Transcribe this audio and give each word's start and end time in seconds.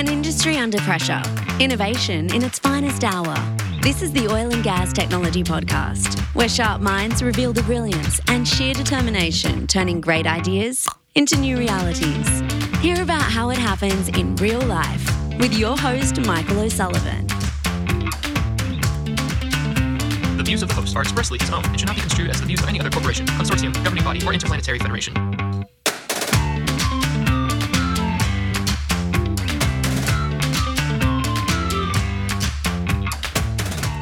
An 0.00 0.08
industry 0.08 0.56
under 0.56 0.78
pressure, 0.78 1.20
innovation 1.58 2.34
in 2.34 2.42
its 2.42 2.58
finest 2.58 3.04
hour. 3.04 3.36
This 3.82 4.00
is 4.00 4.10
the 4.12 4.28
Oil 4.28 4.50
and 4.50 4.64
Gas 4.64 4.94
Technology 4.94 5.44
Podcast, 5.44 6.18
where 6.34 6.48
sharp 6.48 6.80
minds 6.80 7.22
reveal 7.22 7.52
the 7.52 7.62
brilliance 7.64 8.18
and 8.28 8.48
sheer 8.48 8.72
determination 8.72 9.66
turning 9.66 10.00
great 10.00 10.26
ideas 10.26 10.88
into 11.16 11.36
new 11.36 11.58
realities. 11.58 12.40
Hear 12.80 13.02
about 13.02 13.20
how 13.20 13.50
it 13.50 13.58
happens 13.58 14.08
in 14.08 14.36
real 14.36 14.62
life 14.62 15.06
with 15.38 15.52
your 15.52 15.76
host, 15.76 16.18
Michael 16.22 16.60
O'Sullivan. 16.60 17.26
The 20.38 20.42
views 20.46 20.62
of 20.62 20.70
the 20.70 20.76
host 20.76 20.96
are 20.96 21.02
expressly 21.02 21.38
his 21.38 21.50
own 21.50 21.62
and 21.66 21.78
should 21.78 21.88
not 21.88 21.96
be 21.96 22.00
construed 22.00 22.30
as 22.30 22.40
the 22.40 22.46
views 22.46 22.62
of 22.62 22.70
any 22.70 22.80
other 22.80 22.88
corporation, 22.88 23.26
consortium, 23.26 23.74
governing 23.84 24.04
body, 24.04 24.24
or 24.24 24.32
interplanetary 24.32 24.78
federation. 24.78 25.12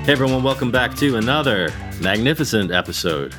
Hey 0.08 0.12
everyone, 0.12 0.42
welcome 0.42 0.70
back 0.70 0.94
to 0.96 1.16
another 1.16 1.70
magnificent 2.00 2.70
episode 2.70 3.34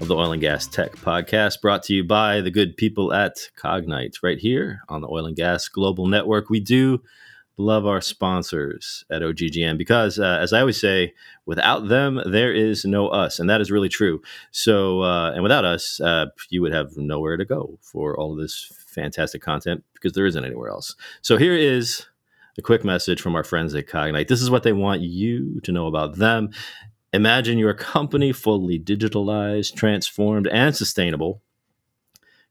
of 0.00 0.08
the 0.08 0.16
Oil 0.16 0.32
and 0.32 0.40
Gas 0.40 0.66
Tech 0.66 0.92
Podcast 0.92 1.60
brought 1.60 1.82
to 1.82 1.92
you 1.92 2.02
by 2.02 2.40
the 2.40 2.50
good 2.50 2.78
people 2.78 3.12
at 3.12 3.36
Cognite 3.62 4.14
right 4.22 4.38
here 4.38 4.80
on 4.88 5.02
the 5.02 5.08
Oil 5.08 5.26
and 5.26 5.36
Gas 5.36 5.68
Global 5.68 6.06
Network. 6.06 6.48
We 6.48 6.60
do 6.60 7.02
love 7.58 7.84
our 7.84 8.00
sponsors 8.00 9.04
at 9.10 9.20
OGGN 9.20 9.76
because, 9.76 10.18
uh, 10.18 10.38
as 10.40 10.54
I 10.54 10.60
always 10.60 10.80
say, 10.80 11.12
without 11.44 11.88
them, 11.88 12.22
there 12.24 12.54
is 12.54 12.86
no 12.86 13.08
us. 13.08 13.38
And 13.38 13.50
that 13.50 13.60
is 13.60 13.70
really 13.70 13.90
true. 13.90 14.22
So, 14.50 15.02
uh, 15.02 15.32
and 15.32 15.42
without 15.42 15.66
us, 15.66 16.00
uh, 16.00 16.28
you 16.48 16.62
would 16.62 16.72
have 16.72 16.96
nowhere 16.96 17.36
to 17.36 17.44
go 17.44 17.78
for 17.82 18.18
all 18.18 18.32
of 18.32 18.38
this 18.38 18.72
fantastic 18.86 19.42
content 19.42 19.84
because 19.92 20.14
there 20.14 20.24
isn't 20.24 20.42
anywhere 20.42 20.70
else. 20.70 20.96
So, 21.20 21.36
here 21.36 21.54
is 21.54 22.06
a 22.58 22.62
quick 22.62 22.84
message 22.84 23.20
from 23.20 23.36
our 23.36 23.44
friends 23.44 23.74
at 23.74 23.86
Cognite. 23.86 24.26
This 24.26 24.42
is 24.42 24.50
what 24.50 24.64
they 24.64 24.72
want 24.72 25.00
you 25.00 25.60
to 25.60 25.72
know 25.72 25.86
about 25.86 26.16
them. 26.16 26.50
Imagine 27.12 27.56
your 27.56 27.72
company 27.72 28.32
fully 28.32 28.78
digitalized, 28.78 29.76
transformed, 29.76 30.48
and 30.48 30.76
sustainable. 30.76 31.40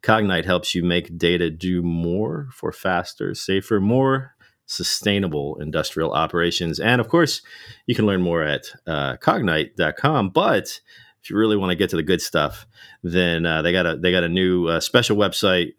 Cognite 0.02 0.46
helps 0.46 0.74
you 0.74 0.84
make 0.84 1.18
data 1.18 1.50
do 1.50 1.84
more 1.84 2.48
for 2.54 2.72
faster, 2.72 3.36
safer, 3.36 3.82
more 3.82 4.36
sustainable 4.66 5.58
industrial 5.60 6.14
operations. 6.14 6.80
And 6.80 7.02
of 7.02 7.10
course, 7.10 7.42
you 7.86 7.94
can 7.94 8.06
learn 8.06 8.22
more 8.22 8.44
at 8.44 8.68
uh, 8.86 9.18
cognite.com. 9.18 10.30
But 10.30 10.80
if 11.22 11.30
you 11.30 11.38
really 11.38 11.58
want 11.58 11.72
to 11.72 11.76
get 11.76 11.90
to 11.90 11.96
the 11.98 12.04
good 12.04 12.22
stuff, 12.22 12.66
then 13.04 13.46
uh, 13.46 13.62
they 13.62 13.74
got 13.74 13.86
a 13.86 13.98
they 13.98 14.12
got 14.12 14.24
a 14.24 14.30
new 14.30 14.68
uh, 14.68 14.80
special 14.80 15.18
website 15.18 15.74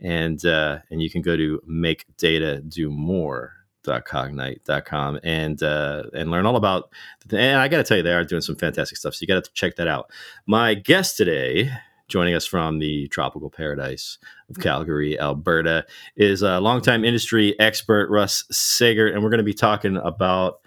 and 0.00 0.44
uh, 0.44 0.78
and 0.90 1.02
you 1.02 1.10
can 1.10 1.22
go 1.22 1.36
to 1.36 1.60
make 1.66 2.04
data 2.16 2.60
do 2.60 2.90
more 2.90 3.52
cognite.com 3.86 5.18
and 5.22 5.62
uh, 5.62 6.02
and 6.12 6.30
learn 6.30 6.44
all 6.44 6.56
about 6.56 6.90
and 7.30 7.58
I 7.58 7.68
got 7.68 7.78
to 7.78 7.84
tell 7.84 7.96
you 7.96 8.02
they 8.02 8.12
are 8.12 8.24
doing 8.24 8.42
some 8.42 8.56
fantastic 8.56 8.98
stuff 8.98 9.14
so 9.14 9.22
you 9.22 9.26
got 9.26 9.42
to 9.42 9.50
check 9.54 9.76
that 9.76 9.88
out. 9.88 10.10
My 10.46 10.74
guest 10.74 11.16
today 11.16 11.72
joining 12.08 12.34
us 12.34 12.46
from 12.46 12.78
the 12.78 13.06
tropical 13.08 13.50
paradise 13.50 14.18
of 14.48 14.58
Calgary, 14.58 15.18
Alberta 15.20 15.84
is 16.16 16.42
a 16.42 16.58
longtime 16.58 17.04
industry 17.04 17.58
expert 17.60 18.10
Russ 18.10 18.44
Sagert 18.52 19.14
and 19.14 19.22
we're 19.22 19.30
going 19.30 19.38
to 19.38 19.44
be 19.44 19.54
talking 19.54 19.96
about 19.96 20.60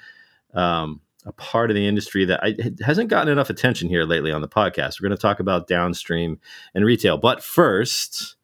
um, 0.53 1.01
a 1.25 1.31
part 1.31 1.69
of 1.69 1.75
the 1.75 1.87
industry 1.87 2.25
that 2.25 2.43
I, 2.43 2.55
hasn't 2.83 3.09
gotten 3.09 3.31
enough 3.31 3.49
attention 3.49 3.89
here 3.89 4.03
lately 4.03 4.31
on 4.31 4.41
the 4.41 4.47
podcast. 4.47 4.99
We're 4.99 5.09
going 5.09 5.17
to 5.17 5.21
talk 5.21 5.39
about 5.39 5.67
downstream 5.67 6.39
and 6.73 6.85
retail. 6.85 7.17
But 7.17 7.43
first, 7.43 8.35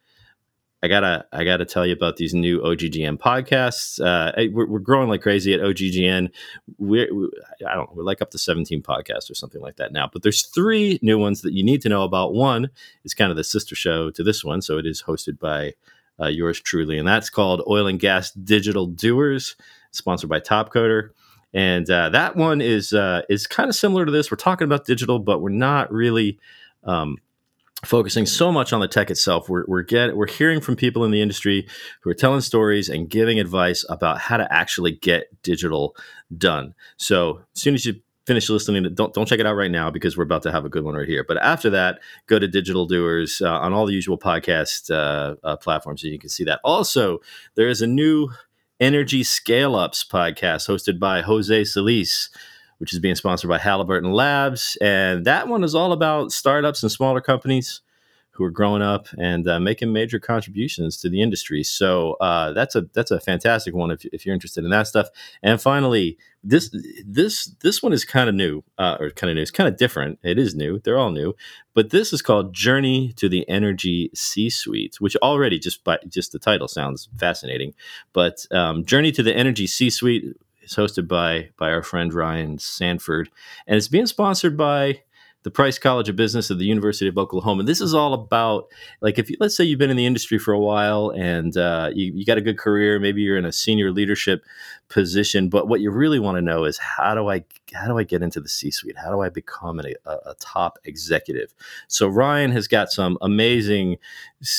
I 0.83 0.88
gotta 0.88 1.25
I 1.33 1.44
gotta 1.44 1.66
tell 1.66 1.86
you 1.86 1.94
about 1.94 2.17
these 2.17 2.36
new 2.36 2.59
OGGN 2.59 3.17
podcasts. 3.17 4.00
Uh, 4.00 4.31
we're, 4.53 4.67
we're, 4.67 4.80
growing 4.80 5.09
like 5.09 5.23
crazy 5.23 5.53
at 5.53 5.59
OGGN. 5.59 6.30
We're, 6.78 7.14
we, 7.14 7.30
I 7.68 7.74
don't 7.74 7.96
we're 7.96 8.03
like 8.03 8.22
up 8.22 8.29
to 8.31 8.38
17 8.38 8.84
podcasts 8.84 9.31
or 9.31 9.34
something 9.34 9.62
like 9.62 9.78
that 9.78 9.91
now. 9.91 10.07
But 10.12 10.22
there's 10.22 10.46
three 10.46 11.00
new 11.01 11.18
ones 11.18 11.41
that 11.41 11.53
you 11.53 11.63
need 11.63 11.81
to 11.81 11.90
know 11.90 12.03
about. 12.03 12.35
One 12.35 12.69
is 13.03 13.16
kind 13.16 13.31
of 13.31 13.38
the 13.38 13.44
sister 13.44 13.75
show 13.75 14.12
to 14.12 14.24
this 14.24 14.44
one, 14.44 14.62
so 14.62 14.78
it 14.78 14.85
is 14.85 15.01
hosted 15.01 15.40
by 15.40 15.74
uh, 16.19 16.28
yours 16.28 16.59
truly, 16.59 17.00
and 17.00 17.07
that's 17.07 17.31
called 17.31 17.63
Oil 17.68 17.88
and 17.88 18.00
Gas 18.00 18.31
Digital 18.31 18.85
Doers, 18.85 19.56
sponsored 19.91 20.30
by 20.30 20.40
Topcoder. 20.40 21.09
And 21.53 21.90
uh, 21.90 22.09
that 22.09 22.35
one 22.35 22.62
is 22.62 22.94
uh, 22.94 23.24
is 23.30 23.47
kind 23.47 23.68
of 23.69 23.75
similar 23.75 24.06
to 24.06 24.12
this. 24.12 24.30
We're 24.30 24.38
talking 24.38 24.66
about 24.66 24.85
digital, 24.85 25.18
but 25.18 25.41
we're 25.41 25.50
not 25.50 25.91
really 25.91 26.40
um, 26.84 27.18
focusing 27.85 28.25
so 28.25 28.51
much 28.51 28.73
on 28.73 28.79
the 28.79 28.88
tech 28.88 29.11
itself. 29.11 29.49
We're 29.49 29.65
we're 29.67 29.83
get 29.83 30.15
we're 30.15 30.27
hearing 30.27 30.61
from 30.61 30.75
people 30.75 31.03
in 31.03 31.11
the 31.11 31.21
industry 31.21 31.67
who 32.01 32.09
are 32.09 32.15
telling 32.15 32.41
stories 32.41 32.89
and 32.89 33.09
giving 33.09 33.39
advice 33.39 33.85
about 33.89 34.19
how 34.19 34.38
to 34.38 34.51
actually 34.51 34.93
get 34.93 35.41
digital 35.43 35.95
done. 36.35 36.73
So 36.97 37.41
as 37.55 37.61
soon 37.61 37.75
as 37.75 37.85
you 37.85 37.95
finish 38.25 38.49
listening, 38.49 38.93
don't 38.93 39.13
don't 39.13 39.27
check 39.27 39.39
it 39.39 39.45
out 39.45 39.55
right 39.55 39.71
now 39.71 39.91
because 39.91 40.17
we're 40.17 40.23
about 40.23 40.43
to 40.43 40.51
have 40.51 40.65
a 40.65 40.69
good 40.69 40.83
one 40.83 40.95
right 40.95 41.07
here. 41.07 41.23
But 41.27 41.38
after 41.38 41.69
that, 41.71 41.99
go 42.27 42.39
to 42.39 42.47
Digital 42.47 42.85
Doers 42.85 43.41
uh, 43.41 43.59
on 43.59 43.73
all 43.73 43.85
the 43.85 43.94
usual 43.94 44.17
podcast 44.17 44.91
uh, 44.91 45.35
uh, 45.44 45.57
platforms, 45.57 46.03
and 46.03 46.11
you 46.11 46.19
can 46.19 46.29
see 46.29 46.44
that. 46.45 46.59
Also, 46.63 47.19
there 47.55 47.69
is 47.69 47.81
a 47.81 47.88
new 47.88 48.29
Energy 48.79 49.23
Scale 49.23 49.75
Ups 49.75 50.03
podcast 50.03 50.67
hosted 50.67 50.99
by 50.99 51.21
Jose 51.21 51.63
Solis 51.63 52.29
which 52.77 52.93
is 52.93 52.99
being 52.99 53.15
sponsored 53.15 53.49
by 53.49 53.57
Halliburton 53.57 54.11
Labs. 54.11 54.77
And 54.81 55.25
that 55.25 55.47
one 55.47 55.63
is 55.63 55.75
all 55.75 55.91
about 55.91 56.31
startups 56.31 56.83
and 56.83 56.91
smaller 56.91 57.21
companies 57.21 57.81
who 58.38 58.43
are 58.43 58.51
growing 58.51 58.83
up 58.83 59.07
and 59.17 59.47
uh, 59.47 59.59
making 59.59 59.91
major 59.91 60.19
contributions 60.19 60.97
to 60.97 61.09
the 61.09 61.23
industry. 61.23 61.63
So 61.63 62.13
uh, 62.21 62.53
that's 62.53 62.75
a 62.75 62.81
that's 62.93 63.09
a 63.09 63.19
fantastic 63.19 63.73
one 63.73 63.89
if, 63.89 64.05
if 64.05 64.25
you're 64.25 64.35
interested 64.35 64.63
in 64.63 64.69
that 64.69 64.85
stuff. 64.85 65.09
And 65.41 65.59
finally, 65.59 66.19
this 66.43 66.69
this 67.03 67.45
this 67.61 67.81
one 67.81 67.93
is 67.93 68.05
kind 68.05 68.29
of 68.29 68.35
new 68.35 68.63
uh, 68.77 68.97
or 68.99 69.09
kind 69.09 69.31
of 69.31 69.35
new. 69.35 69.41
It's 69.41 69.49
kind 69.49 69.67
of 69.67 69.75
different. 69.75 70.19
It 70.21 70.38
is 70.38 70.53
new. 70.53 70.79
They're 70.79 70.99
all 70.99 71.09
new, 71.09 71.33
but 71.73 71.89
this 71.89 72.13
is 72.13 72.21
called 72.21 72.53
Journey 72.53 73.11
to 73.13 73.27
the 73.27 73.47
Energy 73.49 74.11
C-Suite, 74.13 74.97
which 74.99 75.15
already 75.17 75.57
just 75.57 75.83
by 75.83 75.97
just 76.07 76.31
the 76.31 76.39
title 76.39 76.67
sounds 76.67 77.09
fascinating. 77.17 77.73
But 78.13 78.45
um, 78.51 78.85
Journey 78.85 79.11
to 79.13 79.23
the 79.23 79.35
Energy 79.35 79.65
C-Suite 79.65 80.38
is 80.67 80.75
hosted 80.75 81.07
by 81.07 81.50
by 81.57 81.72
our 81.72 81.83
friend 81.83 82.13
Ryan 82.13 82.59
Sanford, 82.59 83.29
and 83.66 83.78
it's 83.78 83.88
being 83.88 84.05
sponsored 84.05 84.57
by 84.57 85.01
the 85.47 85.52
Price 85.52 85.80
College 85.80 86.09
of 86.09 86.18
Business 86.18 86.50
of 86.50 86.59
the 86.59 86.66
University 86.66 87.08
of 87.08 87.18
Oklahoma. 87.18 87.63
This 87.63 87.80
is 87.80 87.94
all 87.94 88.13
about 88.13 88.68
like 89.00 89.18
if 89.18 89.30
you, 89.30 89.38
let's 89.40 89.56
say 89.56 89.63
you've 89.63 89.80
been 89.80 89.90
in 89.90 89.96
the 89.96 90.06
industry 90.06 90.38
for 90.38 90.53
a 90.53 90.59
while 90.59 91.09
and 91.12 91.56
uh, 91.56 91.90
you, 91.94 92.12
you 92.13 92.25
got 92.25 92.38
a 92.38 92.41
good 92.41 92.58
career, 92.58 93.00
maybe 93.00 93.22
you're 93.22 93.38
in 93.38 93.46
a 93.46 93.53
senior 93.53 93.90
leadership 93.90 94.44
position, 94.90 95.47
but 95.47 95.69
what 95.69 95.80
you 95.80 95.90
really 95.90 96.19
want 96.19 96.36
to 96.36 96.41
know 96.41 96.66
is 96.66 96.78
how 96.78 97.16
do 97.16 97.30
I 97.30 97.46
how 97.74 97.88
do 97.88 97.97
I 97.97 98.03
get 98.03 98.22
into 98.22 98.41
the 98.41 98.50
C-suite? 98.50 98.97
How 98.97 99.09
do 99.09 99.22
I 99.22 99.30
become 99.30 99.80
a, 99.80 99.94
a 100.06 100.36
top 100.41 100.80
executive? 100.84 101.53
So 101.88 102.09
Ryan 102.09 102.52
has 102.52 102.68
got 102.68 102.91
some 102.91 103.18
amazing, 103.22 104.00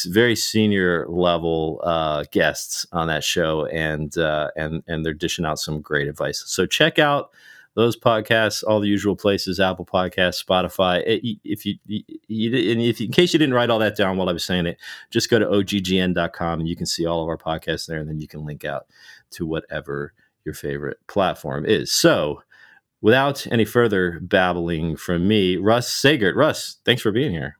very 0.07 0.37
senior 0.37 1.07
level 1.07 1.83
uh, 1.85 2.25
guests 2.33 2.87
on 2.93 3.09
that 3.09 3.25
show, 3.25 3.67
and 3.67 4.17
uh, 4.17 4.53
and 4.57 4.83
and 4.87 5.05
they're 5.05 5.13
dishing 5.13 5.45
out 5.45 5.59
some 5.59 5.83
great 5.83 6.09
advice. 6.09 6.43
So 6.47 6.65
check 6.65 6.99
out 6.99 7.31
those 7.79 7.97
podcasts, 7.97 8.65
all 8.67 8.81
the 8.81 8.89
usual 8.89 9.15
places, 9.15 9.61
Apple 9.61 9.87
Podcasts, 9.87 10.45
Spotify. 10.45 11.01
Eh, 11.07 11.35
if 11.45 11.65
you, 11.65 11.77
you, 11.87 12.73
and 12.73 12.83
if 12.83 13.01
in 13.01 13.13
case 13.13 13.33
you 13.33 13.39
didn't 13.39 13.55
write 13.55 13.71
all 13.71 13.79
that 13.79 13.97
down 13.97 14.17
while 14.17 14.29
I 14.29 14.33
was 14.33 14.45
saying 14.45 14.67
it, 14.67 14.79
just 15.11 15.31
go 15.31 15.39
to 15.39 15.47
oggn.com 15.47 16.59
and 16.59 16.69
you 16.69 16.75
can 16.75 16.87
see 16.87 17.07
all 17.07 17.23
of 17.23 17.29
our 17.29 17.39
podcasts 17.39 17.87
there, 17.87 18.01
and 18.01 18.09
then 18.09 18.19
you 18.19 18.27
can 18.27 18.45
link 18.45 18.65
out 18.65 18.87
to 19.31 19.47
whatever 19.47 20.13
your 20.45 20.55
favorite 20.55 20.99
platform 21.07 21.65
is. 21.65 21.93
So, 21.93 22.43
without 23.01 23.47
any 23.47 23.65
further 23.65 24.19
babbling 24.23 24.97
from 24.97 25.29
me, 25.29 25.57
Russ 25.57 25.89
Sagert. 25.89 26.35
Russ, 26.35 26.79
thanks 26.85 27.01
for 27.01 27.13
being 27.13 27.31
here. 27.31 27.59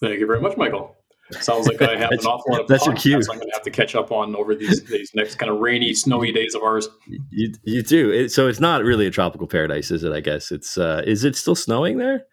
Thank 0.00 0.20
you 0.20 0.26
very 0.28 0.40
much, 0.40 0.56
Michael. 0.56 0.95
Sounds 1.32 1.66
like 1.66 1.82
I 1.82 1.96
have 1.96 2.12
an 2.12 2.18
awful 2.20 2.52
lot 2.52 2.62
of 2.62 2.68
that's 2.68 2.86
your 2.86 2.94
cue. 2.94 3.16
I'm 3.16 3.38
going 3.38 3.40
to 3.40 3.52
have 3.52 3.62
to 3.62 3.70
catch 3.70 3.94
up 3.94 4.12
on 4.12 4.36
over 4.36 4.54
these 4.54 4.84
these 4.84 5.10
next 5.14 5.36
kind 5.36 5.50
of 5.50 5.58
rainy, 5.58 5.92
snowy 5.92 6.30
days 6.30 6.54
of 6.54 6.62
ours. 6.62 6.88
You 7.30 7.52
you 7.64 7.82
do 7.82 8.10
it, 8.10 8.30
so 8.30 8.46
it's 8.46 8.60
not 8.60 8.84
really 8.84 9.06
a 9.06 9.10
tropical 9.10 9.46
paradise, 9.46 9.90
is 9.90 10.04
it? 10.04 10.12
I 10.12 10.20
guess 10.20 10.52
it's. 10.52 10.78
Uh, 10.78 11.02
is 11.06 11.24
it 11.24 11.34
still 11.34 11.56
snowing 11.56 11.98
there? 11.98 12.24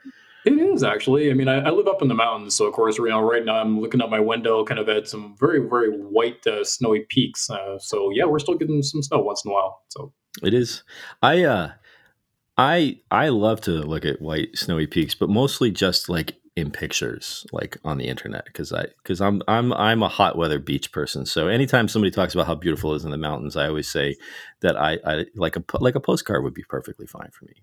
It 0.46 0.54
is 0.54 0.84
actually. 0.84 1.32
I 1.32 1.34
mean, 1.34 1.48
I, 1.48 1.62
I, 1.62 1.70
live 1.70 1.88
up 1.88 2.02
in 2.02 2.08
the 2.08 2.14
mountains, 2.14 2.54
so 2.54 2.66
of 2.66 2.74
course, 2.74 2.98
you 2.98 3.08
know, 3.08 3.22
right 3.22 3.44
now 3.44 3.56
I'm 3.56 3.80
looking 3.80 4.02
out 4.02 4.10
my 4.10 4.20
window, 4.20 4.64
kind 4.66 4.80
of 4.80 4.90
at 4.90 5.08
some 5.08 5.36
very 5.40 5.60
very 5.60 5.90
white 5.90 6.46
uh, 6.46 6.64
snowy 6.64 7.06
peaks. 7.10 7.50
Uh, 7.50 7.80
so 7.80 8.12
yeah, 8.12 8.26
we're 8.26 8.40
still 8.40 8.56
getting 8.56 8.84
some 8.84 9.02
snow 9.02 9.20
once 9.20 9.44
in 9.44 9.52
a 9.52 9.54
while. 9.54 9.82
So 9.90 10.14
it 10.44 10.54
is. 10.54 10.84
I 11.22 11.44
uh, 11.44 11.72
I 12.58 13.00
I 13.10 13.30
love 13.30 13.62
to 13.62 13.72
look 13.72 14.06
at 14.06 14.22
white 14.22 14.58
snowy 14.58 14.86
peaks, 14.86 15.16
but 15.16 15.30
mostly 15.30 15.72
just 15.72 16.10
like 16.10 16.36
in 16.56 16.70
pictures 16.70 17.46
like 17.52 17.78
on 17.84 17.98
the 17.98 18.08
internet 18.08 18.46
because 18.46 18.72
I 18.72 18.86
because 18.98 19.20
I'm 19.22 19.42
I'm 19.48 19.74
I'm 19.74 20.04
a 20.04 20.08
hot 20.08 20.38
weather 20.38 20.60
beach 20.60 20.92
person. 20.92 21.26
So 21.26 21.48
anytime 21.48 21.88
somebody 21.88 22.12
talks 22.12 22.36
about 22.36 22.48
how 22.48 22.56
beautiful 22.56 22.94
it 22.94 22.98
is 22.98 23.06
in 23.06 23.12
the 23.12 23.18
mountains, 23.18 23.56
I 23.56 23.68
always 23.68 23.90
say 23.90 24.16
that 24.62 24.80
I, 24.80 25.00
I 25.06 25.26
like 25.36 25.56
a 25.56 25.64
like 25.80 25.96
a 25.96 26.00
postcard 26.00 26.44
would 26.44 26.54
be 26.54 26.64
perfectly 26.64 27.08
fine 27.08 27.30
for 27.32 27.46
me. 27.46 27.54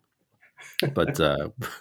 But 0.92 1.20
uh, 1.20 1.50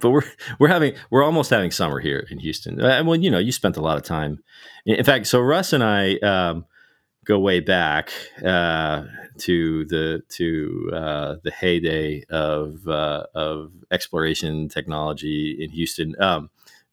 but 0.00 0.10
we're 0.10 0.24
we're 0.58 0.68
having 0.68 0.94
we're 1.10 1.24
almost 1.24 1.50
having 1.50 1.70
summer 1.70 2.00
here 2.00 2.26
in 2.30 2.38
Houston. 2.38 2.80
Uh, 2.80 3.02
well, 3.04 3.16
you 3.16 3.30
know, 3.30 3.38
you 3.38 3.52
spent 3.52 3.76
a 3.76 3.82
lot 3.82 3.96
of 3.96 4.02
time. 4.02 4.42
In 4.84 5.04
fact, 5.04 5.26
so 5.26 5.40
Russ 5.40 5.72
and 5.72 5.82
I 5.82 6.16
um, 6.16 6.66
go 7.30 7.38
way 7.38 7.60
back 7.60 8.10
uh, 8.44 9.04
to 9.38 9.84
the 9.86 10.22
to 10.28 10.90
uh, 10.92 11.36
the 11.44 11.50
heyday 11.50 12.24
of 12.28 12.86
uh, 12.88 13.26
of 13.34 13.72
exploration 13.90 14.68
technology 14.68 15.56
in 15.60 15.70
Houston. 15.70 16.20
Um, 16.20 16.50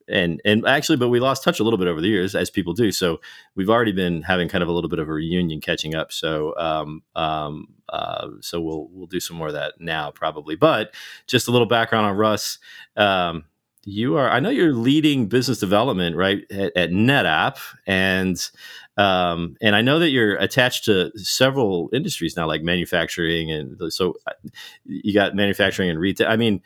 and 0.07 0.39
and 0.45 0.66
actually, 0.66 0.98
but 0.98 1.10
we 1.10 1.19
lost 1.19 1.44
touch 1.44 1.60
a 1.60 1.63
little 1.63 1.80
bit 1.80 1.88
over 1.88 2.00
the 2.00 2.07
years, 2.07 2.36
as 2.36 2.50
people 2.50 2.74
do. 2.74 2.92
So 2.92 3.19
we've 3.56 3.69
already 3.69 3.92
been 3.92 4.22
having 4.22 4.48
kind 4.48 4.62
of 4.62 4.69
a 4.69 4.72
little 4.72 4.89
bit 4.89 5.00
of 5.00 5.10
a 5.10 5.12
reunion, 5.12 5.60
catching 5.60 5.95
up. 5.95 6.12
So 6.12 6.56
um, 6.57 7.01
um, 7.16 7.68
uh, 7.89 8.30
so 8.42 8.62
we'll 8.62 8.88
we'll 8.92 9.07
do 9.07 9.19
some 9.19 9.38
more 9.38 9.48
of 9.48 9.54
that 9.54 9.74
now, 9.80 10.12
probably. 10.12 10.56
But 10.56 10.94
just 11.25 11.48
a 11.48 11.51
little 11.51 11.68
background 11.68 12.06
on 12.06 12.16
Russ. 12.16 12.60
Um, 12.95 13.45
you 13.89 14.18
are, 14.18 14.30
I 14.30 14.42
know 14.42 14.50
you're 14.50 14.74
leading 14.74 15.28
business 15.28 15.60
development, 15.62 16.18
right, 16.18 16.44
at, 16.51 16.75
at 16.75 16.89
NetApp, 16.89 17.57
and 17.86 18.38
um, 18.98 19.56
and 19.62 19.76
I 19.76 19.82
know 19.82 20.00
that 20.00 20.10
you're 20.10 20.36
attached 20.38 20.86
to 20.86 21.12
several 21.16 21.90
industries 21.94 22.36
now, 22.36 22.48
like 22.48 22.64
manufacturing, 22.64 23.52
and 23.52 23.94
so 23.94 24.16
uh, 24.26 24.32
you 24.86 25.14
got 25.14 25.36
manufacturing 25.36 25.90
and 25.90 26.00
retail. 26.00 26.28
I 26.28 26.36
mean, 26.36 26.62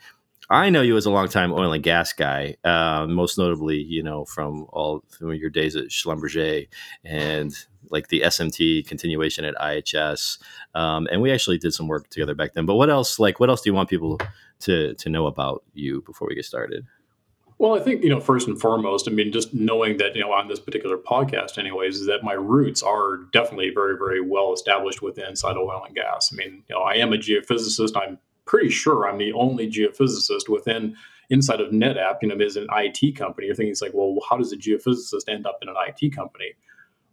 I 0.50 0.70
know 0.70 0.82
you 0.82 0.96
as 0.96 1.06
a 1.06 1.10
longtime 1.10 1.52
oil 1.52 1.72
and 1.72 1.82
gas 1.82 2.12
guy, 2.12 2.56
uh, 2.64 3.06
most 3.08 3.38
notably, 3.38 3.78
you 3.82 4.02
know, 4.02 4.24
from 4.24 4.66
all 4.70 5.02
from 5.08 5.34
your 5.34 5.50
days 5.50 5.76
at 5.76 5.88
Schlumberger 5.88 6.68
and 7.04 7.54
like 7.90 8.08
the 8.08 8.20
SMT 8.20 8.86
continuation 8.86 9.44
at 9.44 9.54
IHS. 9.56 10.38
Um, 10.74 11.08
and 11.10 11.20
we 11.20 11.30
actually 11.30 11.58
did 11.58 11.74
some 11.74 11.88
work 11.88 12.08
together 12.10 12.34
back 12.34 12.54
then. 12.54 12.66
But 12.66 12.74
what 12.74 12.90
else? 12.90 13.18
Like, 13.18 13.40
what 13.40 13.50
else 13.50 13.62
do 13.62 13.70
you 13.70 13.74
want 13.74 13.90
people 13.90 14.20
to 14.60 14.94
to 14.94 15.08
know 15.08 15.26
about 15.26 15.64
you 15.74 16.02
before 16.02 16.28
we 16.28 16.34
get 16.34 16.44
started? 16.44 16.86
Well, 17.62 17.76
I 17.76 17.78
think, 17.78 18.02
you 18.02 18.10
know, 18.10 18.18
first 18.18 18.48
and 18.48 18.60
foremost, 18.60 19.06
I 19.06 19.12
mean, 19.12 19.30
just 19.30 19.54
knowing 19.54 19.98
that, 19.98 20.16
you 20.16 20.20
know, 20.20 20.32
on 20.32 20.48
this 20.48 20.58
particular 20.58 20.96
podcast, 20.96 21.58
anyways, 21.58 22.00
is 22.00 22.06
that 22.08 22.24
my 22.24 22.32
roots 22.32 22.82
are 22.82 23.18
definitely 23.32 23.70
very, 23.72 23.96
very 23.96 24.20
well 24.20 24.52
established 24.52 25.00
within 25.00 25.26
inside 25.26 25.56
oil 25.56 25.84
and 25.86 25.94
gas. 25.94 26.32
I 26.32 26.34
mean, 26.34 26.64
you 26.68 26.74
know, 26.74 26.82
I 26.82 26.94
am 26.94 27.12
a 27.12 27.16
geophysicist. 27.16 27.92
I'm 27.96 28.18
pretty 28.46 28.68
sure 28.68 29.08
I'm 29.08 29.18
the 29.18 29.32
only 29.34 29.70
geophysicist 29.70 30.48
within 30.48 30.96
inside 31.30 31.60
of 31.60 31.70
NetApp, 31.70 32.16
you 32.20 32.30
know, 32.30 32.44
is 32.44 32.56
an 32.56 32.66
IT 32.72 33.14
company. 33.14 33.46
You're 33.46 33.54
thinking 33.54 33.70
it's 33.70 33.80
like, 33.80 33.94
well, 33.94 34.18
how 34.28 34.38
does 34.38 34.52
a 34.52 34.56
geophysicist 34.56 35.28
end 35.28 35.46
up 35.46 35.60
in 35.62 35.68
an 35.68 35.76
IT 35.86 36.16
company? 36.16 36.54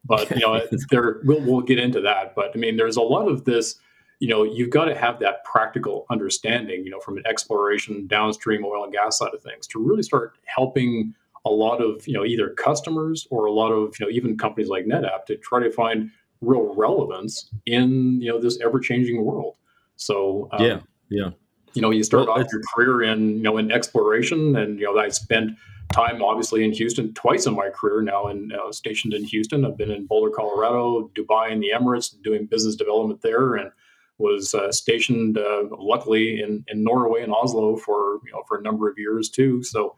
But 0.04 0.32
you 0.32 0.40
know, 0.40 0.60
there 0.90 1.20
we'll, 1.26 1.42
we'll 1.42 1.62
get 1.62 1.78
into 1.78 2.02
that. 2.02 2.34
But 2.34 2.54
I 2.56 2.58
mean, 2.58 2.76
there's 2.76 2.98
a 2.98 3.02
lot 3.02 3.28
of 3.28 3.46
this 3.46 3.76
you 4.20 4.28
know 4.28 4.44
you've 4.44 4.70
got 4.70 4.86
to 4.86 4.96
have 4.96 5.20
that 5.20 5.44
practical 5.44 6.06
understanding 6.10 6.84
you 6.84 6.92
know 6.92 7.00
from 7.00 7.18
an 7.18 7.24
exploration 7.26 8.06
downstream 8.08 8.64
oil 8.64 8.84
and 8.84 8.94
gas 8.94 9.18
side 9.18 9.34
of 9.34 9.42
things 9.42 9.66
to 9.68 9.80
really 9.80 10.04
start 10.04 10.38
helping 10.46 11.14
a 11.46 11.50
lot 11.50 11.82
of 11.82 12.06
you 12.08 12.14
know 12.14 12.26
either 12.26 12.50
customers 12.50 13.28
or 13.32 13.46
a 13.46 13.52
lot 13.52 13.72
of 13.72 13.96
you 14.00 14.06
know 14.06 14.12
even 14.12 14.38
companies 14.38 14.70
like 14.70 14.86
netapp 14.86 15.26
to 15.26 15.36
try 15.38 15.62
to 15.62 15.72
find 15.72 16.12
real 16.42 16.74
relevance 16.76 17.50
in 17.66 18.22
you 18.22 18.30
know 18.30 18.40
this 18.40 18.60
ever-changing 18.62 19.24
world. 19.24 19.56
So 19.96 20.48
um, 20.52 20.64
yeah 20.64 20.80
yeah. 21.10 21.30
you 21.74 21.82
know 21.82 21.90
you 21.90 22.04
start 22.04 22.28
well, 22.28 22.40
off 22.40 22.48
your 22.52 22.62
career 22.74 23.04
in 23.04 23.38
you 23.38 23.44
know 23.44 23.58
in 23.58 23.72
exploration 23.72 24.56
and 24.56 24.80
you 24.80 24.86
know 24.86 25.00
i 25.00 25.10
spent 25.10 25.52
time 25.92 26.22
obviously 26.22 26.64
in 26.64 26.72
houston 26.72 27.14
twice 27.14 27.48
in 27.48 27.56
my 27.56 27.70
career 27.70 28.02
now 28.02 28.28
and 28.28 28.54
uh, 28.54 28.72
stationed 28.72 29.14
in 29.14 29.24
houston. 29.24 29.66
I've 29.66 29.78
been 29.78 29.92
in 29.92 30.06
boulder 30.06 30.32
colorado 30.32 31.10
dubai 31.16 31.52
and 31.52 31.62
the 31.62 31.72
emirates 31.74 32.16
doing 32.22 32.46
business 32.46 32.76
development 32.76 33.22
there 33.22 33.56
and 33.56 33.72
was 34.20 34.54
uh, 34.54 34.72
stationed 34.72 35.38
uh, 35.38 35.64
luckily 35.78 36.42
in, 36.42 36.64
in 36.68 36.84
Norway 36.84 37.24
and 37.24 37.34
Oslo 37.34 37.78
for 37.78 38.20
you 38.26 38.32
know 38.32 38.44
for 38.48 38.58
a 38.58 38.62
number 38.62 38.90
of 38.90 38.98
years 38.98 39.30
too. 39.30 39.64
So 39.64 39.96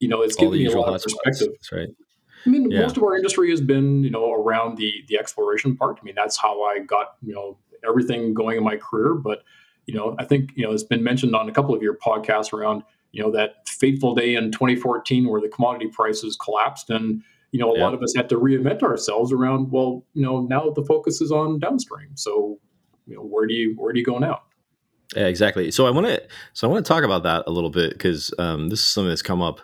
you 0.00 0.08
know 0.08 0.22
it's 0.22 0.36
given 0.36 0.58
me 0.58 0.66
a 0.66 0.78
lot 0.78 0.94
of 0.94 1.02
perspective. 1.02 1.48
That's 1.52 1.72
right. 1.72 1.88
I 2.46 2.48
mean, 2.50 2.70
yeah. 2.70 2.82
most 2.82 2.96
of 2.96 3.02
our 3.02 3.16
industry 3.16 3.50
has 3.50 3.60
been 3.60 4.02
you 4.02 4.10
know 4.10 4.32
around 4.32 4.78
the 4.78 4.92
the 5.08 5.18
exploration 5.18 5.76
part. 5.76 5.98
I 6.00 6.04
mean, 6.04 6.14
that's 6.14 6.36
how 6.36 6.62
I 6.62 6.80
got 6.80 7.14
you 7.22 7.34
know 7.34 7.58
everything 7.86 8.34
going 8.34 8.56
in 8.56 8.64
my 8.64 8.76
career. 8.76 9.14
But 9.14 9.42
you 9.86 9.94
know, 9.94 10.16
I 10.18 10.24
think 10.24 10.52
you 10.56 10.64
know 10.64 10.72
it's 10.72 10.82
been 10.82 11.04
mentioned 11.04 11.36
on 11.36 11.48
a 11.48 11.52
couple 11.52 11.74
of 11.74 11.82
your 11.82 11.96
podcasts 11.96 12.52
around 12.52 12.82
you 13.12 13.22
know 13.22 13.30
that 13.30 13.68
fateful 13.68 14.14
day 14.14 14.34
in 14.34 14.52
2014 14.52 15.28
where 15.28 15.40
the 15.40 15.48
commodity 15.48 15.88
prices 15.88 16.36
collapsed 16.36 16.90
and 16.90 17.22
you 17.52 17.58
know 17.58 17.72
a 17.72 17.78
yeah. 17.78 17.84
lot 17.84 17.94
of 17.94 18.02
us 18.02 18.14
had 18.14 18.28
to 18.28 18.36
reinvent 18.36 18.82
ourselves 18.82 19.32
around 19.32 19.70
well 19.70 20.04
you 20.14 20.22
know 20.22 20.42
now 20.42 20.70
the 20.70 20.84
focus 20.84 21.20
is 21.20 21.32
on 21.32 21.58
downstream 21.58 22.10
so 22.14 22.58
you 23.08 23.16
know, 23.16 23.22
where 23.22 23.46
do 23.46 23.54
you 23.54 23.74
where 23.76 23.92
do 23.92 23.98
you 23.98 24.04
go 24.04 24.18
now? 24.18 24.42
Yeah, 25.16 25.26
exactly. 25.26 25.70
So 25.70 25.86
I 25.86 25.90
want 25.90 26.06
to 26.06 26.22
so 26.52 26.68
I 26.68 26.70
want 26.70 26.84
to 26.84 26.88
talk 26.88 27.02
about 27.02 27.22
that 27.22 27.44
a 27.46 27.50
little 27.50 27.70
bit 27.70 27.92
because 27.92 28.32
um, 28.38 28.68
this 28.68 28.80
is 28.80 28.86
something 28.86 29.08
that's 29.08 29.22
come 29.22 29.42
up 29.42 29.60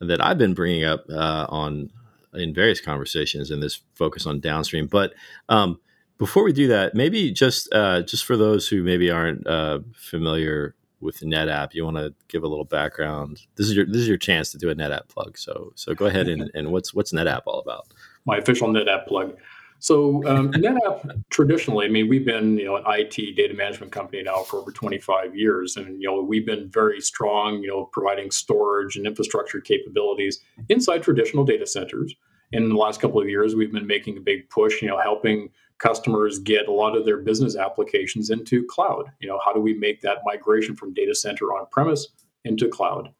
that 0.00 0.22
I've 0.24 0.38
been 0.38 0.54
bringing 0.54 0.84
up 0.84 1.04
uh, 1.08 1.46
on 1.48 1.90
in 2.34 2.54
various 2.54 2.80
conversations 2.80 3.50
and 3.50 3.62
this 3.62 3.80
focus 3.94 4.26
on 4.26 4.40
downstream. 4.40 4.86
But 4.86 5.14
um, 5.48 5.80
before 6.18 6.44
we 6.44 6.52
do 6.52 6.68
that, 6.68 6.94
maybe 6.94 7.30
just 7.30 7.72
uh, 7.72 8.02
just 8.02 8.24
for 8.24 8.36
those 8.36 8.68
who 8.68 8.82
maybe 8.82 9.10
aren't 9.10 9.46
uh, 9.46 9.80
familiar 9.94 10.74
with 11.00 11.20
NetApp, 11.20 11.72
you 11.72 11.84
want 11.84 11.96
to 11.96 12.14
give 12.28 12.42
a 12.42 12.48
little 12.48 12.64
background. 12.64 13.40
This 13.56 13.68
is 13.68 13.76
your 13.76 13.86
this 13.86 13.98
is 13.98 14.08
your 14.08 14.18
chance 14.18 14.50
to 14.52 14.58
do 14.58 14.70
a 14.70 14.74
NetApp 14.74 15.08
plug. 15.08 15.38
So 15.38 15.72
so 15.76 15.94
go 15.94 16.06
ahead 16.06 16.28
and, 16.28 16.50
and 16.54 16.72
what's 16.72 16.92
what's 16.92 17.12
NetApp 17.12 17.42
all 17.46 17.60
about? 17.60 17.86
My 18.26 18.38
official 18.38 18.68
NetApp 18.68 19.06
plug. 19.06 19.36
So 19.80 20.22
um, 20.26 20.52
NetApp 20.52 21.24
traditionally, 21.30 21.86
I 21.86 21.88
mean, 21.88 22.08
we've 22.08 22.24
been 22.24 22.58
you 22.58 22.66
know 22.66 22.76
an 22.76 22.84
IT 22.86 23.34
data 23.34 23.54
management 23.54 23.92
company 23.92 24.22
now 24.22 24.42
for 24.42 24.58
over 24.58 24.70
25 24.70 25.34
years, 25.34 25.76
and 25.76 26.00
you 26.00 26.08
know 26.08 26.22
we've 26.22 26.46
been 26.46 26.70
very 26.70 27.00
strong, 27.00 27.62
you 27.62 27.68
know, 27.68 27.86
providing 27.86 28.30
storage 28.30 28.96
and 28.96 29.06
infrastructure 29.06 29.60
capabilities 29.60 30.40
inside 30.68 31.02
traditional 31.02 31.44
data 31.44 31.66
centers. 31.66 32.14
In 32.52 32.68
the 32.68 32.74
last 32.74 33.00
couple 33.00 33.20
of 33.20 33.28
years, 33.28 33.54
we've 33.54 33.72
been 33.72 33.86
making 33.86 34.18
a 34.18 34.20
big 34.20 34.48
push, 34.50 34.82
you 34.82 34.88
know, 34.88 34.98
helping 34.98 35.48
customers 35.78 36.38
get 36.40 36.68
a 36.68 36.72
lot 36.72 36.94
of 36.94 37.06
their 37.06 37.18
business 37.18 37.56
applications 37.56 38.28
into 38.28 38.66
cloud. 38.66 39.04
You 39.20 39.28
know, 39.28 39.40
how 39.42 39.52
do 39.52 39.60
we 39.60 39.72
make 39.74 40.02
that 40.02 40.18
migration 40.26 40.76
from 40.76 40.92
data 40.92 41.14
center 41.14 41.46
on 41.54 41.66
premise 41.70 42.08
into 42.44 42.68
cloud? 42.68 43.14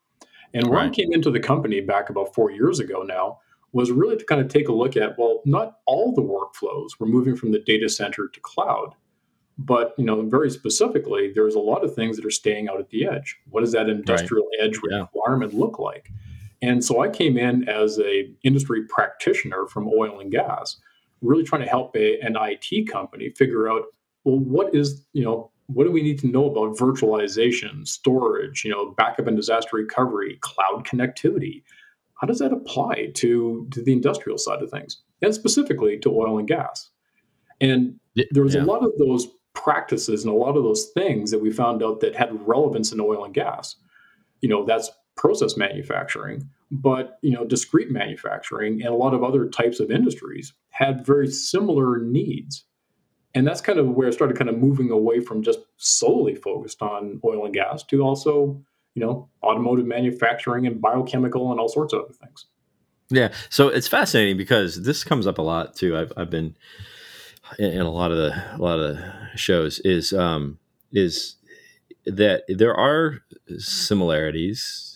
And 0.53 0.65
when 0.65 0.79
right. 0.79 0.91
I 0.91 0.95
came 0.95 1.13
into 1.13 1.31
the 1.31 1.41
company 1.41 1.81
back 1.81 2.11
about 2.11 2.35
four 2.35 2.51
years 2.51 2.81
ago 2.81 3.03
now, 3.03 3.39
was 3.73 3.91
really 3.91 4.17
to 4.17 4.25
kind 4.25 4.41
of 4.41 4.49
take 4.49 4.69
a 4.69 4.73
look 4.73 4.97
at 4.97 5.19
well, 5.19 5.43
not 5.45 5.79
all 5.87 6.13
the 6.13 6.23
workflows 6.23 6.99
were 6.99 7.07
moving 7.07 7.37
from 7.37 7.53
the 7.53 7.61
data 7.61 7.89
center 7.89 8.29
to 8.29 8.41
cloud, 8.41 8.95
but 9.59 9.95
you 9.99 10.05
know, 10.05 10.23
very 10.23 10.51
specifically, 10.51 11.33
there's 11.35 11.55
a 11.55 11.61
lot 11.61 11.85
of 11.85 11.95
things 11.95 12.17
that 12.17 12.25
are 12.25 12.31
staying 12.31 12.69
out 12.69 12.81
at 12.81 12.91
the 12.91 13.07
edge. 13.07 13.39
What 13.51 13.61
does 13.61 13.73
that 13.73 13.89
industrial 13.89 14.47
right. 14.59 14.69
edge 14.69 14.79
yeah. 14.91 15.01
requirement 15.01 15.55
look 15.55 15.79
like? 15.79 16.11
And 16.63 16.85
so 16.85 17.01
I 17.01 17.09
came 17.09 17.39
in 17.39 17.69
as 17.69 17.99
a 17.99 18.31
industry 18.43 18.85
practitioner 18.87 19.67
from 19.67 19.89
oil 19.89 20.21
and 20.21 20.31
gas, 20.31 20.77
really 21.23 21.45
trying 21.45 21.63
to 21.63 21.69
help 21.69 21.97
a, 21.97 22.21
an 22.21 22.37
IT 22.39 22.91
company 22.91 23.31
figure 23.31 23.69
out 23.71 23.85
well, 24.25 24.39
what 24.39 24.75
is 24.75 25.07
you 25.13 25.25
know 25.25 25.51
what 25.67 25.85
do 25.85 25.93
we 25.93 26.03
need 26.03 26.19
to 26.19 26.27
know 26.27 26.51
about 26.51 26.77
virtualization, 26.77 27.87
storage, 27.87 28.65
you 28.65 28.71
know, 28.71 28.91
backup 28.91 29.29
and 29.29 29.37
disaster 29.37 29.77
recovery, 29.77 30.37
cloud 30.41 30.85
connectivity? 30.85 31.63
How 32.21 32.27
does 32.27 32.39
that 32.39 32.53
apply 32.53 33.13
to, 33.15 33.67
to 33.71 33.83
the 33.83 33.93
industrial 33.93 34.37
side 34.37 34.63
of 34.63 34.71
things 34.71 34.99
and 35.23 35.35
specifically 35.35 35.99
to 35.99 36.11
oil 36.11 36.39
and 36.39 36.47
gas? 36.47 36.91
And 37.61 37.99
there 38.31 38.43
was 38.43 38.55
yeah. 38.55 38.63
a 38.63 38.65
lot 38.65 38.85
of 38.85 38.93
those 38.99 39.27
practices 39.55 40.25
and 40.25 40.33
a 40.33 40.37
lot 40.37 40.57
of 40.57 40.63
those 40.63 40.91
things 40.95 41.31
that 41.31 41.41
we 41.41 41.51
found 41.51 41.83
out 41.83 42.01
that 42.01 42.15
had 42.15 42.47
relevance 42.47 42.93
in 42.93 43.01
oil 43.01 43.25
and 43.25 43.35
gas. 43.35 43.77
You 44.43 44.49
know, 44.49 44.65
that's 44.65 44.91
process 45.17 45.57
manufacturing, 45.57 46.49
but 46.71 47.19
you 47.23 47.33
know, 47.33 47.45
discrete 47.45 47.91
manufacturing 47.91 48.83
and 48.83 48.91
a 48.91 48.97
lot 48.97 49.15
of 49.15 49.25
other 49.25 49.49
types 49.49 49.81
of 49.81 49.91
industries 49.91 50.53
had 50.71 51.05
very 51.05 51.29
similar 51.29 51.99
needs. 51.99 52.65
And 53.35 53.47
that's 53.47 53.61
kind 53.61 53.79
of 53.79 53.89
where 53.91 54.09
I 54.09 54.11
started 54.11 54.37
kind 54.37 54.51
of 54.51 54.59
moving 54.59 54.91
away 54.91 55.21
from 55.21 55.43
just 55.43 55.61
solely 55.77 56.35
focused 56.35 56.83
on 56.83 57.21
oil 57.25 57.45
and 57.45 57.55
gas 57.55 57.83
to 57.85 58.03
also 58.03 58.63
you 58.95 59.05
know, 59.05 59.29
automotive 59.43 59.87
manufacturing 59.87 60.67
and 60.67 60.81
biochemical 60.81 61.51
and 61.51 61.61
all 61.61 61.69
sorts 61.69 61.93
of 61.93 62.03
other 62.03 62.13
things. 62.13 62.47
Yeah. 63.11 63.33
So 63.49 63.69
it's 63.69 63.89
fascinating 63.89 64.37
because 64.37 64.83
this 64.83 65.05
comes 65.05 65.27
up 65.27 65.39
a 65.39 65.43
lot 65.43 65.75
too. 65.75 65.97
I've, 65.97 66.13
I've 66.17 66.31
been 66.31 66.57
in 67.59 67.81
a 67.81 67.91
lot 67.91 68.13
of 68.13 68.17
the, 68.17 68.57
a 68.57 68.59
lot 68.59 68.79
of 68.79 68.99
shows 69.35 69.81
is, 69.81 70.13
um, 70.13 70.59
is 70.93 71.37
that 72.07 72.45
there 72.49 72.75
are 72.75 73.19
similarities 73.59 74.90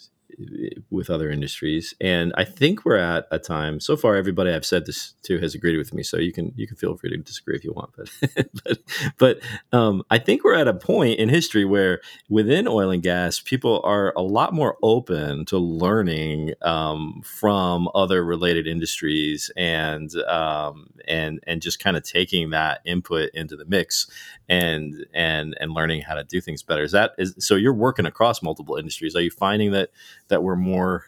with 0.90 1.10
other 1.10 1.30
industries. 1.30 1.94
And 2.00 2.32
I 2.36 2.44
think 2.44 2.84
we're 2.84 2.96
at 2.96 3.26
a 3.30 3.38
time 3.38 3.80
so 3.80 3.96
far. 3.96 4.16
Everybody 4.16 4.52
I've 4.52 4.66
said 4.66 4.86
this 4.86 5.14
to 5.24 5.38
has 5.38 5.54
agreed 5.54 5.76
with 5.76 5.92
me, 5.94 6.02
so 6.02 6.18
you 6.18 6.32
can 6.32 6.52
you 6.56 6.66
can 6.66 6.76
feel 6.76 6.96
free 6.96 7.10
to 7.10 7.16
disagree 7.16 7.56
if 7.56 7.64
you 7.64 7.72
want. 7.72 7.90
But 7.96 8.48
but 8.64 8.78
but 9.18 9.40
um, 9.72 10.02
I 10.10 10.18
think 10.18 10.44
we're 10.44 10.54
at 10.54 10.68
a 10.68 10.74
point 10.74 11.18
in 11.18 11.28
history 11.28 11.64
where 11.64 12.00
within 12.28 12.68
oil 12.68 12.90
and 12.90 13.02
gas, 13.02 13.40
people 13.40 13.80
are 13.84 14.12
a 14.16 14.22
lot 14.22 14.52
more 14.52 14.76
open 14.82 15.44
to 15.46 15.58
learning 15.58 16.54
um, 16.62 17.22
from 17.24 17.88
other 17.94 18.24
related 18.24 18.66
industries 18.66 19.50
and 19.56 20.14
um, 20.28 20.90
and 21.06 21.40
and 21.46 21.62
just 21.62 21.78
kind 21.78 21.96
of 21.96 22.02
taking 22.02 22.50
that 22.50 22.80
input 22.84 23.30
into 23.34 23.56
the 23.56 23.64
mix 23.66 24.06
and 24.48 25.06
and 25.14 25.56
and 25.60 25.72
learning 25.72 26.02
how 26.02 26.14
to 26.14 26.24
do 26.24 26.40
things 26.40 26.62
better. 26.62 26.82
Is 26.82 26.92
that 26.92 27.12
is 27.18 27.34
so? 27.38 27.54
You're 27.54 27.74
working 27.74 28.06
across 28.06 28.42
multiple 28.42 28.76
industries. 28.76 29.16
Are 29.16 29.22
you 29.22 29.30
finding 29.30 29.72
that 29.72 29.90
that 30.28 30.42
we're 30.42 30.56
more 30.56 31.04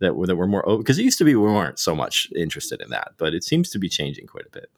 that 0.00 0.14
we're, 0.16 0.26
that 0.26 0.36
we're 0.36 0.46
more 0.46 0.64
because 0.78 0.98
it 0.98 1.02
used 1.02 1.18
to 1.18 1.24
be 1.24 1.34
we 1.34 1.42
weren't 1.42 1.78
so 1.78 1.94
much 1.94 2.30
interested 2.34 2.80
in 2.80 2.90
that, 2.90 3.12
but 3.18 3.34
it 3.34 3.44
seems 3.44 3.70
to 3.70 3.78
be 3.78 3.88
changing 3.88 4.26
quite 4.26 4.46
a 4.46 4.50
bit. 4.50 4.70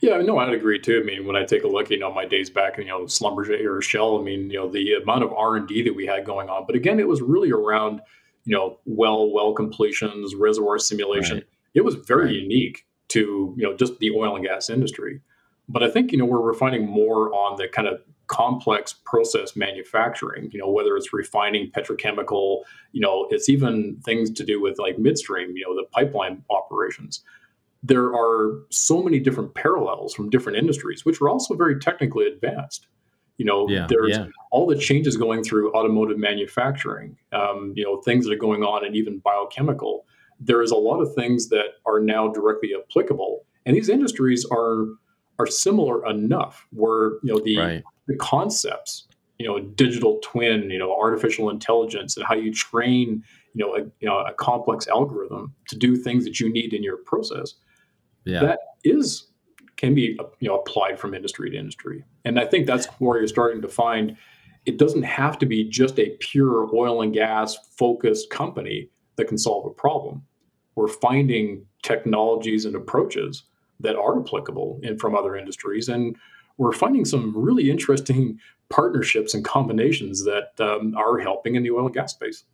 Yeah, 0.00 0.16
no, 0.22 0.38
I'd 0.38 0.54
agree 0.54 0.80
too. 0.80 1.00
I 1.02 1.04
mean, 1.04 1.26
when 1.26 1.36
I 1.36 1.44
take 1.44 1.64
a 1.64 1.68
look, 1.68 1.90
you 1.90 1.98
know, 1.98 2.12
my 2.12 2.24
days 2.24 2.48
back, 2.48 2.78
in, 2.78 2.86
you 2.86 2.90
know, 2.90 3.02
Schlumberger 3.02 3.64
or 3.66 3.82
Shell, 3.82 4.18
I 4.18 4.22
mean, 4.22 4.50
you 4.50 4.58
know, 4.58 4.68
the 4.68 4.94
amount 4.94 5.22
of 5.22 5.32
R 5.32 5.56
and 5.56 5.68
D 5.68 5.82
that 5.82 5.94
we 5.94 6.06
had 6.06 6.24
going 6.24 6.48
on. 6.48 6.64
But 6.66 6.76
again, 6.76 6.98
it 6.98 7.06
was 7.06 7.20
really 7.20 7.52
around, 7.52 8.00
you 8.44 8.56
know, 8.56 8.78
well, 8.86 9.30
well 9.30 9.52
completions, 9.52 10.34
reservoir 10.34 10.78
simulation. 10.78 11.38
Right. 11.38 11.46
It 11.74 11.84
was 11.84 11.96
very 11.96 12.26
Right. 12.26 12.34
unique 12.34 12.86
to 13.08 13.54
you 13.58 13.62
know 13.62 13.76
just 13.76 13.98
the 13.98 14.10
oil 14.10 14.34
and 14.36 14.44
gas 14.44 14.70
industry. 14.70 15.20
But 15.68 15.82
I 15.82 15.90
think 15.90 16.12
you 16.12 16.18
know 16.18 16.24
we're 16.24 16.40
refining 16.40 16.86
more 16.86 17.32
on 17.34 17.56
the 17.56 17.68
kind 17.68 17.88
of 17.88 18.02
complex 18.26 18.94
process 19.04 19.56
manufacturing. 19.56 20.50
You 20.52 20.60
know, 20.60 20.70
whether 20.70 20.96
it's 20.96 21.12
refining 21.12 21.70
petrochemical, 21.70 22.62
you 22.92 23.00
know, 23.00 23.26
it's 23.30 23.48
even 23.48 24.00
things 24.04 24.30
to 24.32 24.44
do 24.44 24.60
with 24.60 24.78
like 24.78 24.98
midstream. 24.98 25.56
You 25.56 25.66
know, 25.66 25.74
the 25.74 25.86
pipeline 25.92 26.44
operations 26.50 27.22
there 27.82 28.14
are 28.14 28.60
so 28.70 29.02
many 29.02 29.18
different 29.18 29.54
parallels 29.54 30.14
from 30.14 30.30
different 30.30 30.56
industries, 30.58 31.04
which 31.04 31.20
are 31.20 31.28
also 31.28 31.54
very 31.54 31.78
technically 31.78 32.26
advanced. 32.26 32.86
You 33.38 33.44
know, 33.44 33.68
Yeah, 33.68 33.86
there's 33.88 34.16
yeah. 34.16 34.26
all 34.52 34.66
the 34.66 34.76
changes 34.76 35.16
going 35.16 35.42
through 35.42 35.72
automotive 35.72 36.18
manufacturing, 36.18 37.16
um, 37.32 37.72
you 37.74 37.82
know, 37.82 38.00
things 38.02 38.24
that 38.26 38.32
are 38.32 38.38
going 38.38 38.62
on 38.62 38.84
and 38.84 38.94
even 38.94 39.18
biochemical. 39.18 40.06
There 40.38 40.62
is 40.62 40.70
a 40.70 40.76
lot 40.76 41.00
of 41.00 41.12
things 41.14 41.48
that 41.48 41.78
are 41.84 41.98
now 41.98 42.28
directly 42.28 42.72
applicable. 42.74 43.44
And 43.66 43.74
these 43.76 43.88
industries 43.88 44.46
are 44.50 44.86
are 45.42 45.46
similar 45.46 46.06
enough 46.06 46.66
where, 46.70 47.12
you 47.22 47.32
know, 47.32 47.40
the 47.40 47.58
Right. 47.58 47.82
the 48.06 48.16
concepts, 48.16 49.06
you 49.38 49.46
know, 49.46 49.58
digital 49.60 50.18
twin, 50.22 50.70
you 50.70 50.78
know, 50.78 50.94
artificial 50.96 51.50
intelligence 51.50 52.16
and 52.16 52.26
how 52.26 52.34
you 52.34 52.52
train, 52.52 53.22
you 53.54 53.64
know, 53.64 53.74
a, 53.76 53.80
you 54.00 54.08
know, 54.08 54.18
a 54.18 54.32
complex 54.34 54.86
algorithm 54.88 55.54
to 55.68 55.76
do 55.76 55.96
things 55.96 56.24
that 56.24 56.40
you 56.40 56.52
need 56.52 56.72
in 56.74 56.82
your 56.82 56.98
process 56.98 57.54
Yeah. 58.24 58.40
that 58.40 58.58
is 58.84 59.28
can 59.76 59.94
be 59.94 60.16
you 60.38 60.48
know 60.48 60.58
applied 60.60 60.96
from 60.98 61.12
industry 61.12 61.50
to 61.50 61.56
industry 61.56 62.04
and 62.24 62.38
i 62.38 62.44
think 62.44 62.66
that's 62.66 62.86
where 63.00 63.18
you're 63.18 63.26
starting 63.26 63.60
to 63.62 63.68
find 63.68 64.16
it 64.64 64.78
doesn't 64.78 65.02
have 65.02 65.36
to 65.38 65.46
be 65.46 65.64
just 65.64 65.98
a 65.98 66.10
pure 66.20 66.68
oil 66.72 67.02
and 67.02 67.12
gas 67.12 67.56
focused 67.76 68.30
company 68.30 68.88
that 69.16 69.26
can 69.26 69.38
solve 69.38 69.66
a 69.66 69.70
problem 69.70 70.22
we're 70.76 70.86
finding 70.88 71.64
technologies 71.82 72.64
and 72.64 72.76
approaches 72.76 73.42
that 73.82 73.96
are 73.96 74.20
applicable 74.20 74.80
in 74.82 74.98
from 74.98 75.14
other 75.14 75.36
industries. 75.36 75.88
And 75.88 76.16
we're 76.56 76.72
finding 76.72 77.04
some 77.04 77.36
really 77.36 77.70
interesting 77.70 78.38
partnerships 78.70 79.34
and 79.34 79.44
combinations 79.44 80.24
that 80.24 80.52
um, 80.58 80.94
are 80.96 81.18
helping 81.18 81.54
in 81.56 81.62
the 81.62 81.70
oil 81.70 81.86
and 81.86 81.94
gas 81.94 82.12
space. 82.12 82.44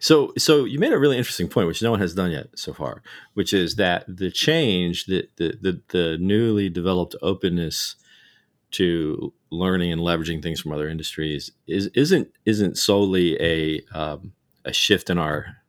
So, 0.00 0.32
so 0.36 0.64
you 0.64 0.80
made 0.80 0.92
a 0.92 0.98
really 0.98 1.16
interesting 1.16 1.46
point, 1.46 1.68
which 1.68 1.82
no 1.82 1.92
one 1.92 2.00
has 2.00 2.14
done 2.14 2.32
yet 2.32 2.48
so 2.56 2.72
far, 2.72 3.02
which 3.34 3.52
is 3.52 3.76
that 3.76 4.04
the 4.08 4.30
change, 4.30 5.06
the 5.06 5.28
the 5.36 5.56
the, 5.60 5.80
the 5.90 6.18
newly 6.20 6.68
developed 6.68 7.14
openness 7.22 7.94
to 8.72 9.32
learning 9.50 9.92
and 9.92 10.00
leveraging 10.00 10.42
things 10.42 10.60
from 10.60 10.72
other 10.72 10.88
industries 10.88 11.52
is 11.68 11.88
isn't 11.94 12.28
isn't 12.44 12.76
solely 12.76 13.40
a 13.40 13.82
um, 13.96 14.32
a 14.64 14.72
shift 14.72 15.10
in 15.10 15.18
our 15.18 15.61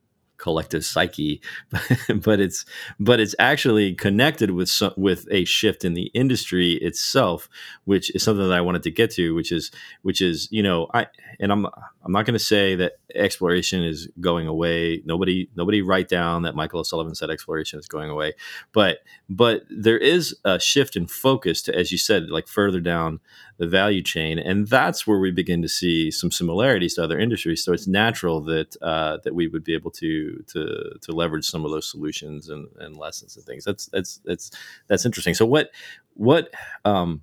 collective 0.43 0.83
psyche, 0.83 1.41
but 2.13 2.41
it's 2.41 2.65
but 2.99 3.21
it's 3.21 3.33
actually 3.39 3.93
connected 3.93 4.51
with 4.51 4.69
some, 4.69 4.91
with 4.97 5.25
a 5.31 5.45
shift 5.45 5.85
in 5.85 5.93
the 5.93 6.11
industry 6.13 6.73
itself, 6.73 7.47
which 7.85 8.13
is 8.13 8.23
something 8.23 8.45
that 8.45 8.53
I 8.53 8.59
wanted 8.59 8.83
to 8.83 8.91
get 8.91 9.09
to, 9.11 9.33
which 9.33 9.53
is 9.53 9.71
which 10.01 10.21
is 10.21 10.49
you 10.51 10.61
know 10.61 10.87
I 10.93 11.07
and 11.39 11.49
I'm 11.49 11.65
I'm 12.03 12.11
not 12.11 12.25
going 12.25 12.33
to 12.33 12.43
say 12.43 12.75
that 12.75 12.93
exploration 13.15 13.83
is 13.83 14.09
going 14.19 14.47
away. 14.47 15.01
Nobody 15.05 15.49
nobody 15.55 15.81
write 15.81 16.09
down 16.09 16.43
that 16.43 16.55
Michael 16.55 16.81
O'Sullivan 16.81 17.15
said 17.15 17.29
exploration 17.29 17.79
is 17.79 17.87
going 17.87 18.09
away, 18.09 18.33
but 18.73 18.97
but 19.29 19.63
there 19.69 19.97
is 19.97 20.35
a 20.43 20.59
shift 20.59 20.97
in 20.97 21.07
focus 21.07 21.61
to 21.63 21.75
as 21.75 21.89
you 21.93 21.97
said 21.97 22.29
like 22.29 22.49
further 22.49 22.81
down 22.81 23.21
the 23.57 23.67
value 23.67 24.01
chain, 24.01 24.39
and 24.39 24.67
that's 24.67 25.05
where 25.05 25.19
we 25.19 25.31
begin 25.31 25.61
to 25.61 25.67
see 25.67 26.09
some 26.11 26.31
similarities 26.31 26.95
to 26.95 27.03
other 27.03 27.19
industries. 27.19 27.63
So 27.63 27.71
it's 27.73 27.87
natural 27.87 28.41
that 28.41 28.75
uh, 28.81 29.17
that 29.23 29.35
we 29.35 29.47
would 29.47 29.63
be 29.63 29.73
able 29.73 29.91
to 29.91 30.43
to 30.47 30.91
to 31.01 31.11
leverage 31.11 31.45
some 31.45 31.65
of 31.65 31.71
those 31.71 31.89
solutions 31.89 32.49
and, 32.49 32.67
and 32.79 32.97
lessons 32.97 33.35
and 33.37 33.45
things. 33.45 33.63
That's 33.63 33.85
that's 33.87 34.19
that's 34.25 34.51
that's 34.87 35.05
interesting. 35.05 35.33
So 35.33 35.45
what 35.45 35.71
what 36.15 36.49
um, 36.83 37.21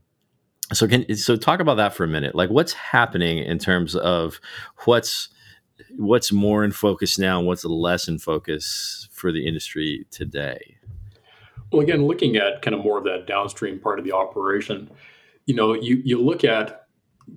so 0.73 0.87
can 0.87 1.17
so 1.17 1.37
talk 1.37 1.61
about 1.61 1.77
that 1.77 1.95
for 1.95 2.05
a 2.05 2.09
minute. 2.09 2.35
Like 2.35 2.51
what's 2.51 2.73
happening 2.73 3.39
in 3.39 3.59
terms 3.59 3.97
of 3.97 4.41
what's 4.85 5.29
what's 5.97 6.31
more 6.31 6.63
in 6.63 6.73
focus 6.73 7.19
now 7.19 7.39
and 7.39 7.47
what's 7.47 7.65
less 7.65 8.09
in 8.09 8.19
focus 8.19 9.09
for 9.11 9.33
the 9.33 9.47
industry 9.47 10.07
today. 10.11 10.77
Well, 11.73 11.83
again, 11.83 12.07
looking 12.07 12.37
at 12.37 12.63
kind 12.63 12.75
of 12.75 12.85
more 12.85 12.99
of 12.99 13.05
that 13.05 13.27
downstream 13.27 13.79
part 13.79 13.99
of 13.99 14.05
the 14.05 14.13
operation, 14.13 14.91
you 15.51 15.57
know, 15.57 15.75
you 15.75 16.01
you 16.05 16.17
look 16.31 16.45
at 16.45 16.87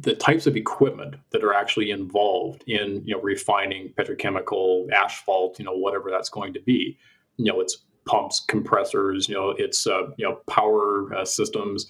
the 0.08 0.14
types 0.14 0.46
of 0.46 0.56
equipment 0.56 1.16
that 1.32 1.44
are 1.44 1.54
actually 1.62 1.90
involved 1.90 2.64
in 2.68 3.02
you 3.08 3.16
know 3.16 3.22
refining 3.24 3.92
petrochemical 3.98 4.88
asphalt, 4.92 5.58
you 5.58 5.66
know, 5.66 5.76
whatever 5.76 6.12
that's 6.12 6.30
going 6.30 6.54
to 6.54 6.62
be. 6.62 6.96
You 7.38 7.46
know, 7.52 7.60
it's 7.60 7.76
pumps, 8.06 8.46
compressors, 8.48 9.28
you 9.28 9.34
know, 9.34 9.50
it's 9.58 9.88
uh, 9.88 10.04
you 10.20 10.26
know 10.26 10.36
power 10.48 11.12
uh, 11.16 11.26
systems. 11.26 11.88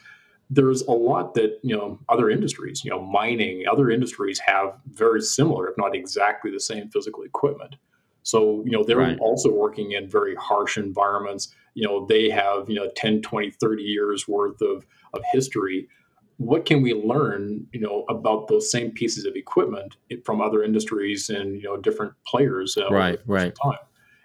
There's 0.50 0.82
a 0.84 0.92
lot 1.10 1.34
that 1.34 1.60
you 1.62 1.76
know 1.76 2.00
other 2.08 2.30
industries, 2.30 2.86
you 2.86 2.92
know, 2.92 3.02
mining, 3.02 3.66
other 3.70 3.90
industries 3.92 4.40
have 4.40 4.68
very 4.94 5.20
similar, 5.22 5.68
if 5.68 5.76
not 5.78 5.94
exactly 5.94 6.52
the 6.52 6.62
same 6.62 6.90
physical 6.90 7.24
equipment. 7.24 7.76
So, 8.24 8.64
you 8.66 8.72
know, 8.72 8.86
they're 8.86 8.98
Right. 9.10 9.20
also 9.20 9.52
working 9.52 9.92
in 9.92 10.10
very 10.10 10.36
harsh 10.36 10.78
environments. 10.78 11.54
You 11.74 11.86
know, 11.86 12.06
they 12.06 12.30
have, 12.30 12.70
you 12.70 12.76
know, 12.76 12.90
10, 12.96 13.22
20, 13.22 13.52
30 13.52 13.84
years 13.84 14.28
worth 14.30 14.62
of, 14.62 14.86
of 15.14 15.22
history. 15.34 15.90
What 16.38 16.66
can 16.66 16.82
we 16.82 16.94
learn, 16.94 17.68
you 17.72 17.80
know, 17.80 18.06
about 18.10 18.48
those 18.48 18.70
same 18.72 18.92
pieces 18.92 19.26
of 19.26 19.36
equipment 19.36 19.96
from 20.26 20.42
other 20.42 20.64
industries 20.64 21.30
and, 21.30 21.56
you 21.56 21.64
know, 21.64 21.78
different 21.78 22.14
players 22.28 22.76
uh, 22.78 22.90
Right, 22.90 23.20
right. 23.26 23.54
time? 23.64 23.78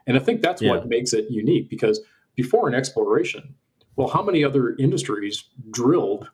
And 0.07 0.17
I 0.17 0.21
think 0.21 0.41
that's 0.41 0.63
Yeah. 0.63 0.71
what 0.71 0.89
makes 0.89 1.13
it 1.13 1.27
unique 1.31 1.69
because 1.69 2.01
before 2.35 2.67
an 2.69 2.75
exploration, 2.75 3.55
well, 3.97 4.09
how 4.09 4.23
many 4.23 4.43
other 4.43 4.75
industries 4.79 5.45
drilled, 5.71 6.31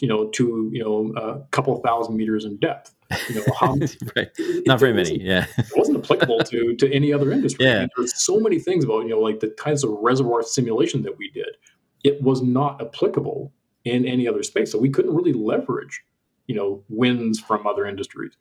you 0.00 0.08
know, 0.08 0.28
to, 0.30 0.68
you 0.72 0.82
know, 0.82 1.12
a 1.16 1.40
couple 1.52 1.74
thousand 1.80 2.16
meters 2.16 2.44
in 2.44 2.56
depth? 2.58 2.94
You 3.28 3.36
know, 3.36 3.44
how 3.58 3.74
right. 4.16 4.30
it- 4.38 4.66
Not 4.66 4.78
very 4.80 4.92
many. 4.92 5.22
Yeah. 5.22 5.46
it 5.56 5.66
wasn't 5.76 5.98
applicable 6.04 6.40
to 6.40 6.74
to 6.80 6.92
any 6.92 7.12
other 7.12 7.30
industry. 7.32 7.66
I 7.66 7.70
Yeah. 7.70 7.78
mean, 7.80 7.88
there's 7.96 8.22
so 8.22 8.38
many 8.40 8.58
things 8.58 8.84
about 8.84 9.02
you 9.04 9.10
know 9.10 9.20
like 9.20 9.40
the 9.40 9.48
kinds 9.50 9.84
of 9.84 9.90
reservoir 10.02 10.42
simulation 10.42 11.02
that 11.02 11.16
we 11.16 11.30
did. 11.30 11.56
It 12.02 12.20
was 12.22 12.42
not 12.42 12.82
applicable 12.82 13.52
in 13.84 14.06
any 14.06 14.26
other 14.26 14.42
space, 14.42 14.72
so 14.72 14.78
we 14.78 14.90
couldn't 14.90 15.14
really 15.14 15.32
leverage 15.32 16.02
you 16.46 16.54
know 16.54 16.82
wins 16.88 17.40
from 17.40 17.66
other 17.66 17.86
industries. 17.86 18.36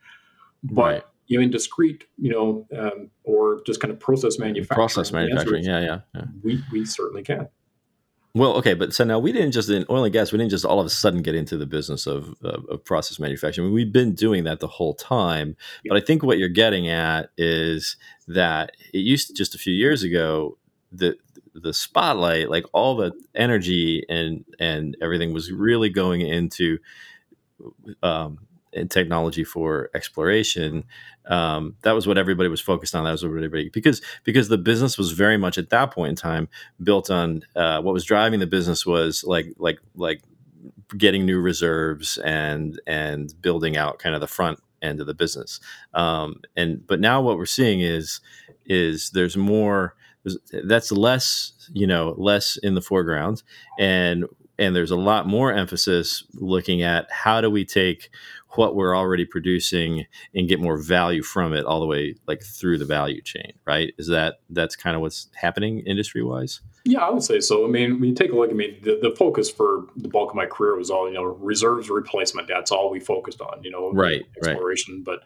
But 0.64 0.84
Right. 0.84 1.04
you 1.28 1.38
know, 1.38 1.44
in 1.44 1.52
discrete, 1.52 2.06
you 2.18 2.32
know, 2.32 2.68
um, 2.78 3.10
or 3.24 3.62
just 3.66 3.80
kind 3.80 3.94
of 3.94 4.00
process 4.00 4.40
manufacturing, 4.40 4.76
Process 4.76 5.12
manufacturing. 5.12 5.64
Yeah, 5.64 5.80
yeah, 5.80 6.00
yeah. 6.16 6.26
we 6.44 6.62
we 6.72 6.86
certainly 6.86 7.24
can. 7.24 7.48
Well, 8.36 8.54
okay, 8.58 8.74
but 8.74 8.94
so 8.94 9.04
now 9.04 9.20
we 9.20 9.32
didn't 9.32 9.52
just 9.52 9.70
in 9.70 9.86
oil 9.92 10.06
and 10.06 10.12
gas. 10.12 10.32
We 10.32 10.40
didn't 10.40 10.50
just 10.50 10.66
all 10.66 10.80
of 10.80 10.88
a 10.88 10.90
sudden 10.90 11.22
get 11.22 11.36
into 11.36 11.56
the 11.56 11.68
business 11.68 12.08
of 12.08 12.34
of, 12.44 12.66
of 12.68 12.84
process 12.84 13.20
manufacturing. 13.20 13.66
I 13.66 13.68
mean, 13.68 13.76
we've 13.76 13.94
been 13.94 14.16
doing 14.16 14.44
that 14.46 14.60
the 14.60 14.68
whole 14.68 14.96
time. 14.96 15.56
But 15.88 15.98
I 15.98 16.02
think 16.02 16.24
what 16.24 16.40
you're 16.40 16.50
getting 16.50 16.88
at 16.88 17.30
is 17.38 17.96
that 18.28 18.72
it 18.94 19.00
used 19.00 19.28
to, 19.28 19.34
just 19.34 19.54
a 19.54 19.60
few 19.60 19.74
years 19.74 20.02
ago 20.02 20.58
the 20.92 21.16
the 21.54 21.74
spotlight, 21.74 22.50
like 22.50 22.66
all 22.74 22.96
the 22.96 23.12
energy 23.36 24.06
and 24.10 24.46
and 24.60 24.98
everything, 25.02 25.34
was 25.34 25.52
really 25.52 25.90
going 25.90 26.22
into 26.22 26.80
um, 28.02 28.40
technology 28.90 29.44
for 29.44 29.90
exploration. 29.94 30.84
Um, 31.26 31.76
that 31.84 31.94
was 31.94 32.08
what 32.08 32.18
everybody 32.18 32.50
was 32.50 32.62
focused 32.62 32.96
on. 32.96 33.04
That 33.04 33.12
was 33.12 33.24
what 33.24 33.30
everybody 33.30 33.70
because 33.70 34.02
because 34.24 34.50
the 34.50 34.58
business 34.58 34.98
was 34.98 35.12
very 35.12 35.38
much 35.38 35.58
at 35.58 35.70
that 35.70 35.92
point 35.92 36.10
in 36.10 36.16
time 36.16 36.50
built 36.82 37.10
on 37.10 37.44
uh, 37.56 37.82
what 37.82 37.94
was 37.94 38.04
driving 38.04 38.40
the 38.40 38.48
business 38.48 38.86
was 38.86 39.24
like 39.24 39.54
like 39.58 39.80
like 39.96 40.22
getting 40.98 41.26
new 41.26 41.40
reserves 41.40 42.18
and 42.20 42.80
and 42.86 43.34
building 43.42 43.78
out 43.78 44.00
kind 44.00 44.16
of 44.16 44.22
the 44.22 44.28
front 44.28 44.60
end 44.82 45.00
of 45.00 45.08
the 45.08 45.14
business. 45.14 45.60
Um, 45.94 46.42
and 46.56 46.86
but 46.86 47.00
now 47.00 47.22
what 47.22 47.38
we're 47.38 47.46
seeing 47.46 47.82
is 47.82 48.20
is 48.66 49.12
there's 49.12 49.38
more 49.38 49.96
that's 50.66 50.92
less 50.92 51.54
you 51.74 51.88
know 51.88 52.16
less 52.18 52.58
in 52.58 52.76
the 52.76 52.82
foreground 52.82 53.44
and 53.80 54.26
and 54.60 54.76
there's 54.76 54.92
a 54.92 54.96
lot 54.96 55.28
more 55.28 55.52
emphasis 55.52 56.24
looking 56.36 56.82
at 56.82 57.08
how 57.12 57.42
do 57.42 57.50
we 57.50 57.66
take 57.66 58.10
what 58.56 58.76
we're 58.76 58.96
already 58.96 59.26
producing 59.26 60.06
and 60.36 60.48
get 60.48 60.60
more 60.60 60.78
value 60.78 61.24
from 61.24 61.54
it 61.54 61.66
all 61.66 61.80
the 61.80 61.88
way 61.88 62.16
like 62.28 62.44
through 62.44 62.78
the 62.78 62.86
value 62.86 63.22
chain 63.22 63.54
right 63.66 63.94
is 63.98 64.08
that 64.08 64.36
that's 64.50 64.76
kind 64.76 64.96
of 64.96 65.02
what's 65.02 65.28
happening 65.36 65.80
industry 65.80 66.24
wise 66.24 66.62
Yeah, 66.86 67.00
I 67.00 67.10
would 67.10 67.24
say 67.24 67.40
so. 67.40 67.66
I 67.66 67.70
mean, 67.70 68.00
when 68.00 68.10
you 68.10 68.16
take 68.16 68.32
a 68.32 68.36
look, 68.36 68.50
I 68.50 68.54
mean, 68.54 68.76
the, 68.84 69.00
the 69.02 69.16
focus 69.16 69.50
for 69.50 69.88
the 69.96 70.10
bulk 70.10 70.32
of 70.32 70.36
my 70.36 70.46
career 70.46 70.76
was 70.76 70.90
all, 70.90 71.08
you 71.08 71.14
know, 71.14 71.24
reserves 71.24 71.90
replacement. 71.90 72.50
That's 72.50 72.72
all 72.72 72.92
we 72.92 73.00
focused 73.00 73.40
on, 73.40 73.64
you 73.64 73.72
know, 73.72 73.92
Right, 73.94 74.24
right. 74.42 74.52
exploration. 74.52 75.02
But, 75.02 75.22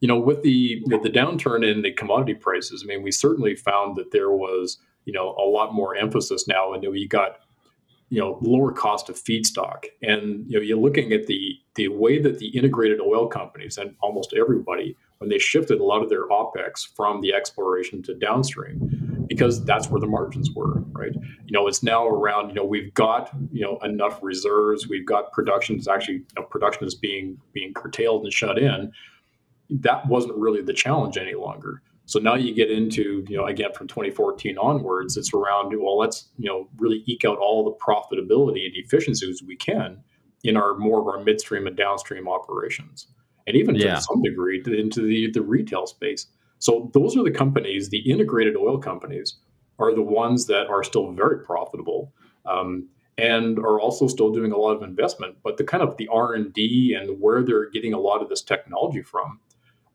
you 0.00 0.08
know, 0.08 0.18
with 0.18 0.42
the 0.42 0.82
with 0.86 1.02
the 1.02 1.10
downturn 1.10 1.64
in 1.64 1.82
the 1.82 1.92
commodity 1.92 2.34
prices, 2.34 2.84
I 2.84 2.86
mean, 2.86 3.02
we 3.02 3.10
certainly 3.10 3.56
found 3.56 3.96
that 3.96 4.12
there 4.12 4.30
was, 4.30 4.78
you 5.04 5.12
know, 5.12 5.34
a 5.38 5.48
lot 5.48 5.74
more 5.74 5.96
emphasis 5.96 6.46
now. 6.46 6.72
And 6.72 6.86
we 6.90 7.06
got 7.06 7.38
you 8.08 8.20
know 8.20 8.38
lower 8.40 8.72
cost 8.72 9.08
of 9.08 9.16
feedstock 9.16 9.86
and 10.02 10.44
you 10.48 10.58
know 10.58 10.62
you're 10.62 10.78
looking 10.78 11.12
at 11.12 11.26
the 11.26 11.58
the 11.74 11.88
way 11.88 12.20
that 12.20 12.38
the 12.38 12.48
integrated 12.48 13.00
oil 13.00 13.26
companies 13.26 13.78
and 13.78 13.94
almost 14.00 14.32
everybody 14.38 14.96
when 15.18 15.28
they 15.28 15.38
shifted 15.38 15.80
a 15.80 15.84
lot 15.84 16.02
of 16.02 16.08
their 16.08 16.28
opex 16.28 16.86
from 16.94 17.20
the 17.20 17.34
exploration 17.34 18.02
to 18.02 18.14
downstream 18.14 19.24
because 19.28 19.64
that's 19.64 19.90
where 19.90 20.00
the 20.00 20.06
margins 20.06 20.50
were 20.52 20.80
right 20.92 21.14
you 21.46 21.52
know 21.52 21.66
it's 21.66 21.82
now 21.82 22.06
around 22.06 22.48
you 22.48 22.54
know 22.54 22.64
we've 22.64 22.94
got 22.94 23.30
you 23.50 23.62
know 23.62 23.76
enough 23.82 24.20
reserves 24.22 24.88
we've 24.88 25.06
got 25.06 25.32
production 25.32 25.76
is 25.76 25.88
actually 25.88 26.14
you 26.14 26.26
know, 26.36 26.42
production 26.44 26.86
is 26.86 26.94
being 26.94 27.36
being 27.52 27.74
curtailed 27.74 28.22
and 28.22 28.32
shut 28.32 28.56
in 28.56 28.92
that 29.68 30.06
wasn't 30.06 30.36
really 30.36 30.62
the 30.62 30.72
challenge 30.72 31.16
any 31.16 31.34
longer 31.34 31.82
so 32.06 32.20
now 32.20 32.36
you 32.36 32.54
get 32.54 32.70
into, 32.70 33.24
you 33.28 33.36
know, 33.36 33.46
again 33.46 33.72
from 33.72 33.88
2014 33.88 34.56
onwards, 34.58 35.16
it's 35.16 35.34
around, 35.34 35.74
well, 35.76 35.98
let's, 35.98 36.28
you 36.38 36.48
know, 36.48 36.68
really 36.78 37.02
eke 37.06 37.24
out 37.24 37.38
all 37.38 37.64
the 37.64 37.72
profitability 37.72 38.64
and 38.64 38.76
efficiencies 38.76 39.42
we 39.42 39.56
can 39.56 39.98
in 40.44 40.56
our 40.56 40.76
more 40.76 41.00
of 41.00 41.08
our 41.08 41.22
midstream 41.24 41.66
and 41.66 41.76
downstream 41.76 42.28
operations. 42.28 43.08
And 43.48 43.56
even 43.56 43.74
yeah. 43.74 43.96
to 43.96 44.00
some 44.00 44.22
degree 44.22 44.62
into 44.66 45.02
the, 45.02 45.30
the 45.32 45.42
retail 45.42 45.86
space. 45.86 46.26
So 46.60 46.90
those 46.94 47.16
are 47.16 47.24
the 47.24 47.30
companies, 47.30 47.88
the 47.88 48.10
integrated 48.10 48.56
oil 48.56 48.78
companies 48.78 49.34
are 49.80 49.92
the 49.92 50.02
ones 50.02 50.46
that 50.46 50.68
are 50.68 50.84
still 50.84 51.10
very 51.10 51.44
profitable. 51.44 52.12
Um, 52.46 52.88
and 53.18 53.58
are 53.58 53.80
also 53.80 54.06
still 54.06 54.30
doing 54.30 54.52
a 54.52 54.58
lot 54.58 54.76
of 54.76 54.82
investment 54.82 55.36
but 55.42 55.56
the 55.56 55.64
kind 55.64 55.82
of 55.82 55.96
the 55.96 56.06
r&d 56.08 56.94
and 57.00 57.18
where 57.18 57.42
they're 57.42 57.70
getting 57.70 57.94
a 57.94 57.98
lot 57.98 58.20
of 58.20 58.28
this 58.28 58.42
technology 58.42 59.00
from 59.00 59.40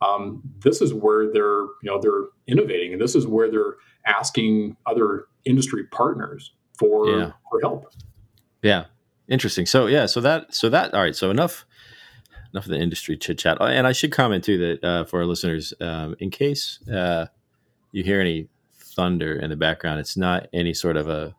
um, 0.02 0.42
this 0.60 0.82
is 0.82 0.94
where 0.94 1.32
they're 1.32 1.64
you 1.82 1.86
know 1.86 2.00
they're 2.02 2.28
innovating 2.48 2.94
and 2.94 3.02
this 3.02 3.16
is 3.16 3.28
where 3.28 3.50
they're 3.50 3.76
asking 4.06 4.76
other 4.86 5.26
industry 5.46 5.86
partners 5.92 6.54
for 6.78 7.08
yeah. 7.08 7.32
for 7.50 7.60
help. 7.62 7.94
Yeah. 8.62 8.86
Interesting. 9.28 9.66
So 9.66 9.88
yeah 9.88 10.06
so 10.06 10.22
that 10.22 10.54
so 10.54 10.70
that 10.70 10.94
all 10.94 11.02
right 11.02 11.16
so 11.16 11.30
enough 11.30 11.66
enough 12.54 12.66
of 12.66 12.72
the 12.72 12.80
industry 12.80 13.18
chit 13.18 13.38
chat. 13.38 13.58
Oh, 13.62 13.66
and 13.66 13.88
i 13.88 13.94
should 13.94 14.12
comment 14.12 14.44
too 14.44 14.58
that 14.58 14.84
uh, 14.84 15.04
for 15.06 15.22
our 15.22 15.26
listeners 15.26 15.74
um, 15.80 16.16
in 16.20 16.30
case 16.30 16.80
uh, 16.90 17.28
you 17.92 18.04
hear 18.04 18.20
any 18.20 18.50
thunder 18.74 19.36
in 19.36 19.50
the 19.50 19.56
background 19.56 20.02
it's 20.02 20.18
not 20.18 20.48
any 20.52 20.74
sort 20.74 20.98
of 20.98 21.08
a 21.08 21.34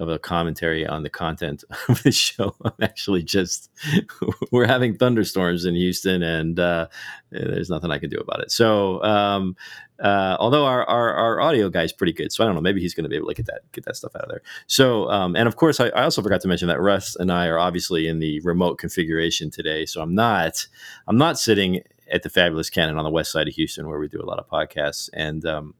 of 0.00 0.08
a 0.08 0.18
commentary 0.18 0.86
on 0.86 1.02
the 1.02 1.10
content 1.10 1.62
of 1.88 2.02
the 2.02 2.10
show. 2.10 2.56
I'm 2.64 2.72
actually 2.82 3.22
just 3.22 3.70
we're 4.50 4.66
having 4.66 4.96
thunderstorms 4.96 5.64
in 5.64 5.74
Houston, 5.74 6.22
and 6.22 6.58
uh, 6.58 6.88
there's 7.30 7.70
nothing 7.70 7.90
I 7.90 7.98
can 7.98 8.10
do 8.10 8.18
about 8.18 8.40
it. 8.40 8.50
So, 8.50 9.02
um, 9.04 9.56
uh, 10.02 10.36
although 10.40 10.64
our, 10.64 10.84
our, 10.86 11.12
our 11.12 11.40
audio 11.40 11.68
guy 11.68 11.82
is 11.82 11.92
pretty 11.92 12.14
good, 12.14 12.32
so 12.32 12.42
I 12.42 12.46
don't 12.46 12.54
know, 12.54 12.62
maybe 12.62 12.80
he's 12.80 12.94
going 12.94 13.04
to 13.04 13.10
be 13.10 13.16
able 13.16 13.28
to 13.28 13.34
get 13.34 13.46
that 13.46 13.70
get 13.72 13.84
that 13.84 13.96
stuff 13.96 14.16
out 14.16 14.22
of 14.22 14.30
there. 14.30 14.42
So, 14.66 15.08
um, 15.10 15.36
and 15.36 15.46
of 15.46 15.56
course, 15.56 15.78
I, 15.78 15.88
I, 15.88 16.04
also 16.04 16.22
forgot 16.22 16.40
to 16.40 16.48
mention 16.48 16.68
that 16.68 16.80
Russ 16.80 17.14
and 17.16 17.30
I 17.30 17.46
are 17.46 17.58
obviously 17.58 18.08
in 18.08 18.18
the 18.18 18.40
remote 18.40 18.78
configuration 18.78 19.50
today, 19.50 19.84
so 19.84 20.00
I'm 20.00 20.14
not 20.14 20.66
I'm 21.06 21.18
not 21.18 21.38
sitting 21.38 21.82
at 22.10 22.22
the 22.22 22.30
fabulous 22.30 22.70
Cannon 22.70 22.96
on 22.98 23.04
the 23.04 23.10
west 23.10 23.30
side 23.30 23.46
of 23.46 23.54
Houston 23.54 23.86
where 23.86 23.98
we 23.98 24.08
do 24.08 24.20
a 24.20 24.26
lot 24.26 24.38
of 24.38 24.48
podcasts, 24.48 25.10
and 25.12 25.44
um, 25.44 25.74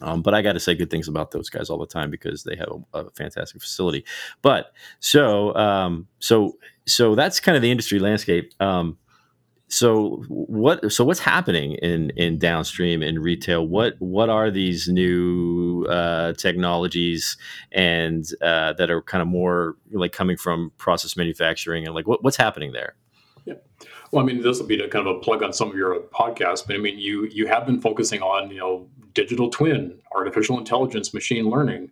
um, 0.00 0.22
but 0.22 0.34
I 0.34 0.42
got 0.42 0.52
to 0.54 0.60
say 0.60 0.74
good 0.74 0.90
things 0.90 1.08
about 1.08 1.30
those 1.30 1.48
guys 1.48 1.70
all 1.70 1.78
the 1.78 1.86
time 1.86 2.10
because 2.10 2.44
they 2.44 2.56
have 2.56 2.68
a, 2.92 2.98
a 2.98 3.10
fantastic 3.10 3.60
facility. 3.60 4.04
But 4.42 4.72
so 5.00 5.54
um, 5.54 6.08
so 6.18 6.56
so 6.86 7.14
that's 7.14 7.40
kind 7.40 7.56
of 7.56 7.62
the 7.62 7.70
industry 7.70 7.98
landscape. 7.98 8.52
Um, 8.60 8.98
so 9.68 10.24
what 10.28 10.92
so 10.92 11.04
what's 11.04 11.20
happening 11.20 11.72
in 11.74 12.10
in 12.10 12.38
downstream 12.38 13.02
in 13.02 13.18
retail? 13.18 13.66
What 13.66 13.94
what 13.98 14.28
are 14.28 14.50
these 14.50 14.88
new 14.88 15.84
uh, 15.86 16.34
technologies 16.34 17.36
and 17.72 18.24
uh, 18.40 18.74
that 18.74 18.90
are 18.90 19.02
kind 19.02 19.22
of 19.22 19.28
more 19.28 19.76
like 19.90 20.12
coming 20.12 20.36
from 20.36 20.70
process 20.78 21.16
manufacturing 21.16 21.86
and 21.86 21.94
like 21.94 22.06
what, 22.06 22.22
what's 22.22 22.36
happening 22.36 22.72
there? 22.72 22.94
Yeah. 23.46 23.54
Well, 24.12 24.22
I 24.22 24.26
mean, 24.26 24.42
this 24.42 24.60
will 24.60 24.66
be 24.66 24.78
kind 24.88 25.06
of 25.06 25.16
a 25.16 25.18
plug 25.18 25.42
on 25.42 25.52
some 25.52 25.70
of 25.70 25.76
your 25.76 25.98
podcasts, 26.00 26.64
but 26.64 26.76
I 26.76 26.78
mean, 26.78 26.98
you 26.98 27.24
you 27.26 27.46
have 27.46 27.66
been 27.66 27.80
focusing 27.80 28.22
on 28.22 28.50
you 28.50 28.58
know 28.58 28.88
digital 29.14 29.50
twin, 29.50 29.98
artificial 30.14 30.58
intelligence, 30.58 31.14
machine 31.14 31.48
learning. 31.48 31.90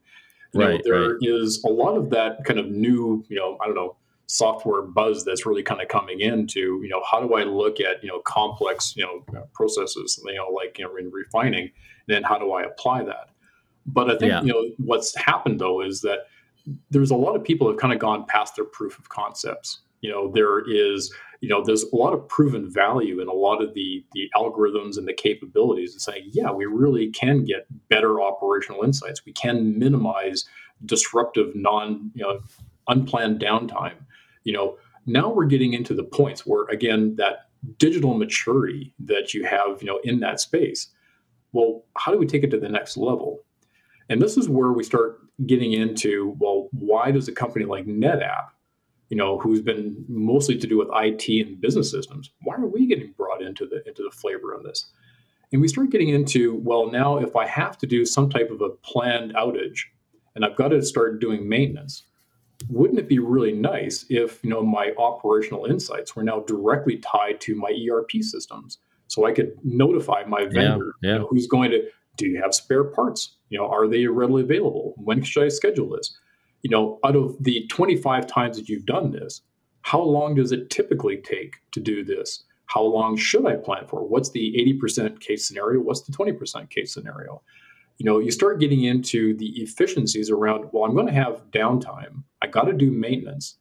You 0.52 0.60
right. 0.60 0.74
Know, 0.74 0.80
there 0.84 1.14
right. 1.14 1.18
is 1.22 1.62
a 1.64 1.70
lot 1.70 1.96
of 1.96 2.10
that 2.10 2.44
kind 2.44 2.60
of 2.60 2.68
new, 2.70 3.24
you 3.28 3.36
know, 3.36 3.56
I 3.62 3.66
don't 3.66 3.74
know, 3.74 3.96
software 4.26 4.82
buzz 4.82 5.24
that's 5.24 5.44
really 5.44 5.62
kind 5.62 5.80
of 5.80 5.88
coming 5.88 6.20
into, 6.20 6.80
you 6.82 6.88
know, 6.88 7.02
how 7.10 7.20
do 7.20 7.34
I 7.34 7.42
look 7.44 7.80
at, 7.80 8.02
you 8.02 8.08
know, 8.08 8.20
complex, 8.20 8.94
you 8.96 9.04
know, 9.04 9.46
processes, 9.52 10.22
you 10.24 10.34
know, 10.34 10.48
like, 10.48 10.78
you 10.78 10.84
know, 10.84 10.96
in 10.96 11.10
refining, 11.10 11.64
and 11.64 11.70
then 12.06 12.22
how 12.22 12.38
do 12.38 12.52
I 12.52 12.62
apply 12.62 13.04
that? 13.04 13.30
But 13.86 14.10
I 14.10 14.16
think, 14.16 14.32
yeah. 14.32 14.42
you 14.42 14.52
know, 14.52 14.70
what's 14.78 15.14
happened 15.16 15.60
though 15.60 15.82
is 15.82 16.00
that 16.02 16.20
there's 16.90 17.10
a 17.10 17.16
lot 17.16 17.34
of 17.34 17.42
people 17.42 17.68
have 17.68 17.78
kind 17.78 17.92
of 17.92 17.98
gone 17.98 18.24
past 18.26 18.56
their 18.56 18.64
proof 18.64 18.98
of 18.98 19.08
concepts. 19.08 19.80
You 20.02 20.10
know, 20.10 20.30
there 20.30 20.60
is, 20.68 21.12
you 21.42 21.48
know 21.48 21.62
there's 21.62 21.82
a 21.82 21.96
lot 21.96 22.14
of 22.14 22.26
proven 22.28 22.72
value 22.72 23.20
in 23.20 23.28
a 23.28 23.32
lot 23.32 23.60
of 23.60 23.74
the 23.74 24.02
the 24.12 24.30
algorithms 24.34 24.96
and 24.96 25.06
the 25.06 25.12
capabilities 25.12 25.92
and 25.92 26.00
saying 26.00 26.30
yeah 26.32 26.50
we 26.50 26.64
really 26.64 27.10
can 27.10 27.44
get 27.44 27.66
better 27.88 28.22
operational 28.22 28.82
insights. 28.82 29.26
We 29.26 29.32
can 29.32 29.78
minimize 29.78 30.46
disruptive 30.86 31.54
non 31.54 32.10
you 32.14 32.22
know 32.22 32.40
unplanned 32.88 33.40
downtime. 33.40 33.96
You 34.44 34.54
know 34.54 34.78
now 35.04 35.30
we're 35.30 35.46
getting 35.46 35.74
into 35.74 35.94
the 35.94 36.04
points 36.04 36.46
where 36.46 36.64
again 36.66 37.16
that 37.16 37.48
digital 37.76 38.14
maturity 38.14 38.94
that 39.00 39.34
you 39.34 39.44
have 39.44 39.82
you 39.82 39.88
know 39.88 40.00
in 40.04 40.20
that 40.20 40.40
space. 40.40 40.88
Well 41.50 41.84
how 41.98 42.12
do 42.12 42.18
we 42.18 42.26
take 42.26 42.44
it 42.44 42.50
to 42.52 42.60
the 42.60 42.68
next 42.68 42.96
level? 42.96 43.40
And 44.08 44.22
this 44.22 44.36
is 44.36 44.48
where 44.48 44.72
we 44.72 44.84
start 44.84 45.18
getting 45.44 45.72
into 45.72 46.36
well 46.38 46.68
why 46.70 47.10
does 47.10 47.26
a 47.26 47.32
company 47.32 47.64
like 47.64 47.86
netapp 47.86 48.46
you 49.12 49.18
know, 49.18 49.38
who's 49.38 49.60
been 49.60 50.06
mostly 50.08 50.56
to 50.56 50.66
do 50.66 50.78
with 50.78 50.88
IT 50.94 51.46
and 51.46 51.60
business 51.60 51.90
systems. 51.90 52.30
Why 52.44 52.54
are 52.54 52.66
we 52.66 52.86
getting 52.86 53.12
brought 53.12 53.42
into 53.42 53.66
the 53.66 53.86
into 53.86 54.02
the 54.02 54.10
flavor 54.10 54.54
of 54.54 54.62
this? 54.62 54.86
And 55.52 55.60
we 55.60 55.68
start 55.68 55.90
getting 55.90 56.08
into, 56.08 56.54
well, 56.64 56.90
now 56.90 57.18
if 57.18 57.36
I 57.36 57.46
have 57.46 57.76
to 57.80 57.86
do 57.86 58.06
some 58.06 58.30
type 58.30 58.50
of 58.50 58.62
a 58.62 58.70
planned 58.70 59.34
outage 59.34 59.80
and 60.34 60.46
I've 60.46 60.56
got 60.56 60.68
to 60.68 60.80
start 60.82 61.20
doing 61.20 61.46
maintenance, 61.46 62.04
wouldn't 62.70 62.98
it 62.98 63.06
be 63.06 63.18
really 63.18 63.52
nice 63.52 64.06
if, 64.08 64.42
you 64.42 64.48
know, 64.48 64.62
my 64.62 64.94
operational 64.96 65.66
insights 65.66 66.16
were 66.16 66.22
now 66.22 66.40
directly 66.40 66.96
tied 66.96 67.38
to 67.42 67.54
my 67.54 67.68
ERP 67.68 68.22
systems? 68.22 68.78
So 69.08 69.26
I 69.26 69.32
could 69.32 69.52
notify 69.62 70.22
my 70.26 70.44
vendor 70.44 70.94
yeah, 71.02 71.10
yeah. 71.10 71.12
You 71.12 71.18
know, 71.18 71.26
who's 71.28 71.46
going 71.46 71.70
to, 71.72 71.82
do 72.16 72.28
you 72.28 72.40
have 72.40 72.54
spare 72.54 72.84
parts? 72.84 73.36
You 73.50 73.58
know, 73.58 73.68
are 73.68 73.86
they 73.86 74.06
readily 74.06 74.42
available? 74.42 74.94
When 74.96 75.22
should 75.22 75.44
I 75.44 75.48
schedule 75.48 75.90
this? 75.90 76.18
You 76.62 76.70
know, 76.70 76.98
out 77.04 77.16
of 77.16 77.36
the 77.42 77.66
25 77.68 78.26
times 78.26 78.56
that 78.56 78.68
you've 78.68 78.86
done 78.86 79.10
this, 79.10 79.42
how 79.82 80.00
long 80.00 80.34
does 80.34 80.52
it 80.52 80.70
typically 80.70 81.16
take 81.16 81.56
to 81.72 81.80
do 81.80 82.04
this? 82.04 82.44
How 82.66 82.82
long 82.82 83.16
should 83.16 83.46
I 83.46 83.56
plan 83.56 83.86
for? 83.86 84.06
What's 84.06 84.30
the 84.30 84.78
80% 84.82 85.20
case 85.20 85.46
scenario? 85.46 85.80
What's 85.80 86.02
the 86.02 86.12
20% 86.12 86.70
case 86.70 86.94
scenario? 86.94 87.42
You 87.98 88.06
know, 88.06 88.18
you 88.18 88.30
start 88.30 88.60
getting 88.60 88.84
into 88.84 89.36
the 89.36 89.48
efficiencies 89.60 90.30
around, 90.30 90.66
well, 90.72 90.84
I'm 90.84 90.94
going 90.94 91.06
to 91.06 91.12
have 91.12 91.42
downtime. 91.50 92.22
I 92.40 92.46
got 92.46 92.64
to 92.64 92.72
do 92.72 92.90
maintenance. 92.90 93.56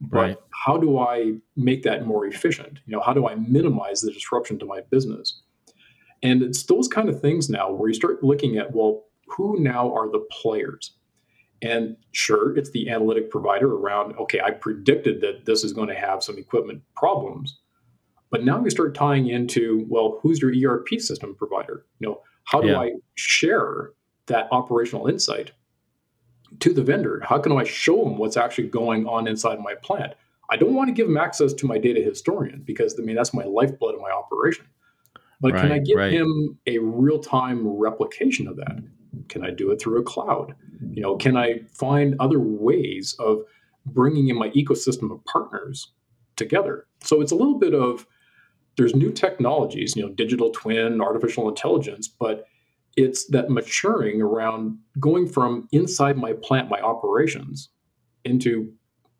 But 0.00 0.18
right. 0.18 0.36
how 0.64 0.76
do 0.76 0.98
I 0.98 1.34
make 1.56 1.82
that 1.84 2.06
more 2.06 2.26
efficient? 2.26 2.80
You 2.86 2.92
know, 2.92 3.00
how 3.00 3.12
do 3.12 3.28
I 3.28 3.34
minimize 3.36 4.00
the 4.00 4.12
disruption 4.12 4.58
to 4.60 4.66
my 4.66 4.80
business? 4.90 5.42
And 6.22 6.42
it's 6.42 6.64
those 6.64 6.88
kind 6.88 7.08
of 7.08 7.20
things 7.20 7.50
now 7.50 7.70
where 7.70 7.88
you 7.88 7.94
start 7.94 8.24
looking 8.24 8.56
at, 8.56 8.74
well, 8.74 9.04
who 9.28 9.60
now 9.60 9.94
are 9.94 10.10
the 10.10 10.26
players? 10.30 10.92
And 11.64 11.96
sure, 12.12 12.54
it's 12.58 12.70
the 12.70 12.90
analytic 12.90 13.30
provider 13.30 13.74
around, 13.74 14.14
okay, 14.18 14.38
I 14.38 14.50
predicted 14.50 15.22
that 15.22 15.46
this 15.46 15.64
is 15.64 15.72
going 15.72 15.88
to 15.88 15.94
have 15.94 16.22
some 16.22 16.36
equipment 16.36 16.82
problems. 16.94 17.58
But 18.30 18.44
now 18.44 18.60
we 18.60 18.68
start 18.68 18.94
tying 18.94 19.28
into, 19.28 19.86
well, 19.88 20.18
who's 20.20 20.42
your 20.42 20.52
ERP 20.52 21.00
system 21.00 21.34
provider? 21.34 21.86
You 22.00 22.08
know, 22.08 22.20
how 22.44 22.60
do 22.60 22.68
yeah. 22.68 22.80
I 22.80 22.92
share 23.14 23.92
that 24.26 24.48
operational 24.52 25.06
insight 25.06 25.52
to 26.60 26.74
the 26.74 26.82
vendor? 26.82 27.22
How 27.24 27.38
can 27.38 27.52
I 27.52 27.64
show 27.64 28.04
them 28.04 28.18
what's 28.18 28.36
actually 28.36 28.68
going 28.68 29.06
on 29.06 29.26
inside 29.26 29.58
my 29.60 29.74
plant? 29.74 30.12
I 30.50 30.56
don't 30.58 30.74
want 30.74 30.88
to 30.88 30.92
give 30.92 31.06
them 31.06 31.16
access 31.16 31.54
to 31.54 31.66
my 31.66 31.78
data 31.78 32.02
historian 32.02 32.62
because 32.66 32.94
I 33.00 33.02
mean 33.02 33.16
that's 33.16 33.32
my 33.32 33.44
lifeblood 33.44 33.94
of 33.94 34.02
my 34.02 34.10
operation. 34.10 34.66
But 35.40 35.54
right, 35.54 35.62
can 35.62 35.72
I 35.72 35.78
give 35.78 35.96
right. 35.96 36.12
him 36.12 36.58
a 36.66 36.78
real-time 36.78 37.66
replication 37.66 38.46
of 38.48 38.56
that? 38.56 38.82
Can 39.28 39.44
I 39.44 39.50
do 39.50 39.70
it 39.70 39.80
through 39.80 40.00
a 40.00 40.04
cloud? 40.04 40.54
You 40.92 41.02
know, 41.02 41.16
can 41.16 41.36
I 41.36 41.60
find 41.72 42.14
other 42.20 42.38
ways 42.40 43.16
of 43.18 43.42
bringing 43.86 44.28
in 44.28 44.38
my 44.38 44.50
ecosystem 44.50 45.12
of 45.12 45.24
partners 45.24 45.92
together? 46.36 46.86
So 47.02 47.20
it's 47.20 47.32
a 47.32 47.36
little 47.36 47.58
bit 47.58 47.74
of 47.74 48.06
there's 48.76 48.94
new 48.94 49.12
technologies, 49.12 49.94
you 49.96 50.02
know, 50.02 50.12
digital 50.12 50.50
twin, 50.50 51.00
artificial 51.00 51.48
intelligence, 51.48 52.08
but 52.08 52.46
it's 52.96 53.26
that 53.26 53.50
maturing 53.50 54.20
around 54.20 54.78
going 55.00 55.28
from 55.28 55.68
inside 55.72 56.16
my 56.16 56.32
plant, 56.32 56.68
my 56.68 56.80
operations, 56.80 57.68
into 58.24 58.72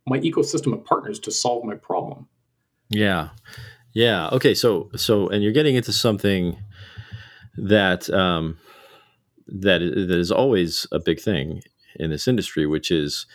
my 0.06 0.18
ecosystem 0.20 0.72
of 0.72 0.84
partners 0.84 1.18
to 1.20 1.30
solve 1.30 1.64
my 1.64 1.74
problem. 1.74 2.28
Yeah. 2.88 3.30
Yeah. 3.92 4.28
Okay. 4.30 4.54
So, 4.54 4.90
so, 4.96 5.28
and 5.28 5.42
you're 5.42 5.52
getting 5.52 5.76
into 5.76 5.92
something 5.92 6.58
that, 7.56 8.10
um, 8.10 8.58
that 9.46 9.80
that 9.80 10.18
is 10.18 10.30
always 10.30 10.86
a 10.92 10.98
big 10.98 11.20
thing 11.20 11.62
in 11.96 12.10
this 12.10 12.26
industry, 12.28 12.66
which 12.66 12.90
is 12.90 13.26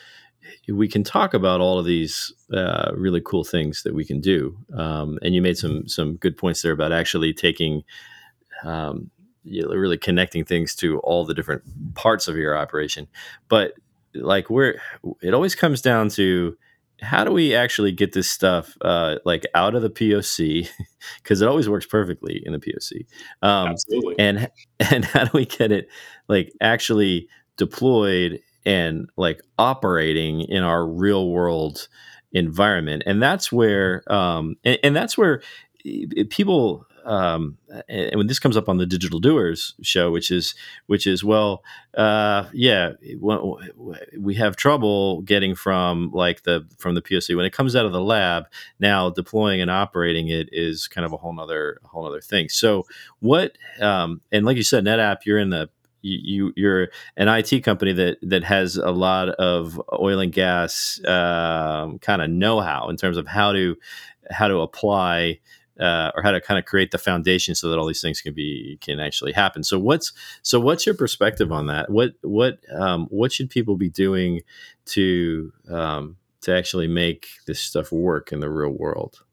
we 0.67 0.87
can 0.87 1.03
talk 1.03 1.33
about 1.33 1.61
all 1.61 1.79
of 1.79 1.85
these 1.85 2.33
uh, 2.53 2.91
really 2.95 3.21
cool 3.21 3.43
things 3.43 3.83
that 3.83 3.93
we 3.93 4.05
can 4.05 4.19
do. 4.19 4.57
Um, 4.75 5.19
and 5.21 5.35
you 5.35 5.41
made 5.41 5.57
some 5.57 5.87
some 5.87 6.15
good 6.15 6.37
points 6.37 6.61
there 6.61 6.71
about 6.71 6.91
actually 6.91 7.33
taking, 7.33 7.83
um, 8.63 9.11
you 9.43 9.61
know, 9.61 9.69
really 9.69 9.97
connecting 9.97 10.45
things 10.45 10.75
to 10.77 10.99
all 10.99 11.25
the 11.25 11.33
different 11.33 11.63
parts 11.95 12.27
of 12.27 12.37
your 12.37 12.57
operation. 12.57 13.07
But 13.47 13.73
like, 14.15 14.49
where 14.49 14.81
it 15.21 15.33
always 15.33 15.55
comes 15.55 15.81
down 15.81 16.09
to 16.09 16.57
how 17.01 17.23
do 17.23 17.31
we 17.31 17.55
actually 17.55 17.91
get 17.91 18.13
this 18.13 18.29
stuff 18.29 18.77
uh, 18.81 19.15
like 19.25 19.45
out 19.55 19.75
of 19.75 19.81
the 19.81 19.89
POC 19.89 20.69
because 21.21 21.41
it 21.41 21.47
always 21.47 21.69
works 21.69 21.85
perfectly 21.85 22.41
in 22.45 22.53
the 22.53 22.59
POC. 22.59 23.05
Um, 23.41 23.69
Absolutely. 23.69 24.15
And 24.19 24.49
and 24.79 25.05
how 25.05 25.25
do 25.25 25.31
we 25.33 25.45
get 25.45 25.71
it 25.71 25.89
like 26.27 26.51
actually 26.61 27.27
deployed 27.57 28.41
and 28.65 29.09
like 29.17 29.41
operating 29.57 30.41
in 30.41 30.63
our 30.63 30.85
real 30.85 31.29
world 31.29 31.87
environment? 32.31 33.03
And 33.05 33.21
that's 33.21 33.51
where 33.51 34.03
um, 34.11 34.55
and, 34.63 34.79
and 34.83 34.95
that's 34.95 35.17
where 35.17 35.41
people 36.29 36.85
um, 37.09 37.57
and 37.89 38.15
when 38.15 38.27
this 38.27 38.37
comes 38.37 38.55
up 38.55 38.69
on 38.69 38.77
the 38.77 38.85
Digital 38.85 39.19
Doers 39.19 39.73
show, 39.81 40.11
which 40.11 40.29
is 40.29 40.53
which 40.85 41.07
is 41.07 41.23
well, 41.23 41.63
uh, 41.95 42.45
yeah, 42.53 42.91
we 44.15 44.35
have 44.35 44.55
trouble 44.55 45.21
getting 45.23 45.55
from 45.55 46.11
like 46.11 46.43
the 46.43 46.67
from 46.77 46.93
the 46.93 47.01
POC 47.01 47.35
when 47.35 47.47
it 47.47 47.53
comes 47.53 47.75
out 47.75 47.87
of 47.87 47.93
the 47.93 48.01
lab. 48.01 48.45
Now 48.79 49.09
deploying 49.09 49.59
and 49.59 49.71
operating 49.71 50.27
it 50.27 50.49
is 50.51 50.87
kind 50.87 51.03
of 51.03 51.11
a 51.11 51.17
whole 51.17 51.33
nother 51.33 51.79
whole 51.83 52.05
other 52.05 52.21
thing. 52.21 52.47
So 52.47 52.85
what? 53.21 53.57
Um, 53.81 54.21
and 54.31 54.45
like 54.45 54.57
you 54.57 54.63
said, 54.63 54.85
NetApp, 54.85 55.25
you're 55.25 55.39
in 55.39 55.49
the 55.49 55.71
you 56.03 56.53
you're 56.55 56.89
an 57.17 57.27
IT 57.27 57.63
company 57.63 57.91
that 57.93 58.19
that 58.21 58.43
has 58.43 58.77
a 58.77 58.91
lot 58.91 59.29
of 59.29 59.81
oil 59.99 60.19
and 60.19 60.31
gas 60.31 61.01
um, 61.05 61.97
kind 61.99 62.21
of 62.21 62.29
know-how 62.29 62.87
in 62.87 62.97
terms 62.97 63.17
of 63.17 63.25
how 63.25 63.51
to 63.51 63.75
how 64.29 64.47
to 64.47 64.59
apply 64.59 65.39
uh, 65.79 66.11
or 66.15 66.21
how 66.23 66.31
to 66.31 66.41
kind 66.41 66.59
of 66.59 66.65
create 66.65 66.91
the 66.91 66.97
foundation 66.97 67.55
so 67.55 67.69
that 67.69 67.79
all 67.79 67.87
these 67.87 68.01
things 68.01 68.21
can 68.21 68.33
be 68.33 68.77
can 68.81 68.99
actually 68.99 69.31
happen. 69.31 69.63
So 69.63 69.79
what's 69.79 70.13
so 70.41 70.59
what's 70.59 70.85
your 70.85 70.95
perspective 70.95 71.51
on 71.51 71.67
that? 71.67 71.89
What 71.89 72.13
what 72.21 72.59
um, 72.73 73.07
what 73.09 73.31
should 73.31 73.49
people 73.49 73.75
be 73.75 73.89
doing 73.89 74.41
to 74.87 75.53
um, 75.69 76.17
to 76.41 76.55
actually 76.55 76.87
make 76.87 77.27
this 77.47 77.59
stuff 77.59 77.91
work 77.91 78.31
in 78.31 78.39
the 78.39 78.49
real 78.49 78.71
world? 78.71 79.23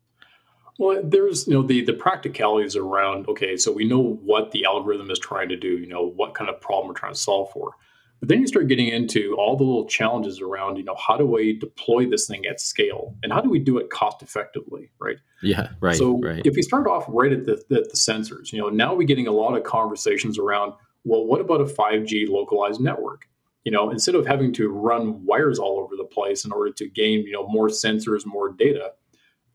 Well, 0.79 1.01
there's 1.03 1.47
you 1.47 1.55
know 1.55 1.63
the 1.63 1.85
the 1.85 1.95
practicalities 1.95 2.77
around. 2.77 3.29
Okay, 3.29 3.57
so 3.57 3.73
we 3.73 3.87
know 3.87 4.19
what 4.23 4.53
the 4.53 4.65
algorithm 4.65 5.11
is 5.11 5.19
trying 5.19 5.49
to 5.49 5.57
do. 5.57 5.79
You 5.79 5.87
know 5.87 6.07
what 6.07 6.35
kind 6.35 6.51
of 6.51 6.61
problem 6.61 6.89
we're 6.89 6.95
trying 6.95 7.15
to 7.15 7.19
solve 7.19 7.51
for. 7.51 7.73
But 8.21 8.31
then 8.31 8.41
you 8.41 8.47
start 8.47 8.69
getting 8.69 8.89
into 8.89 9.35
all 9.37 9.57
the 9.57 9.65
little 9.65 9.87
challenges 9.87 10.41
around, 10.41 10.77
you 10.77 10.85
know, 10.85 10.97
how 10.97 11.17
do 11.17 11.27
we 11.27 11.53
deploy 11.53 12.09
this 12.09 12.27
thing 12.27 12.47
at 12.47 12.61
scale 12.61 13.15
and 13.23 13.33
how 13.33 13.41
do 13.41 13.51
we 13.51 13.59
do 13.59 13.79
it 13.79 13.91
cost 13.91 14.23
effectively, 14.23 14.91
right? 14.99 15.19
Yeah, 15.43 15.69
right. 15.81 15.97
So 15.97 16.19
right. 16.21 16.41
if 16.45 16.55
we 16.55 16.63
start 16.63 16.87
off 16.87 17.05
right 17.09 17.33
at 17.33 17.45
the, 17.45 17.53
at 17.53 17.91
the 17.91 17.97
sensors, 17.97 18.53
you 18.53 18.59
know, 18.59 18.69
now 18.69 18.95
we're 18.95 19.07
getting 19.07 19.27
a 19.27 19.33
lot 19.33 19.55
of 19.55 19.65
conversations 19.65 20.39
around, 20.39 20.73
well, 21.05 21.27
what 21.27 21.41
about 21.41 21.61
a 21.61 21.65
5G 21.65 22.29
localized 22.29 22.81
network? 22.81 23.29
You 23.65 23.73
know, 23.73 23.91
instead 23.91 24.15
of 24.15 24.27
having 24.27 24.53
to 24.55 24.69
run 24.69 25.25
wires 25.27 25.59
all 25.59 25.79
over 25.79 25.95
the 25.97 26.05
place 26.05 26.45
in 26.45 26.53
order 26.53 26.73
to 26.73 26.89
gain, 26.89 27.21
you 27.27 27.33
know, 27.33 27.47
more 27.49 27.69
sensors, 27.69 28.25
more 28.25 28.51
data, 28.51 28.93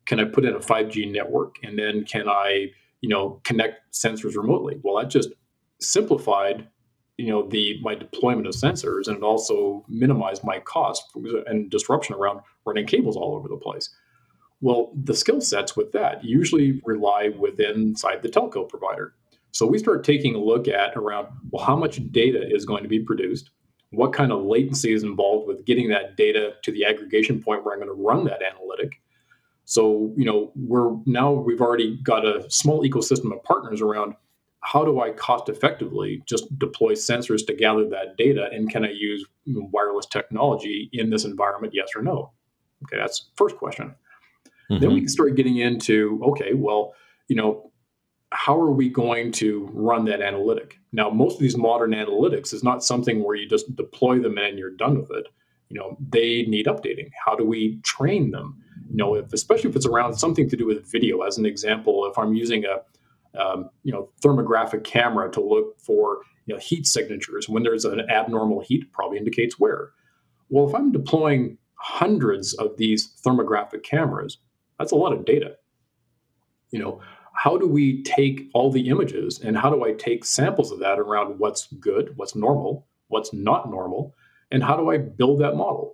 can 0.06 0.20
I 0.20 0.26
put 0.26 0.46
in 0.46 0.54
a 0.54 0.60
5G 0.60 1.12
network 1.12 1.56
and 1.64 1.80
then 1.80 2.04
can 2.06 2.28
I, 2.28 2.72
you 3.00 3.10
know, 3.10 3.42
connect 3.44 3.92
sensors 3.94 4.36
remotely? 4.36 4.80
Well, 4.84 4.98
that 4.98 5.10
just 5.10 5.30
simplified 5.80 6.68
you 7.22 7.32
know 7.32 7.48
the 7.48 7.80
my 7.82 7.94
deployment 7.94 8.48
of 8.48 8.54
sensors 8.54 9.08
and 9.08 9.18
it 9.18 9.24
also 9.24 9.86
minimized 9.88 10.44
my 10.44 10.60
cost 10.60 11.04
and 11.46 11.70
disruption 11.70 12.16
around 12.16 12.42
running 12.66 12.88
cables 12.88 13.16
all 13.16 13.36
over 13.36 13.48
the 13.48 13.58
place. 13.58 13.90
Well 14.60 14.92
the 15.04 15.14
skill 15.14 15.40
sets 15.40 15.76
with 15.76 15.92
that 15.92 16.24
usually 16.24 16.82
rely 16.84 17.30
within 17.30 17.76
inside 17.76 18.24
the 18.24 18.30
telco 18.30 18.68
provider. 18.68 19.14
So 19.52 19.68
we 19.68 19.78
start 19.78 20.04
taking 20.04 20.34
a 20.34 20.40
look 20.40 20.68
at 20.68 20.96
around 20.96 21.28
well 21.52 21.64
how 21.64 21.76
much 21.76 22.00
data 22.12 22.42
is 22.44 22.66
going 22.66 22.84
to 22.84 22.90
be 22.90 23.00
produced? 23.00 23.52
What 23.92 24.14
kind 24.14 24.32
of 24.32 24.44
latency 24.44 24.94
is 24.94 25.04
involved 25.04 25.48
with 25.48 25.66
getting 25.66 25.90
that 25.90 26.16
data 26.16 26.54
to 26.64 26.72
the 26.72 26.86
aggregation 26.86 27.44
point 27.44 27.64
where 27.64 27.74
i'm 27.74 27.82
going 27.82 27.96
to 27.96 28.04
run 28.04 28.26
that 28.26 28.42
analytic? 28.42 29.00
So 29.66 30.12
you 30.18 30.26
know 30.26 30.52
we're 30.56 30.96
now 31.06 31.32
we've 31.32 31.62
already 31.62 32.00
got 32.04 32.26
a 32.26 32.50
small 32.50 32.84
ecosystem 32.84 33.32
of 33.32 33.44
partners 33.44 33.80
around 33.80 34.16
how 34.62 34.86
do 34.86 35.02
I 35.02 35.12
cost 35.12 35.50
effectively 35.50 36.24
just 36.28 36.58
deploy 36.58 36.94
sensors 36.94 37.46
to 37.48 37.54
gather 37.54 37.88
that 37.90 38.16
data? 38.18 38.48
And 38.52 38.70
can 38.70 38.86
I 38.86 38.92
use 38.92 39.26
wireless 39.48 40.06
technology 40.06 40.90
in 40.94 41.10
this 41.10 41.26
environment? 41.26 41.74
Yes 41.76 41.90
or 41.96 42.02
no? 42.02 42.32
Okay, 42.84 42.98
that's 42.98 43.30
first 43.36 43.58
question. 43.58 43.96
Mm-hmm. 44.72 44.82
Then 44.82 44.94
we 44.94 45.02
can 45.02 45.10
start 45.10 45.36
getting 45.36 45.58
into 45.58 46.22
okay, 46.24 46.54
well, 46.54 46.94
you 47.28 47.36
know, 47.36 47.72
how 48.32 48.60
are 48.60 48.72
we 48.72 48.88
going 48.88 49.32
to 49.34 49.70
run 49.74 50.06
that 50.06 50.22
analytic? 50.22 50.78
Now, 50.94 51.10
most 51.10 51.36
of 51.36 51.42
these 51.42 51.58
modern 51.58 51.92
analytics 51.92 52.54
is 52.54 52.64
not 52.64 52.84
something 52.84 53.24
where 53.24 53.36
you 53.36 53.48
just 53.48 53.76
deploy 53.76 54.20
them 54.20 54.38
and 54.38 54.58
you're 54.58 54.76
done 54.76 55.00
with 55.00 55.12
it. 55.12 55.28
You 55.70 55.80
know, 55.80 55.98
they 56.10 56.44
need 56.44 56.66
updating. 56.66 57.10
How 57.26 57.36
do 57.36 57.46
we 57.46 57.80
train 57.84 58.32
them? 58.32 58.62
You 58.90 58.98
know, 58.98 59.16
if, 59.16 59.34
especially 59.34 59.70
if 59.70 59.76
it's 59.76 59.86
around 59.86 60.16
something 60.16 60.50
to 60.50 60.58
do 60.58 60.66
with 60.66 60.90
video. 60.90 61.22
As 61.22 61.38
an 61.38 61.46
example, 61.46 62.06
if 62.10 62.18
I'm 62.18 62.34
using 62.34 62.64
a 62.66 62.82
um, 63.38 63.70
you 63.84 63.92
know 63.92 64.10
thermographic 64.24 64.84
camera 64.84 65.32
to 65.32 65.42
look 65.42 65.80
for 65.80 66.20
you 66.46 66.56
know, 66.56 66.60
heat 66.60 66.88
signatures. 66.88 67.48
When 67.48 67.64
there's 67.64 67.86
an 67.86 68.02
abnormal 68.10 68.62
heat, 68.62 68.92
probably 68.92 69.18
indicates 69.18 69.60
where. 69.60 69.92
Well, 70.50 70.68
if 70.68 70.76
I'm 70.76 70.92
deploying 70.92 71.58
hundreds 71.76 72.54
of 72.56 72.78
these 72.78 73.14
thermographic 73.26 73.84
cameras, 73.84 74.38
that's 74.78 74.92
a 74.92 74.98
lot 74.98 75.14
of 75.14 75.26
data. 75.26 75.56
You 76.72 76.80
know, 76.80 77.02
how 77.34 77.58
do 77.58 77.68
we 77.68 78.04
take 78.04 78.50
all 78.54 78.72
the 78.72 78.90
images 78.90 79.40
and 79.40 79.58
how 79.58 79.70
do 79.70 79.84
I 79.86 79.94
take 79.94 80.26
samples 80.26 80.72
of 80.72 80.80
that 80.80 81.00
around 81.00 81.40
what's 81.40 81.68
good, 81.68 82.14
what's 82.18 82.36
normal, 82.36 82.88
what's 83.08 83.34
not 83.34 83.70
normal, 83.70 84.14
and 84.52 84.64
how 84.64 84.76
do 84.76 84.92
I 84.92 84.98
build 84.98 85.40
that 85.40 85.56
model? 85.56 85.94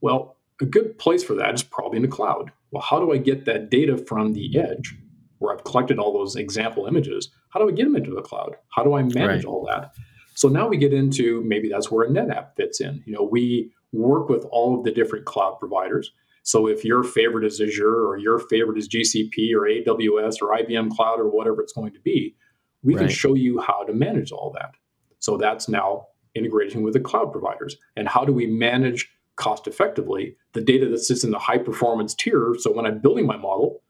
Well, 0.00 0.36
a 0.60 0.66
good 0.66 0.98
place 0.98 1.22
for 1.22 1.34
that 1.34 1.54
is 1.54 1.62
probably 1.62 1.96
in 1.96 2.02
the 2.02 2.08
cloud. 2.08 2.50
Well, 2.70 2.82
how 2.82 2.98
do 2.98 3.12
I 3.12 3.18
get 3.18 3.44
that 3.44 3.70
data 3.70 3.96
from 3.96 4.32
the 4.32 4.58
edge 4.58 4.96
where 5.38 5.54
I've 5.54 5.64
collected 5.64 5.98
all 5.98 6.12
those 6.12 6.36
example 6.36 6.86
images, 6.86 7.30
how 7.50 7.60
do 7.60 7.68
I 7.68 7.72
get 7.72 7.84
them 7.84 7.96
into 7.96 8.14
the 8.14 8.22
cloud? 8.22 8.56
How 8.74 8.82
do 8.84 8.94
I 8.94 9.02
manage 9.02 9.16
right. 9.16 9.44
all 9.44 9.66
that? 9.70 9.94
So 10.34 10.48
now 10.48 10.68
we 10.68 10.76
get 10.76 10.92
into 10.92 11.42
maybe 11.44 11.68
that's 11.68 11.90
where 11.90 12.06
a 12.06 12.10
NetApp 12.10 12.54
fits 12.56 12.80
in. 12.80 13.02
You 13.06 13.12
know, 13.12 13.24
we 13.24 13.72
work 13.92 14.28
with 14.28 14.44
all 14.50 14.78
of 14.78 14.84
the 14.84 14.92
different 14.92 15.24
cloud 15.24 15.58
providers. 15.58 16.12
So 16.44 16.66
if 16.66 16.84
your 16.84 17.02
favorite 17.02 17.44
is 17.44 17.60
Azure 17.60 18.06
or 18.06 18.16
your 18.16 18.38
favorite 18.38 18.78
is 18.78 18.88
GCP 18.88 19.52
or 19.52 19.62
AWS 19.62 20.36
or 20.40 20.56
IBM 20.56 20.90
Cloud 20.90 21.20
or 21.20 21.28
whatever 21.28 21.60
it's 21.60 21.72
going 21.72 21.92
to 21.92 22.00
be, 22.00 22.36
we 22.82 22.94
right. 22.94 23.00
can 23.00 23.08
show 23.10 23.34
you 23.34 23.60
how 23.60 23.84
to 23.84 23.92
manage 23.92 24.32
all 24.32 24.54
that. 24.54 24.74
So 25.18 25.36
that's 25.36 25.68
now 25.68 26.06
integrating 26.34 26.82
with 26.82 26.94
the 26.94 27.00
cloud 27.00 27.32
providers. 27.32 27.76
And 27.96 28.08
how 28.08 28.24
do 28.24 28.32
we 28.32 28.46
manage 28.46 29.10
cost 29.36 29.66
effectively 29.66 30.36
the 30.52 30.60
data 30.60 30.88
that 30.88 30.98
sits 30.98 31.24
in 31.24 31.32
the 31.32 31.38
high 31.38 31.58
performance 31.58 32.14
tier? 32.14 32.54
So 32.58 32.72
when 32.72 32.86
I'm 32.86 33.00
building 33.00 33.26
my 33.26 33.36
model, 33.36 33.82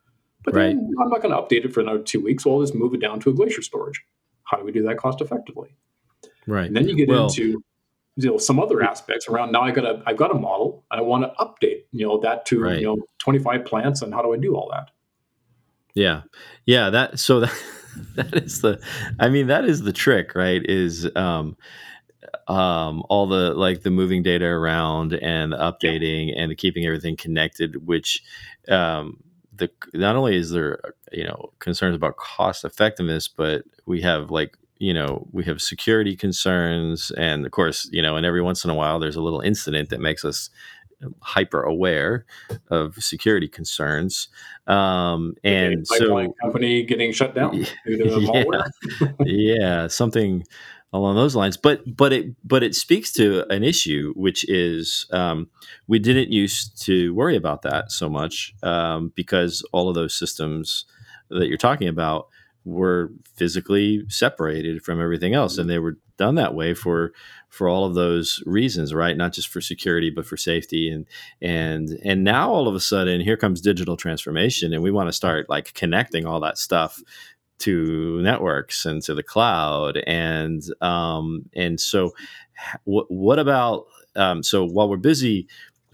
but 0.51 0.57
right. 0.57 0.67
then 0.69 0.91
I'm 1.01 1.11
not 1.11 1.21
going 1.21 1.35
to 1.35 1.41
update 1.41 1.67
it 1.67 1.75
for 1.75 1.81
another 1.81 1.99
two 1.99 2.23
weeks. 2.23 2.47
Well, 2.47 2.57
I'll 2.57 2.63
just 2.63 2.75
move 2.75 2.95
it 2.95 3.01
down 3.01 3.21
to 3.21 3.31
a 3.31 3.35
glacier 3.35 3.61
storage. 3.61 4.03
How 4.45 4.57
do 4.57 4.65
we 4.65 4.73
do 4.73 4.83
that 4.85 4.97
cost 4.97 5.21
effectively? 5.21 5.77
Right. 6.47 6.67
And 6.67 6.75
then 6.75 6.89
you 6.89 6.97
get 6.97 7.09
well, 7.09 7.27
into 7.27 7.63
you 8.17 8.31
know 8.31 8.39
some 8.39 8.59
other 8.59 8.83
aspects 8.83 9.29
around 9.29 9.53
now 9.53 9.63
I 9.63 9.71
got 9.71 9.85
a 9.85 10.03
I've 10.07 10.17
got 10.17 10.31
a 10.31 10.39
model. 10.39 10.85
I 10.91 11.03
want 11.03 11.25
to 11.25 11.45
update 11.45 11.83
you 11.93 12.07
know 12.07 12.19
that 12.21 12.47
to 12.47 12.61
right. 12.61 12.81
you 12.81 12.87
know 12.87 12.97
25 13.19 13.67
plants 13.67 14.01
and 14.01 14.15
how 14.15 14.23
do 14.23 14.33
I 14.33 14.39
do 14.39 14.57
all 14.57 14.71
that? 14.73 14.91
Yeah. 15.95 16.23
Yeah, 16.65 16.89
that 16.91 17.19
so 17.19 17.41
that 17.41 17.63
that 18.15 18.35
is 18.35 18.63
the 18.63 18.81
I 19.21 19.29
mean 19.29 19.49
that 19.49 19.67
is 19.67 19.83
the 19.83 19.93
trick, 19.93 20.35
right? 20.35 20.63
Is 20.65 21.07
um 21.15 21.59
um 22.47 23.03
all 23.11 23.27
the 23.27 23.53
like 23.53 23.83
the 23.83 23.91
moving 23.91 24.23
data 24.23 24.47
around 24.47 25.13
and 25.13 25.53
updating 25.53 26.35
yeah. 26.35 26.43
and 26.43 26.57
keeping 26.57 26.87
everything 26.87 27.17
connected 27.17 27.87
which 27.87 28.23
um 28.69 29.23
the 29.59 29.71
not 29.95 30.17
only 30.17 30.37
is 30.37 30.51
there 30.51 30.81
you 31.13 31.25
know 31.25 31.53
concerns 31.59 31.97
about 31.97 32.17
cost 32.17 32.65
effectiveness, 32.65 33.29
but 33.29 33.65
we 33.87 34.01
have 34.03 34.31
like 34.31 34.57
you 34.79 34.95
know 34.95 35.27
we 35.33 35.45
have 35.45 35.61
security 35.61 36.17
concerns, 36.17 37.11
and 37.13 37.45
of 37.45 37.53
course 37.53 37.89
you 37.93 38.03
know, 38.03 38.17
and 38.17 38.25
every 38.25 38.43
once 38.43 38.65
in 38.65 38.71
a 38.71 38.75
while 38.75 38.99
there's 38.99 39.17
a 39.17 39.23
little 39.23 39.41
incident 39.41 39.91
that 39.91 40.01
makes 40.01 40.25
us 40.25 40.51
hyper 41.21 41.63
aware 41.63 42.25
of 42.71 42.97
security 42.97 43.49
concerns. 43.49 44.29
Um, 44.67 45.35
and 45.45 45.87
so 45.87 46.35
company 46.43 46.83
getting 46.83 47.13
shut 47.13 47.35
down 47.35 47.55
yeah, 47.87 48.45
yeah, 49.25 49.87
something 49.87 50.45
along 50.93 51.17
those 51.17 51.37
lines. 51.37 51.57
But 51.57 51.83
but 51.97 52.13
it 52.13 52.27
but 52.45 52.63
it 52.63 52.75
speaks 52.75 53.13
to 53.15 53.47
an 53.53 53.63
issue 53.63 54.13
which 54.17 54.49
is 54.49 55.07
um, 55.13 55.49
we 55.87 55.99
didn't 55.99 56.33
used 56.33 56.81
to 56.85 57.15
worry 57.15 57.37
about 57.37 57.63
that 57.63 57.93
so 57.93 58.09
much 58.09 58.55
um, 58.63 59.13
because 59.15 59.67
all 59.73 59.89
of 59.89 59.95
those 59.95 60.15
systems 60.15 60.85
that 61.31 61.49
you're 61.49 61.59
talking 61.59 61.89
about 61.89 62.29
were 62.65 63.11
physically 63.35 64.05
separated 64.09 64.85
from 64.85 65.01
everything 65.01 65.35
else, 65.35 65.59
and 65.59 65.71
they 65.71 65.79
were 65.79 65.99
done 66.19 66.35
that 66.35 66.55
way 66.55 66.75
for 66.75 67.13
for 67.49 67.69
all 67.69 67.87
of 67.87 67.95
those 67.95 68.43
reasons, 68.45 68.93
right? 68.93 69.17
Not 69.17 69.33
just 69.33 69.49
for 69.49 69.61
security, 69.61 70.11
but 70.11 70.27
for 70.27 70.37
safety. 70.37 70.91
And 70.91 71.07
and 71.41 71.99
and 72.05 72.25
now 72.25 72.51
all 72.51 72.69
of 72.69 72.75
a 72.75 72.81
sudden, 72.81 73.21
here 73.21 73.37
comes 73.37 73.61
digital 73.61 73.97
transformation, 73.97 74.73
and 74.73 74.83
we 74.83 74.91
want 74.91 75.09
to 75.09 75.13
start 75.13 75.49
like 75.49 75.73
connecting 75.75 76.27
all 76.27 76.41
that 76.41 76.59
stuff 76.59 77.01
to 77.59 78.21
networks 78.23 78.87
and 78.87 79.03
to 79.03 79.15
the 79.15 79.23
cloud 79.23 79.97
and 80.07 80.63
um, 80.81 81.45
and 81.55 81.81
so 81.81 82.13
what 82.85 83.11
what 83.11 83.39
about 83.39 83.87
um, 84.17 84.43
so 84.43 84.65
while 84.65 84.89
we're 84.89 84.97
busy 84.97 85.47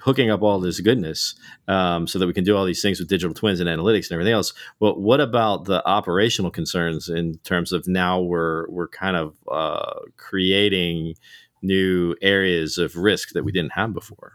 hooking 0.04 0.30
up 0.30 0.42
all 0.42 0.60
this 0.60 0.80
goodness 0.80 1.34
um, 1.66 2.06
so 2.06 2.18
that 2.18 2.26
we 2.26 2.32
can 2.34 2.44
do 2.44 2.54
all 2.54 2.66
these 2.66 2.82
things 2.82 3.00
with 3.00 3.08
digital 3.08 3.32
twins 3.32 3.58
and 3.58 3.70
analytics 3.70 4.10
and 4.10 4.12
everything 4.12 4.34
else. 4.34 4.52
But 4.78 5.00
what 5.00 5.18
about 5.18 5.64
the 5.64 5.86
operational 5.88 6.50
concerns 6.50 7.08
in 7.08 7.38
terms 7.38 7.72
of 7.72 7.88
now 7.88 8.20
we're 8.20 8.68
we're 8.68 8.88
kind 8.88 9.16
of 9.16 9.34
uh, 9.50 10.00
creating 10.18 11.14
new 11.62 12.14
areas 12.20 12.76
of 12.76 12.96
risk 12.96 13.30
that 13.30 13.44
we 13.44 13.52
didn't 13.52 13.72
have 13.72 13.94
before? 13.94 14.34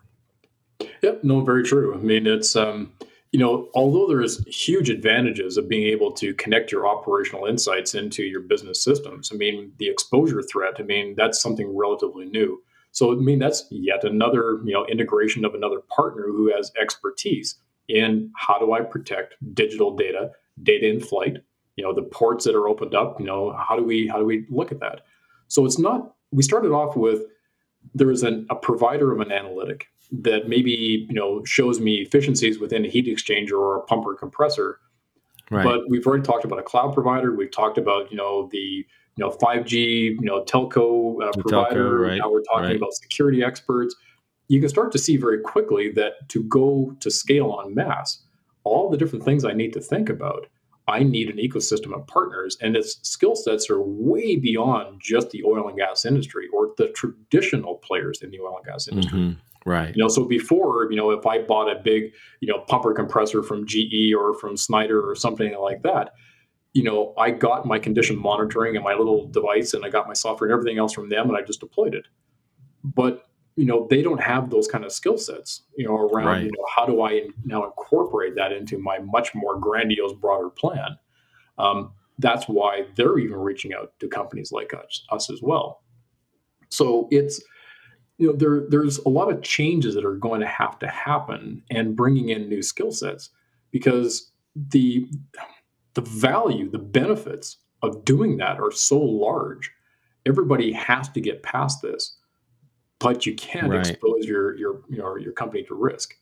Yep, 1.03 1.23
no, 1.23 1.41
very 1.41 1.63
true. 1.63 1.93
I 1.93 1.97
mean, 1.97 2.25
it's 2.25 2.55
um, 2.55 2.91
you 3.31 3.39
know, 3.39 3.69
although 3.75 4.07
there's 4.07 4.45
huge 4.47 4.89
advantages 4.89 5.57
of 5.57 5.69
being 5.69 5.87
able 5.87 6.11
to 6.13 6.33
connect 6.33 6.71
your 6.71 6.87
operational 6.87 7.45
insights 7.45 7.93
into 7.93 8.23
your 8.23 8.41
business 8.41 8.83
systems. 8.83 9.29
I 9.31 9.37
mean, 9.37 9.71
the 9.77 9.87
exposure 9.87 10.41
threat. 10.41 10.75
I 10.79 10.83
mean, 10.83 11.13
that's 11.15 11.41
something 11.41 11.75
relatively 11.75 12.25
new. 12.25 12.61
So 12.91 13.11
I 13.11 13.15
mean, 13.15 13.37
that's 13.37 13.65
yet 13.69 14.03
another 14.03 14.59
you 14.65 14.73
know 14.73 14.85
integration 14.87 15.45
of 15.45 15.53
another 15.53 15.79
partner 15.95 16.23
who 16.23 16.51
has 16.53 16.71
expertise 16.81 17.55
in 17.87 18.31
how 18.35 18.57
do 18.59 18.73
I 18.73 18.81
protect 18.81 19.35
digital 19.53 19.95
data, 19.95 20.31
data 20.63 20.87
in 20.87 20.99
flight. 20.99 21.37
You 21.75 21.83
know, 21.83 21.93
the 21.93 22.03
ports 22.03 22.45
that 22.45 22.55
are 22.55 22.67
opened 22.67 22.95
up. 22.95 23.19
You 23.19 23.27
know, 23.27 23.51
how 23.51 23.75
do 23.75 23.83
we 23.83 24.07
how 24.07 24.17
do 24.17 24.25
we 24.25 24.45
look 24.49 24.71
at 24.71 24.79
that? 24.79 25.01
So 25.47 25.65
it's 25.65 25.79
not. 25.79 26.15
We 26.31 26.41
started 26.41 26.71
off 26.71 26.95
with 26.95 27.21
there 27.93 28.11
is 28.11 28.23
an, 28.23 28.47
a 28.49 28.55
provider 28.55 29.11
of 29.11 29.19
an 29.19 29.31
analytic 29.31 29.87
that 30.11 30.47
maybe 30.47 31.05
you 31.07 31.13
know 31.13 31.43
shows 31.45 31.79
me 31.79 31.95
efficiencies 31.95 32.59
within 32.59 32.85
a 32.85 32.89
heat 32.89 33.05
exchanger 33.05 33.53
or 33.53 33.77
a 33.77 33.81
pumper 33.83 34.15
compressor. 34.15 34.79
Right. 35.51 35.63
But 35.63 35.89
we've 35.89 36.05
already 36.05 36.23
talked 36.23 36.45
about 36.45 36.59
a 36.59 36.63
cloud 36.63 36.93
provider. 36.93 37.33
We've 37.35 37.51
talked 37.51 37.77
about 37.77 38.11
you 38.11 38.17
know 38.17 38.49
the 38.51 38.57
you 38.57 38.85
know 39.17 39.31
5G 39.31 39.71
you 39.71 40.21
know 40.21 40.43
telco 40.43 41.23
uh, 41.23 41.31
provider. 41.33 41.91
Telco, 41.91 42.07
right. 42.07 42.17
Now 42.17 42.31
we're 42.31 42.43
talking 42.43 42.65
right. 42.65 42.75
about 42.75 42.93
security 42.93 43.43
experts. 43.43 43.95
You 44.47 44.59
can 44.59 44.69
start 44.69 44.91
to 44.93 44.99
see 44.99 45.17
very 45.17 45.41
quickly 45.41 45.91
that 45.91 46.27
to 46.29 46.43
go 46.43 46.95
to 47.01 47.11
scale 47.11 47.51
on 47.51 47.75
mass, 47.75 48.23
all 48.63 48.89
the 48.89 48.97
different 48.97 49.23
things 49.23 49.45
I 49.45 49.53
need 49.53 49.73
to 49.73 49.81
think 49.81 50.09
about. 50.09 50.47
I 50.87 51.03
need 51.03 51.29
an 51.29 51.37
ecosystem 51.37 51.93
of 51.93 52.07
partners, 52.07 52.57
and 52.61 52.75
its 52.75 52.99
skill 53.03 53.35
sets 53.35 53.69
are 53.69 53.79
way 53.79 54.37
beyond 54.37 54.99
just 54.99 55.29
the 55.29 55.43
oil 55.43 55.67
and 55.67 55.77
gas 55.77 56.03
industry 56.03 56.47
or 56.51 56.73
the 56.77 56.87
traditional 56.89 57.75
players 57.75 58.23
in 58.23 58.31
the 58.31 58.39
oil 58.39 58.57
and 58.57 58.65
gas 58.65 58.87
industry. 58.87 59.19
Mm-hmm. 59.19 59.39
Right. 59.65 59.95
You 59.95 60.01
know, 60.01 60.07
so 60.07 60.25
before, 60.25 60.87
you 60.89 60.97
know, 60.97 61.11
if 61.11 61.25
I 61.25 61.39
bought 61.39 61.69
a 61.69 61.79
big, 61.79 62.13
you 62.39 62.47
know, 62.47 62.59
pumper 62.59 62.93
compressor 62.93 63.43
from 63.43 63.65
GE 63.65 64.13
or 64.17 64.33
from 64.33 64.55
Schneider 64.55 65.01
or 65.01 65.15
something 65.15 65.55
like 65.59 65.83
that, 65.83 66.13
you 66.73 66.83
know, 66.83 67.13
I 67.17 67.31
got 67.31 67.65
my 67.65 67.79
condition 67.79 68.17
monitoring 68.17 68.75
and 68.75 68.83
my 68.83 68.93
little 68.93 69.27
device 69.27 69.73
and 69.73 69.83
I 69.83 69.89
got 69.89 70.07
my 70.07 70.13
software 70.13 70.49
and 70.49 70.57
everything 70.57 70.77
else 70.77 70.93
from 70.93 71.09
them 71.09 71.27
and 71.27 71.37
I 71.37 71.41
just 71.41 71.59
deployed 71.59 71.93
it. 71.93 72.07
But, 72.83 73.25
you 73.55 73.65
know, 73.65 73.87
they 73.89 74.01
don't 74.01 74.21
have 74.21 74.49
those 74.49 74.67
kind 74.67 74.85
of 74.85 74.91
skill 74.91 75.17
sets, 75.17 75.63
you 75.75 75.85
know, 75.85 75.95
around, 75.95 76.25
right. 76.27 76.43
you 76.43 76.51
know, 76.51 76.65
how 76.73 76.85
do 76.85 77.01
I 77.01 77.27
now 77.43 77.65
incorporate 77.65 78.35
that 78.35 78.51
into 78.53 78.77
my 78.77 78.99
much 78.99 79.35
more 79.35 79.59
grandiose, 79.59 80.13
broader 80.13 80.49
plan? 80.49 80.97
Um, 81.57 81.91
that's 82.19 82.45
why 82.45 82.85
they're 82.95 83.17
even 83.17 83.37
reaching 83.37 83.73
out 83.73 83.93
to 83.99 84.07
companies 84.07 84.51
like 84.51 84.73
us, 84.73 85.05
us 85.09 85.29
as 85.29 85.41
well. 85.41 85.83
So 86.69 87.07
it's, 87.11 87.41
you 88.19 88.27
know 88.27 88.33
there 88.33 88.65
there's 88.69 88.99
a 88.99 89.09
lot 89.09 89.31
of 89.31 89.41
changes 89.41 89.95
that 89.95 90.05
are 90.05 90.15
going 90.15 90.41
to 90.41 90.47
have 90.47 90.77
to 90.79 90.87
happen 90.87 91.63
and 91.71 91.95
bringing 91.95 92.29
in 92.29 92.47
new 92.47 92.61
skill 92.61 92.91
sets 92.91 93.29
because 93.71 94.31
the 94.55 95.09
the 95.95 96.01
value 96.01 96.69
the 96.69 96.77
benefits 96.77 97.57
of 97.81 98.05
doing 98.05 98.37
that 98.37 98.59
are 98.59 98.71
so 98.71 98.99
large 98.99 99.71
everybody 100.25 100.71
has 100.71 101.09
to 101.09 101.21
get 101.21 101.41
past 101.41 101.81
this 101.81 102.17
but 102.99 103.25
you 103.25 103.33
can't 103.33 103.71
right. 103.71 103.87
expose 103.87 104.25
your 104.25 104.55
your 104.57 104.81
you 104.89 104.97
know, 104.97 105.15
your 105.15 105.33
company 105.33 105.63
to 105.63 105.73
risk 105.73 106.15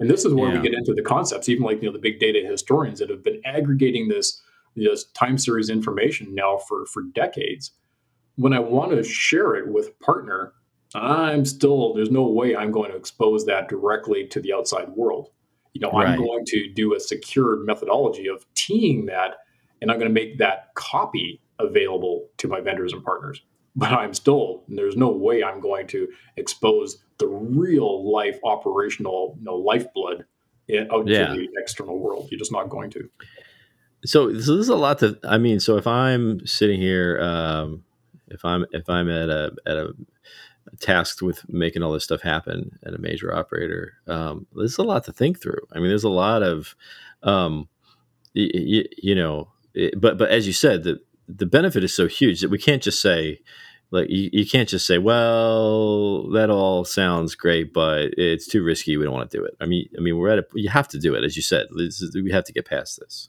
and 0.00 0.10
this 0.10 0.24
is 0.24 0.34
where 0.34 0.52
yeah. 0.52 0.60
we 0.60 0.68
get 0.68 0.76
into 0.76 0.92
the 0.92 1.02
concepts 1.02 1.48
even 1.48 1.62
like 1.62 1.80
you 1.80 1.88
know 1.88 1.92
the 1.92 1.98
big 2.00 2.18
data 2.18 2.44
historians 2.44 2.98
that 2.98 3.08
have 3.08 3.22
been 3.22 3.40
aggregating 3.44 4.08
this 4.08 4.42
this 4.74 5.04
time 5.12 5.38
series 5.38 5.70
information 5.70 6.34
now 6.34 6.56
for 6.56 6.84
for 6.86 7.02
decades 7.14 7.70
when 8.34 8.52
i 8.52 8.58
want 8.58 8.90
to 8.90 9.04
share 9.04 9.54
it 9.54 9.68
with 9.68 9.88
a 9.88 10.04
partner 10.04 10.52
I'm 10.94 11.44
still, 11.44 11.94
there's 11.94 12.10
no 12.10 12.26
way 12.26 12.56
I'm 12.56 12.72
going 12.72 12.90
to 12.90 12.96
expose 12.96 13.44
that 13.46 13.68
directly 13.68 14.26
to 14.28 14.40
the 14.40 14.52
outside 14.52 14.88
world. 14.90 15.30
You 15.74 15.82
know, 15.82 15.90
right. 15.90 16.08
I'm 16.08 16.18
going 16.18 16.44
to 16.46 16.68
do 16.72 16.94
a 16.94 17.00
secure 17.00 17.56
methodology 17.64 18.26
of 18.26 18.46
teeing 18.54 19.06
that, 19.06 19.36
and 19.80 19.90
I'm 19.90 19.98
going 19.98 20.08
to 20.08 20.14
make 20.14 20.38
that 20.38 20.74
copy 20.74 21.40
available 21.58 22.28
to 22.38 22.48
my 22.48 22.60
vendors 22.60 22.92
and 22.92 23.04
partners. 23.04 23.42
But 23.76 23.92
I'm 23.92 24.14
still, 24.14 24.64
there's 24.68 24.96
no 24.96 25.10
way 25.10 25.44
I'm 25.44 25.60
going 25.60 25.86
to 25.88 26.08
expose 26.36 26.98
the 27.18 27.28
real 27.28 28.10
life 28.10 28.38
operational, 28.44 29.36
you 29.38 29.44
know, 29.44 29.56
lifeblood 29.56 30.24
out 30.90 31.06
yeah. 31.06 31.26
to 31.26 31.34
the 31.34 31.48
external 31.58 31.98
world. 31.98 32.28
You're 32.30 32.38
just 32.38 32.52
not 32.52 32.70
going 32.70 32.90
to. 32.90 33.08
So, 34.04 34.32
so 34.40 34.56
this 34.56 34.64
is 34.64 34.68
a 34.68 34.76
lot 34.76 34.98
to. 35.00 35.18
I 35.24 35.38
mean, 35.38 35.60
so 35.60 35.76
if 35.76 35.86
I'm 35.86 36.44
sitting 36.46 36.80
here, 36.80 37.20
um, 37.20 37.84
if 38.28 38.44
I'm 38.44 38.64
if 38.72 38.88
I'm 38.88 39.08
at 39.10 39.28
a 39.28 39.52
at 39.66 39.76
a 39.76 39.94
tasked 40.80 41.22
with 41.22 41.48
making 41.48 41.82
all 41.82 41.92
this 41.92 42.04
stuff 42.04 42.22
happen 42.22 42.78
at 42.84 42.94
a 42.94 42.98
major 42.98 43.34
operator. 43.34 43.94
Um, 44.06 44.46
there's 44.54 44.78
a 44.78 44.82
lot 44.82 45.04
to 45.04 45.12
think 45.12 45.40
through. 45.40 45.66
I 45.72 45.78
mean, 45.78 45.88
there's 45.88 46.04
a 46.04 46.08
lot 46.08 46.42
of, 46.42 46.74
um, 47.22 47.68
y- 48.34 48.50
y- 48.54 48.84
you 48.96 49.14
know, 49.14 49.48
it, 49.74 50.00
but 50.00 50.18
but 50.18 50.30
as 50.30 50.46
you 50.46 50.52
said, 50.52 50.84
the 50.84 51.00
the 51.28 51.46
benefit 51.46 51.84
is 51.84 51.94
so 51.94 52.06
huge 52.06 52.40
that 52.40 52.50
we 52.50 52.58
can't 52.58 52.82
just 52.82 53.02
say, 53.02 53.40
like, 53.90 54.08
you, 54.10 54.30
you 54.32 54.46
can't 54.46 54.68
just 54.68 54.86
say, 54.86 54.98
well, 54.98 56.28
that 56.30 56.50
all 56.50 56.84
sounds 56.84 57.34
great, 57.34 57.72
but 57.72 58.10
it's 58.16 58.46
too 58.46 58.62
risky. 58.62 58.96
We 58.96 59.04
don't 59.04 59.14
want 59.14 59.30
to 59.30 59.36
do 59.38 59.44
it. 59.44 59.54
I 59.60 59.66
mean, 59.66 59.88
I 59.96 60.00
mean, 60.00 60.16
we're 60.16 60.30
at 60.30 60.38
a, 60.38 60.46
you 60.54 60.68
have 60.70 60.88
to 60.88 60.98
do 60.98 61.14
it, 61.14 61.24
as 61.24 61.36
you 61.36 61.42
said. 61.42 61.66
Is, 61.76 62.10
we 62.14 62.30
have 62.30 62.44
to 62.44 62.52
get 62.52 62.66
past 62.66 62.98
this. 63.00 63.28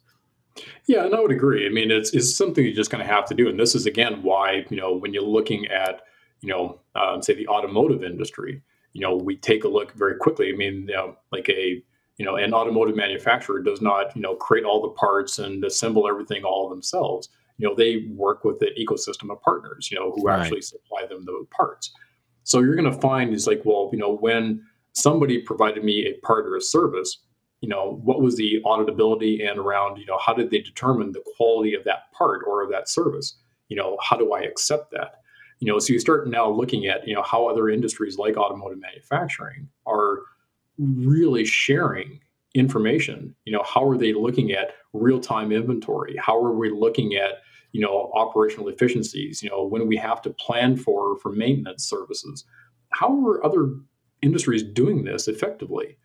Yeah, 0.86 1.06
and 1.06 1.16
I 1.16 1.20
would 1.22 1.32
agree. 1.32 1.66
I 1.66 1.70
mean, 1.70 1.92
it's, 1.92 2.14
it's 2.14 2.36
something 2.36 2.66
you're 2.66 2.74
just 2.74 2.92
going 2.92 3.06
to 3.06 3.10
have 3.10 3.26
to 3.26 3.34
do. 3.34 3.48
And 3.48 3.58
this 3.58 3.76
is, 3.76 3.86
again, 3.86 4.22
why, 4.24 4.66
you 4.70 4.78
know, 4.78 4.94
when 4.94 5.14
you're 5.14 5.24
looking 5.24 5.68
at 5.68 6.02
you 6.42 6.50
know, 6.50 6.80
um, 6.96 7.22
say 7.22 7.34
the 7.34 7.48
automotive 7.48 8.04
industry, 8.04 8.62
you 8.94 9.02
know, 9.02 9.16
we 9.16 9.36
take 9.36 9.64
a 9.64 9.68
look 9.68 9.94
very 9.94 10.18
quickly. 10.18 10.52
I 10.52 10.56
mean, 10.56 10.88
you 10.88 10.96
know, 10.96 11.16
like 11.32 11.50
a 11.50 11.84
you 12.20 12.26
know, 12.26 12.36
an 12.36 12.54
automotive 12.54 12.98
manufacturer 12.98 13.62
does 13.62 13.82
not, 13.82 14.14
you 14.14 14.22
know, 14.22 14.36
create 14.36 14.66
all 14.66 14.82
the 14.82 14.90
parts 14.90 15.40
and 15.40 15.64
assemble 15.64 16.08
everything 16.08 16.44
all 16.44 16.68
themselves. 16.68 17.30
You 17.58 17.68
know, 17.68 17.74
they 17.74 18.08
work 18.14 18.44
with 18.44 18.60
the 18.60 18.72
ecosystem 18.78 19.32
of 19.32 19.42
partners, 19.42 19.90
you 19.90 19.98
know, 19.98 20.12
who 20.12 20.24
right. 20.24 20.42
actually 20.42 20.62
supply 20.62 21.06
them 21.06 21.24
the 21.24 21.46
parts. 21.50 21.92
So 22.44 22.60
you're 22.60 22.76
going 22.76 22.92
to 22.92 23.00
find 23.00 23.34
is 23.34 23.48
like, 23.48 23.62
well, 23.64 23.90
you 23.94 24.00
know, 24.00 24.14
when 24.14 24.62
somebody 24.92 25.40
provided 25.40 25.84
me 25.84 26.06
a 26.08 26.26
part 26.26 26.46
or 26.46 26.58
a 26.58 26.62
service, 26.62 27.20
you 27.62 27.70
know, 27.70 28.02
what 28.04 28.22
was 28.22 28.36
the 28.36 28.62
auditability 28.66 29.50
and 29.50 29.58
around, 29.58 29.98
you 29.98 30.06
know, 30.06 30.18
how 30.18 30.34
did 30.34 30.52
they 30.52 30.60
determine 30.60 31.14
the 31.14 31.24
quality 31.38 31.74
of 31.74 31.86
that 31.86 32.12
part 32.12 32.42
or 32.46 32.64
of 32.64 32.70
that 32.72 32.90
service? 32.90 33.38
You 33.70 33.78
know, 33.78 33.98
how 34.02 34.18
do 34.18 34.34
I 34.34 34.42
accept 34.42 34.92
that? 34.92 35.19
You 35.60 35.72
know 35.72 35.80
so 35.80 35.94
you 35.94 36.00
start 36.00 36.28
now 36.28 36.50
looking 36.50 36.88
at 36.88 37.08
you 37.08 37.14
know 37.14 37.24
how 37.24 37.48
other 37.48 37.70
industries 37.70 38.18
like 38.18 38.38
automotive 38.38 38.80
manufacturing 38.80 39.70
are 39.86 40.20
really 40.78 41.46
sharing 41.46 42.20
information. 42.56 43.36
You 43.46 43.54
know 43.54 43.64
how 43.64 43.88
are 43.88 43.98
they 43.98 44.14
looking 44.14 44.52
at 44.52 44.72
real-time 44.94 45.52
inventory? 45.52 46.16
How 46.18 46.38
are 46.44 46.54
we 46.54 46.72
looking 46.72 47.16
at 47.16 47.42
you 47.72 47.82
know 47.82 48.12
operational 48.14 48.70
efficiencies? 48.70 49.44
You 49.44 49.50
know 49.50 49.64
when 49.64 49.88
we 49.88 49.98
have 49.98 50.22
to 50.24 50.30
plan 50.32 50.78
for 50.78 51.18
for 51.18 51.32
maintenance 51.32 51.84
services. 51.84 52.46
How 52.92 53.24
are 53.28 53.46
other 53.46 53.76
industries 54.22 54.64
doing 54.64 55.04
this 55.04 55.28
effectively? 55.28 55.98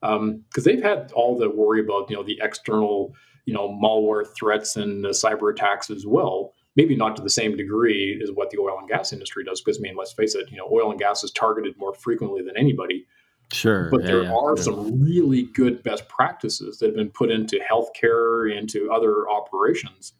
Because 0.00 0.18
um, 0.18 0.44
they've 0.64 0.82
had 0.82 1.12
all 1.12 1.38
the 1.38 1.48
worry 1.48 1.80
about 1.80 2.10
you 2.10 2.16
know 2.16 2.24
the 2.24 2.40
external 2.42 3.14
you 3.44 3.54
know 3.54 3.68
malware 3.68 4.26
threats 4.34 4.76
and 4.76 5.04
cyber 5.06 5.52
attacks 5.52 5.90
as 5.90 6.06
well 6.06 6.54
maybe 6.76 6.96
not 6.96 7.16
to 7.16 7.22
the 7.22 7.30
same 7.30 7.56
degree 7.56 8.20
as 8.22 8.30
what 8.32 8.50
the 8.50 8.58
oil 8.58 8.78
and 8.78 8.88
gas 8.88 9.12
industry 9.12 9.44
does. 9.44 9.60
Because 9.60 9.78
I 9.78 9.82
mean, 9.82 9.96
let's 9.96 10.12
face 10.12 10.34
it, 10.34 10.50
you 10.50 10.56
know, 10.56 10.68
oil 10.70 10.90
and 10.90 10.98
gas 10.98 11.22
is 11.24 11.30
targeted 11.30 11.76
more 11.78 11.94
frequently 11.94 12.42
than 12.42 12.56
anybody. 12.56 13.06
Sure, 13.52 13.90
but 13.90 14.00
yeah, 14.00 14.06
there 14.06 14.22
yeah, 14.22 14.34
are 14.34 14.56
yeah. 14.56 14.62
some 14.62 15.02
really 15.02 15.42
good 15.42 15.82
best 15.82 16.08
practices 16.08 16.78
that 16.78 16.86
have 16.86 16.96
been 16.96 17.10
put 17.10 17.30
into 17.30 17.60
healthcare, 17.60 18.50
into 18.50 18.90
other 18.90 19.28
operations 19.28 20.14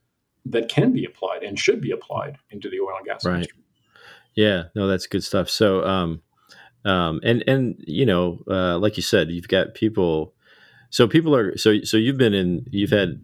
that 0.45 0.69
can 0.69 0.93
be 0.93 1.05
applied 1.05 1.43
and 1.43 1.59
should 1.59 1.81
be 1.81 1.93
applied 1.93 2.37
into 2.51 2.69
the 2.69 2.79
oil 2.79 2.97
and 2.99 3.07
gas 3.07 3.25
right. 3.25 3.37
industry. 3.37 3.59
Yeah, 4.35 4.65
no, 4.75 4.87
that's 4.87 5.07
good 5.07 5.25
stuff. 5.25 5.49
So, 5.49 5.85
um, 5.85 6.21
um, 6.85 7.21
and 7.23 7.43
and 7.47 7.77
you 7.87 8.05
know, 8.05 8.41
uh, 8.49 8.79
like 8.79 8.97
you 8.97 9.03
said, 9.03 9.31
you've 9.31 9.49
got 9.49 9.75
people. 9.75 10.35
So 10.91 11.09
people 11.09 11.35
are 11.35 11.57
so 11.57 11.83
so 11.85 11.97
you've 11.97 12.19
been 12.19 12.35
in 12.35 12.67
you've 12.71 12.91
had 12.91 13.21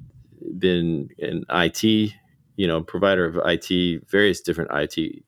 been 0.59 1.11
in 1.19 1.45
IT 1.51 2.12
you 2.59 2.66
know 2.66 2.83
provider 2.83 3.25
of 3.25 3.38
IT, 3.47 4.11
various 4.11 4.42
different 4.42 4.71
IT 4.75 5.25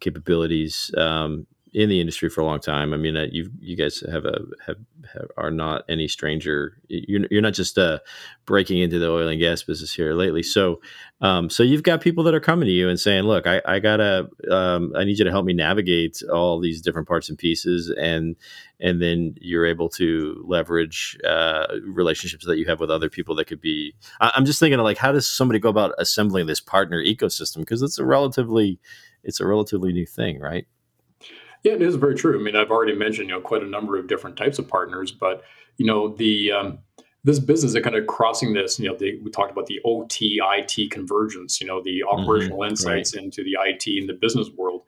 capabilities 0.00 0.90
um, 0.98 1.46
in 1.74 1.88
the 1.88 2.00
industry 2.00 2.30
for 2.30 2.40
a 2.40 2.44
long 2.44 2.60
time. 2.60 2.94
I 2.94 2.96
mean, 2.96 3.16
you 3.32 3.50
you 3.60 3.76
guys 3.76 4.02
have 4.10 4.24
a 4.24 4.38
have, 4.64 4.76
have, 5.12 5.26
are 5.36 5.50
not 5.50 5.82
any 5.88 6.06
stranger. 6.06 6.78
You're, 6.86 7.26
you're 7.32 7.42
not 7.42 7.52
just 7.52 7.76
uh, 7.76 7.98
breaking 8.46 8.78
into 8.78 9.00
the 9.00 9.10
oil 9.10 9.26
and 9.26 9.40
gas 9.40 9.64
business 9.64 9.92
here 9.92 10.14
lately. 10.14 10.44
So, 10.44 10.80
um, 11.20 11.50
so 11.50 11.64
you've 11.64 11.82
got 11.82 12.00
people 12.00 12.22
that 12.24 12.34
are 12.34 12.40
coming 12.40 12.66
to 12.66 12.72
you 12.72 12.88
and 12.88 12.98
saying, 12.98 13.24
"Look, 13.24 13.48
I, 13.48 13.60
I 13.66 13.80
gotta, 13.80 14.28
um, 14.48 14.92
I 14.96 15.02
need 15.02 15.18
you 15.18 15.24
to 15.24 15.32
help 15.32 15.44
me 15.44 15.52
navigate 15.52 16.22
all 16.32 16.60
these 16.60 16.80
different 16.80 17.08
parts 17.08 17.28
and 17.28 17.36
pieces," 17.36 17.92
and 17.98 18.36
and 18.78 19.02
then 19.02 19.34
you're 19.40 19.66
able 19.66 19.88
to 19.88 20.44
leverage 20.46 21.18
uh, 21.24 21.66
relationships 21.86 22.46
that 22.46 22.58
you 22.58 22.66
have 22.66 22.78
with 22.78 22.90
other 22.90 23.10
people 23.10 23.34
that 23.34 23.46
could 23.46 23.60
be. 23.60 23.94
I, 24.20 24.30
I'm 24.36 24.44
just 24.44 24.60
thinking 24.60 24.78
of 24.78 24.84
like, 24.84 24.98
how 24.98 25.10
does 25.10 25.26
somebody 25.26 25.58
go 25.58 25.70
about 25.70 25.92
assembling 25.98 26.46
this 26.46 26.60
partner 26.60 27.02
ecosystem? 27.02 27.58
Because 27.58 27.82
it's 27.82 27.98
a 27.98 28.04
relatively, 28.04 28.78
it's 29.24 29.40
a 29.40 29.46
relatively 29.46 29.92
new 29.92 30.06
thing, 30.06 30.38
right? 30.38 30.66
Yeah, 31.64 31.72
it 31.72 31.82
is 31.82 31.96
very 31.96 32.14
true. 32.14 32.38
I 32.38 32.42
mean, 32.42 32.54
I've 32.54 32.70
already 32.70 32.94
mentioned 32.94 33.30
you 33.30 33.34
know 33.34 33.40
quite 33.40 33.62
a 33.62 33.66
number 33.66 33.98
of 33.98 34.06
different 34.06 34.36
types 34.36 34.58
of 34.58 34.68
partners, 34.68 35.10
but 35.10 35.42
you 35.78 35.86
know 35.86 36.14
the 36.14 36.52
um, 36.52 36.78
this 37.24 37.38
business 37.38 37.74
is 37.74 37.82
kind 37.82 37.96
of 37.96 38.06
crossing 38.06 38.52
this. 38.52 38.78
You 38.78 38.90
know, 38.90 38.96
the, 38.96 39.18
we 39.20 39.30
talked 39.30 39.50
about 39.50 39.66
the 39.66 39.80
OT 39.84 40.40
IT 40.42 40.90
convergence. 40.90 41.60
You 41.60 41.66
know, 41.66 41.82
the 41.82 42.00
mm-hmm. 42.00 42.20
operational 42.20 42.58
mm-hmm, 42.58 42.70
insights 42.70 43.16
right. 43.16 43.24
into 43.24 43.42
the 43.42 43.56
IT 43.60 43.86
and 43.98 44.08
the 44.08 44.12
business 44.12 44.50
world. 44.56 44.82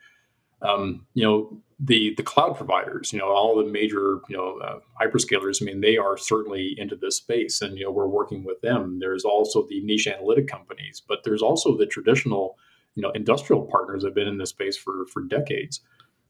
Um, 0.60 1.06
you 1.14 1.24
know, 1.24 1.58
the 1.80 2.14
the 2.18 2.22
cloud 2.22 2.58
providers. 2.58 3.10
You 3.10 3.20
know, 3.20 3.28
all 3.28 3.56
the 3.56 3.70
major 3.70 4.20
you 4.28 4.36
know 4.36 4.58
uh, 4.58 4.80
hyperscalers. 5.00 5.62
I 5.62 5.64
mean, 5.64 5.80
they 5.80 5.96
are 5.96 6.18
certainly 6.18 6.74
into 6.76 6.94
this 6.94 7.16
space, 7.16 7.62
and 7.62 7.78
you 7.78 7.84
know, 7.84 7.90
we're 7.90 8.06
working 8.06 8.44
with 8.44 8.60
them. 8.60 8.98
There's 8.98 9.24
also 9.24 9.66
the 9.66 9.80
niche 9.80 10.06
analytic 10.06 10.46
companies, 10.46 11.02
but 11.08 11.24
there's 11.24 11.42
also 11.42 11.74
the 11.74 11.86
traditional 11.86 12.58
you 12.96 13.02
know 13.02 13.10
industrial 13.12 13.62
partners 13.62 14.02
that 14.02 14.08
have 14.08 14.14
been 14.14 14.28
in 14.28 14.36
this 14.36 14.50
space 14.50 14.76
for 14.76 15.06
for 15.06 15.22
decades. 15.22 15.80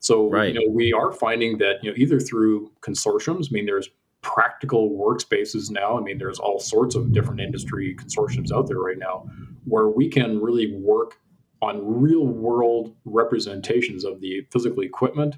So 0.00 0.30
right. 0.30 0.52
you 0.52 0.60
know, 0.60 0.72
we 0.72 0.92
are 0.92 1.12
finding 1.12 1.58
that 1.58 1.82
you 1.82 1.90
know 1.90 1.96
either 1.96 2.20
through 2.20 2.70
consortiums. 2.80 3.46
I 3.46 3.52
mean, 3.52 3.66
there's 3.66 3.88
practical 4.22 4.90
workspaces 4.90 5.70
now. 5.70 5.96
I 5.96 6.00
mean, 6.00 6.18
there's 6.18 6.38
all 6.38 6.58
sorts 6.58 6.94
of 6.94 7.12
different 7.12 7.40
industry 7.40 7.96
consortiums 7.96 8.52
out 8.52 8.66
there 8.66 8.78
right 8.78 8.98
now 8.98 9.26
where 9.64 9.88
we 9.88 10.08
can 10.08 10.40
really 10.40 10.74
work 10.74 11.18
on 11.62 11.80
real 12.00 12.26
world 12.26 12.94
representations 13.04 14.04
of 14.04 14.20
the 14.20 14.46
physical 14.50 14.82
equipment 14.82 15.36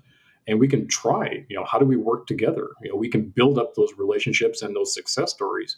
and 0.48 0.58
we 0.58 0.66
can 0.66 0.88
try 0.88 1.44
you 1.48 1.56
know 1.56 1.64
how 1.64 1.78
do 1.78 1.84
we 1.84 1.96
work 1.96 2.26
together 2.26 2.68
you 2.82 2.90
know 2.90 2.96
we 2.96 3.08
can 3.08 3.28
build 3.28 3.58
up 3.58 3.74
those 3.74 3.92
relationships 3.96 4.62
and 4.62 4.74
those 4.74 4.92
success 4.92 5.30
stories 5.30 5.76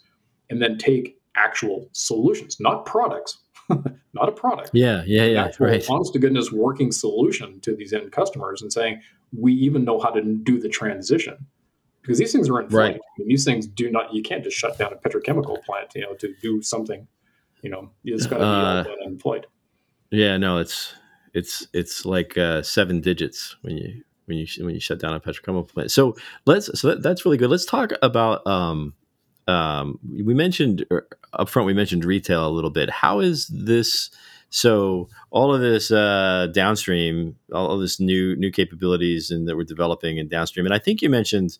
and 0.48 0.62
then 0.62 0.78
take 0.78 1.18
actual 1.36 1.88
solutions 1.92 2.58
not 2.58 2.86
products 2.86 3.38
not 4.14 4.28
a 4.28 4.32
product. 4.32 4.70
Yeah, 4.72 5.02
yeah, 5.06 5.24
yeah. 5.24 5.44
Actual, 5.46 5.66
right. 5.66 5.84
Honest 5.88 6.12
to 6.12 6.18
goodness, 6.18 6.52
working 6.52 6.92
solution 6.92 7.60
to 7.60 7.74
these 7.74 7.92
end 7.92 8.10
customers 8.12 8.62
and 8.62 8.72
saying 8.72 9.00
we 9.36 9.52
even 9.54 9.84
know 9.84 10.00
how 10.00 10.10
to 10.10 10.22
do 10.22 10.60
the 10.60 10.68
transition 10.68 11.46
because 12.02 12.18
these 12.18 12.32
things 12.32 12.48
are 12.48 12.60
in 12.60 12.68
flight. 12.68 12.92
Right. 12.92 12.94
I 12.94 13.18
mean, 13.18 13.28
these 13.28 13.44
things 13.44 13.66
do 13.66 13.90
not. 13.90 14.12
You 14.12 14.22
can't 14.22 14.42
just 14.42 14.56
shut 14.56 14.78
down 14.78 14.92
a 14.92 14.96
petrochemical 14.96 15.62
plant, 15.64 15.92
you 15.94 16.02
know, 16.02 16.14
to 16.14 16.34
do 16.42 16.62
something. 16.62 17.06
You 17.62 17.70
know, 17.70 17.90
it's 18.04 18.26
got 18.26 18.38
to 18.38 18.44
uh, 18.44 18.84
be 18.84 18.90
in 19.04 19.18
flight. 19.18 19.46
Yeah, 20.10 20.36
no, 20.36 20.58
it's 20.58 20.94
it's 21.34 21.66
it's 21.72 22.04
like 22.04 22.36
uh, 22.36 22.62
seven 22.62 23.00
digits 23.00 23.56
when 23.62 23.76
you 23.76 24.02
when 24.26 24.38
you 24.38 24.46
when 24.64 24.74
you 24.74 24.80
shut 24.80 24.98
down 24.98 25.14
a 25.14 25.20
petrochemical 25.20 25.68
plant. 25.68 25.90
So 25.90 26.16
let's 26.46 26.80
so 26.80 26.88
that, 26.88 27.02
that's 27.02 27.24
really 27.24 27.36
good. 27.36 27.50
Let's 27.50 27.66
talk 27.66 27.92
about 28.02 28.46
um, 28.46 28.94
um, 29.50 29.98
we 30.08 30.34
mentioned 30.34 30.84
er, 30.90 31.06
up 31.32 31.48
front, 31.48 31.66
we 31.66 31.74
mentioned 31.74 32.04
retail 32.04 32.46
a 32.46 32.50
little 32.50 32.70
bit. 32.70 32.90
How 32.90 33.20
is 33.20 33.48
this? 33.48 34.10
So 34.50 35.08
all 35.30 35.54
of 35.54 35.60
this 35.60 35.90
uh, 35.90 36.48
downstream, 36.52 37.36
all 37.52 37.70
of 37.70 37.80
this 37.80 38.00
new 38.00 38.36
new 38.36 38.50
capabilities 38.50 39.30
and 39.30 39.46
that 39.48 39.56
we're 39.56 39.64
developing 39.64 40.18
in 40.18 40.28
downstream, 40.28 40.66
and 40.66 40.74
I 40.74 40.78
think 40.78 41.02
you 41.02 41.10
mentioned. 41.10 41.58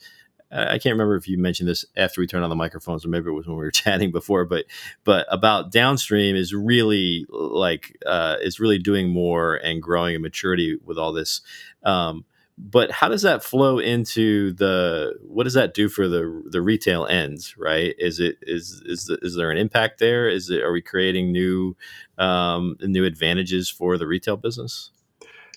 I 0.53 0.81
can't 0.81 0.95
remember 0.95 1.15
if 1.15 1.29
you 1.29 1.39
mentioned 1.39 1.69
this 1.69 1.85
after 1.97 2.21
we 2.21 2.27
turned 2.27 2.43
on 2.43 2.51
the 2.51 2.57
microphones, 2.57 3.05
or 3.05 3.09
maybe 3.09 3.29
it 3.29 3.35
was 3.35 3.47
when 3.47 3.57
we 3.57 3.63
were 3.63 3.71
chatting 3.85 4.11
before. 4.11 4.45
But 4.45 4.65
but 5.05 5.25
about 5.31 5.71
downstream 5.71 6.35
is 6.35 6.53
really 6.53 7.25
like 7.29 7.97
uh, 8.05 8.35
is 8.41 8.59
really 8.59 8.79
doing 8.79 9.11
more 9.11 9.55
and 9.55 9.81
growing 9.81 10.17
in 10.17 10.23
maturity 10.23 10.77
with 10.85 10.99
all 10.99 11.13
this. 11.13 11.43
Um, 11.85 12.25
but 12.63 12.91
how 12.91 13.09
does 13.09 13.23
that 13.23 13.43
flow 13.43 13.79
into 13.79 14.53
the 14.53 15.15
what 15.23 15.45
does 15.45 15.55
that 15.55 15.73
do 15.73 15.89
for 15.89 16.09
the 16.09 16.43
the 16.47 16.61
retail 16.61 17.07
ends 17.07 17.57
right? 17.57 17.95
Is 17.99 18.21
it 18.21 18.37
is 18.43 18.83
is 18.85 19.09
is 19.23 19.35
there 19.35 19.51
an 19.51 19.57
impact 19.57 19.99
there? 19.99 20.29
Is 20.29 20.51
it 20.51 20.63
are 20.63 20.73
we 20.73 20.83
creating 20.83 21.33
new 21.33 21.77
um 22.19 22.77
new 22.81 23.05
advantages 23.05 23.71
for 23.71 23.97
the 23.97 24.07
retail 24.07 24.37
business? 24.37 24.91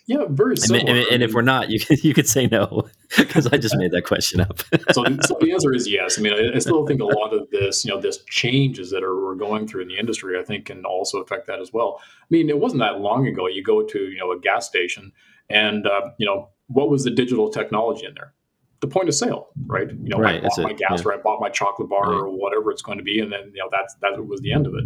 Yeah 0.05 0.25
very 0.29 0.55
similar. 0.55 0.79
And, 0.81 0.99
and, 0.99 1.07
and 1.11 1.23
if 1.23 1.33
we're 1.33 1.41
not 1.41 1.69
you 1.69 1.79
can, 1.79 1.97
you 2.01 2.13
could 2.13 2.27
say 2.27 2.47
no 2.47 2.87
because 3.17 3.47
i 3.47 3.57
just 3.57 3.75
made 3.77 3.91
that 3.91 4.03
question 4.03 4.39
up. 4.41 4.59
So, 4.91 5.03
so, 5.21 5.37
the 5.39 5.51
answer 5.51 5.73
is 5.73 5.89
yes. 5.89 6.17
I 6.17 6.21
mean 6.21 6.33
I, 6.33 6.55
I, 6.55 6.59
still 6.59 6.85
think 6.87 7.01
a 7.01 7.05
lot 7.05 7.33
of 7.33 7.49
this 7.49 7.83
you 7.83 7.91
know 7.91 7.99
this 7.99 8.23
changes 8.29 8.91
that 8.91 9.03
are 9.03 9.21
we're 9.21 9.35
going 9.35 9.67
through 9.67 9.81
in 9.81 9.87
the 9.89 9.97
industry 9.97 10.39
i 10.39 10.43
think 10.43 10.65
can 10.65 10.85
also 10.85 11.19
affect 11.19 11.47
that 11.47 11.59
as 11.59 11.73
well. 11.73 11.99
I 12.01 12.27
mean 12.29 12.49
it 12.49 12.59
wasn't 12.59 12.79
that 12.79 12.99
long 12.99 13.27
ago 13.27 13.47
you 13.47 13.61
go 13.61 13.83
to 13.83 13.99
you 13.99 14.17
know 14.17 14.31
a 14.31 14.39
gas 14.39 14.67
station 14.67 15.11
and 15.49 15.85
uh, 15.85 16.11
you 16.17 16.25
know 16.25 16.49
what 16.67 16.89
was 16.89 17.03
the 17.03 17.11
digital 17.11 17.49
technology 17.49 18.05
in 18.05 18.13
there? 18.15 18.33
The 18.81 18.87
point 18.87 19.07
of 19.07 19.15
sale, 19.15 19.47
right? 19.65 19.89
You 19.89 20.09
know, 20.09 20.17
right, 20.17 20.43
I 20.43 20.47
bought 20.47 20.59
my 20.59 20.69
it. 20.71 20.77
gas 20.77 20.99
yeah. 20.99 21.05
or 21.05 21.13
I 21.13 21.17
bought 21.17 21.39
my 21.39 21.49
chocolate 21.49 21.89
bar 21.89 22.11
right. 22.11 22.17
or 22.17 22.29
whatever 22.29 22.69
it's 22.69 22.81
going 22.81 22.97
to 22.97 23.03
be, 23.03 23.19
and 23.19 23.31
then 23.31 23.51
you 23.53 23.59
know 23.59 23.69
that's 23.71 23.95
that 24.01 24.25
was 24.25 24.41
the 24.41 24.51
end 24.51 24.67
of 24.67 24.73
it. 24.75 24.83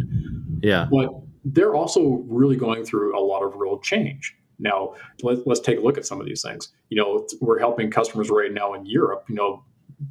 Yeah. 0.62 0.86
But 0.90 1.10
they're 1.44 1.74
also 1.74 2.24
really 2.28 2.56
going 2.56 2.84
through 2.84 3.18
a 3.18 3.22
lot 3.22 3.42
of 3.42 3.56
real 3.56 3.78
change. 3.78 4.36
Now, 4.60 4.94
let, 5.22 5.46
us 5.46 5.60
take 5.60 5.78
a 5.78 5.80
look 5.80 5.98
at 5.98 6.06
some 6.06 6.20
of 6.20 6.26
these 6.26 6.42
things. 6.42 6.72
You 6.90 6.96
know, 6.96 7.26
we're 7.40 7.60
helping 7.60 7.90
customers 7.90 8.28
right 8.28 8.52
now 8.52 8.74
in 8.74 8.86
Europe. 8.86 9.24
You 9.28 9.36
know, 9.36 9.64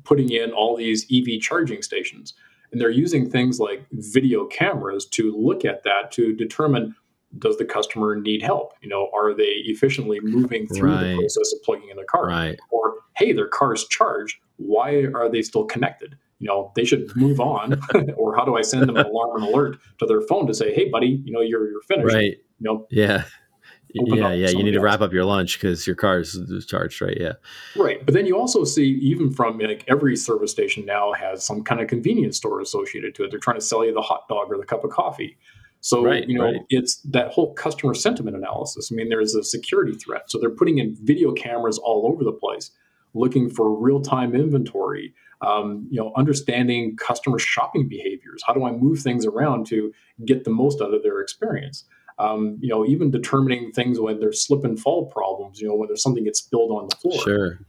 putting 0.04 0.32
in 0.32 0.52
all 0.52 0.76
these 0.76 1.06
EV 1.12 1.40
charging 1.42 1.82
stations, 1.82 2.34
and 2.72 2.82
they're 2.82 2.90
using 2.90 3.30
things 3.30 3.60
like 3.60 3.86
video 3.92 4.46
cameras 4.46 5.06
to 5.12 5.36
look 5.38 5.66
at 5.66 5.84
that 5.84 6.12
to 6.14 6.34
determine 6.34 6.96
does 7.38 7.58
the 7.58 7.66
customer 7.66 8.16
need 8.16 8.42
help? 8.42 8.74
You 8.82 8.90
know, 8.90 9.10
are 9.14 9.34
they 9.34 9.62
efficiently 9.66 10.20
moving 10.22 10.68
through 10.68 10.94
right. 10.94 11.04
the 11.04 11.18
process 11.18 11.54
of 11.54 11.64
plugging 11.64 11.90
in 11.90 11.96
their 11.96 12.06
car? 12.06 12.28
Right. 12.28 12.60
Or 12.72 12.96
hey, 13.16 13.34
their 13.34 13.48
car 13.48 13.74
is 13.74 13.86
charged. 13.88 14.38
Why 14.58 15.06
are 15.14 15.30
they 15.30 15.42
still 15.42 15.66
connected? 15.66 16.16
You 16.40 16.48
know, 16.48 16.72
they 16.76 16.86
should 16.86 17.16
move 17.16 17.40
on. 17.40 17.80
or 18.18 18.36
how 18.36 18.46
do 18.46 18.56
I 18.56 18.62
send 18.62 18.88
them 18.88 18.98
an 18.98 19.06
alarm 19.06 19.42
and 19.42 19.54
alert 19.54 19.78
to 20.00 20.06
their 20.06 20.22
phone 20.22 20.48
to 20.48 20.54
say, 20.54 20.74
hey, 20.74 20.90
buddy, 20.90 21.22
you 21.26 21.32
know, 21.32 21.42
you're 21.42 21.70
you're 21.70 21.82
finished. 21.82 22.14
Right. 22.14 22.38
You 22.60 22.64
know. 22.64 22.88
Yeah. 22.90 23.26
Yeah, 23.94 24.34
yeah. 24.34 24.50
You 24.50 24.64
need 24.64 24.72
to 24.72 24.82
wrap 24.82 25.02
up 25.02 25.14
your 25.14 25.26
lunch 25.26 25.60
because 25.60 25.88
your 25.88 25.96
car 25.96 26.20
is 26.20 26.66
charged, 26.68 27.02
right? 27.02 27.18
Yeah. 27.20 27.34
Right. 27.76 28.06
But 28.06 28.14
then 28.14 28.26
you 28.26 28.38
also 28.38 28.64
see, 28.64 29.00
even 29.02 29.32
from 29.32 29.58
like 29.60 29.84
every 29.88 30.16
service 30.16 30.52
station 30.52 30.86
now 30.86 31.14
has 31.14 31.44
some 31.44 31.64
kind 31.64 31.82
of 31.82 31.88
convenience 31.88 32.38
store 32.38 32.60
associated 32.60 33.16
to 33.16 33.24
it. 33.24 33.32
They're 33.32 33.40
trying 33.40 33.58
to 33.58 33.66
sell 33.66 33.86
you 33.86 33.94
the 33.94 34.02
hot 34.02 34.28
dog 34.28 34.52
or 34.52 34.58
the 34.58 34.66
cup 34.66 34.84
of 34.84 34.92
coffee. 34.92 35.38
So, 35.82 36.04
right, 36.04 36.28
you 36.28 36.38
know, 36.38 36.46
right. 36.46 36.62
it's 36.70 36.98
that 37.02 37.30
whole 37.30 37.54
customer 37.54 37.94
sentiment 37.94 38.36
analysis. 38.36 38.90
I 38.92 38.96
mean, 38.96 39.10
there's 39.10 39.36
a 39.36 39.44
security 39.44 39.94
threat. 39.94 40.30
So 40.30 40.40
they're 40.40 40.50
putting 40.50 40.80
in 40.80 40.98
video 41.02 41.32
cameras 41.32 41.78
all 41.78 42.10
over 42.12 42.24
the 42.24 42.32
place, 42.32 42.72
looking 43.14 43.50
for 43.50 43.74
real 43.74 44.02
time 44.02 44.36
inventory, 44.36 45.14
um, 45.42 45.88
you 45.90 46.02
know, 46.02 46.12
understanding 46.16 46.96
customer 46.98 47.40
shopping 47.40 47.88
behaviors. 47.88 48.42
How 48.46 48.54
do 48.54 48.66
I 48.66 48.72
move 48.72 49.00
things 49.00 49.26
around 49.26 49.68
to 49.68 49.94
get 50.26 50.44
the 50.44 50.50
most 50.50 50.82
out 50.82 50.94
of 50.94 51.04
their 51.04 51.22
experience? 51.22 51.86
Um, 52.20 52.58
you 52.60 52.70
know, 52.70 52.84
even 52.86 53.12
determining 53.12 53.72
things 53.72 54.00
when 54.00 54.20
there's 54.20 54.46
slip 54.46 54.64
and 54.64 54.80
fall 54.80 55.06
problems, 55.06 55.62
you 55.62 55.68
know, 55.68 55.76
when 55.76 55.88
there's 55.88 56.02
something 56.02 56.24
gets 56.24 56.40
spilled 56.40 56.72
on 56.72 56.88
the 56.90 56.96
floor. 56.96 57.22
Sure. 57.24 57.60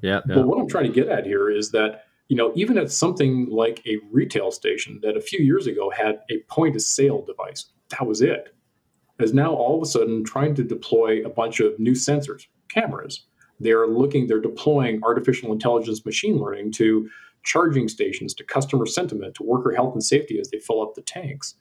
Yeah, 0.00 0.20
yeah. 0.26 0.34
But 0.34 0.48
what 0.48 0.58
I'm 0.58 0.68
trying 0.68 0.86
to 0.86 0.92
get 0.92 1.08
at 1.08 1.24
here 1.24 1.48
is 1.48 1.70
that 1.70 2.06
you 2.32 2.38
know, 2.38 2.50
even 2.54 2.78
at 2.78 2.90
something 2.90 3.46
like 3.50 3.86
a 3.86 3.98
retail 4.10 4.50
station 4.50 4.98
that 5.02 5.18
a 5.18 5.20
few 5.20 5.44
years 5.44 5.66
ago 5.66 5.90
had 5.90 6.20
a 6.30 6.38
point 6.48 6.74
of 6.74 6.80
sale 6.80 7.22
device, 7.26 7.66
that 7.90 8.06
was 8.06 8.22
it, 8.22 8.56
is 9.20 9.34
now 9.34 9.52
all 9.52 9.76
of 9.76 9.82
a 9.82 9.84
sudden 9.84 10.24
trying 10.24 10.54
to 10.54 10.64
deploy 10.64 11.22
a 11.26 11.28
bunch 11.28 11.60
of 11.60 11.78
new 11.78 11.92
sensors, 11.92 12.46
cameras. 12.70 13.26
They're 13.60 13.86
looking, 13.86 14.28
they're 14.28 14.40
deploying 14.40 15.02
artificial 15.04 15.52
intelligence 15.52 16.06
machine 16.06 16.38
learning 16.38 16.72
to 16.72 17.06
charging 17.44 17.86
stations, 17.86 18.32
to 18.32 18.44
customer 18.44 18.86
sentiment, 18.86 19.34
to 19.34 19.42
worker 19.42 19.74
health 19.74 19.92
and 19.92 20.02
safety 20.02 20.40
as 20.40 20.48
they 20.48 20.58
fill 20.58 20.80
up 20.80 20.94
the 20.94 21.02
tanks. 21.02 21.56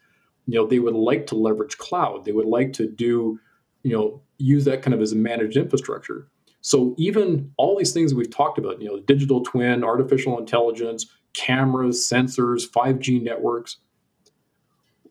You 0.46 0.56
know, 0.58 0.66
they 0.66 0.80
would 0.80 0.96
like 0.96 1.28
to 1.28 1.36
leverage 1.36 1.78
cloud. 1.80 2.24
They 2.24 2.32
would 2.32 2.48
like 2.48 2.72
to 2.74 2.88
do, 2.88 3.38
you 3.84 3.94
know, 3.94 4.22
use 4.38 4.64
that 4.64 4.84
kind 4.84 4.94
of 4.94 5.02
as 5.02 5.12
a 5.12 5.18
managed 5.18 5.58
infrastructure. 5.58 6.30
So 6.62 6.96
even 6.98 7.52
all 7.58 7.78
these 7.78 7.92
things 7.92 8.14
we've 8.14 8.30
talked 8.30 8.58
about, 8.58 8.82
you 8.82 8.88
know, 8.88 9.00
digital 9.00 9.42
twin, 9.42 9.84
artificial 9.84 10.38
intelligence, 10.38 11.08
cameras, 11.34 12.08
sensors, 12.08 12.70
5G 12.70 13.22
networks, 13.22 13.78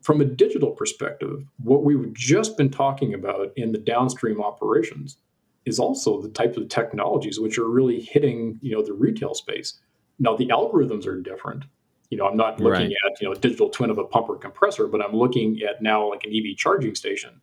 from 0.01 0.21
a 0.21 0.25
digital 0.25 0.71
perspective, 0.71 1.45
what 1.59 1.85
we've 1.85 2.13
just 2.15 2.57
been 2.57 2.71
talking 2.71 3.15
about 3.15 3.53
in 3.57 3.73
the 3.73 3.79
downstream 3.79 4.41
operations 4.41 5.19
is 5.67 5.79
also 5.79 6.23
the 6.23 6.31
types 6.31 6.57
of 6.57 6.69
technologies 6.69 7.39
which 7.39 7.59
are 7.59 7.69
really 7.69 8.01
hitting, 8.01 8.59
you 8.63 8.75
know, 8.75 8.83
the 8.83 8.95
retail 8.95 9.35
space. 9.35 9.75
Now 10.19 10.37
the 10.37 10.47
algorithms 10.47 11.07
are 11.07 11.21
different. 11.21 11.65
You 12.09 12.17
know, 12.17 12.27
I'm 12.27 12.37
not 12.37 12.61
looking 12.61 12.89
right. 12.89 13.13
at, 13.13 13.21
you 13.21 13.29
know, 13.29 13.35
a 13.35 13.39
digital 13.39 13.69
twin 13.69 13.91
of 13.91 13.99
a 13.99 14.05
pump 14.05 14.29
or 14.29 14.37
compressor, 14.37 14.87
but 14.87 15.03
I'm 15.03 15.15
looking 15.15 15.61
at 15.63 15.83
now 15.83 16.09
like 16.09 16.25
an 16.25 16.33
EV 16.35 16.57
charging 16.57 16.95
station 16.95 17.41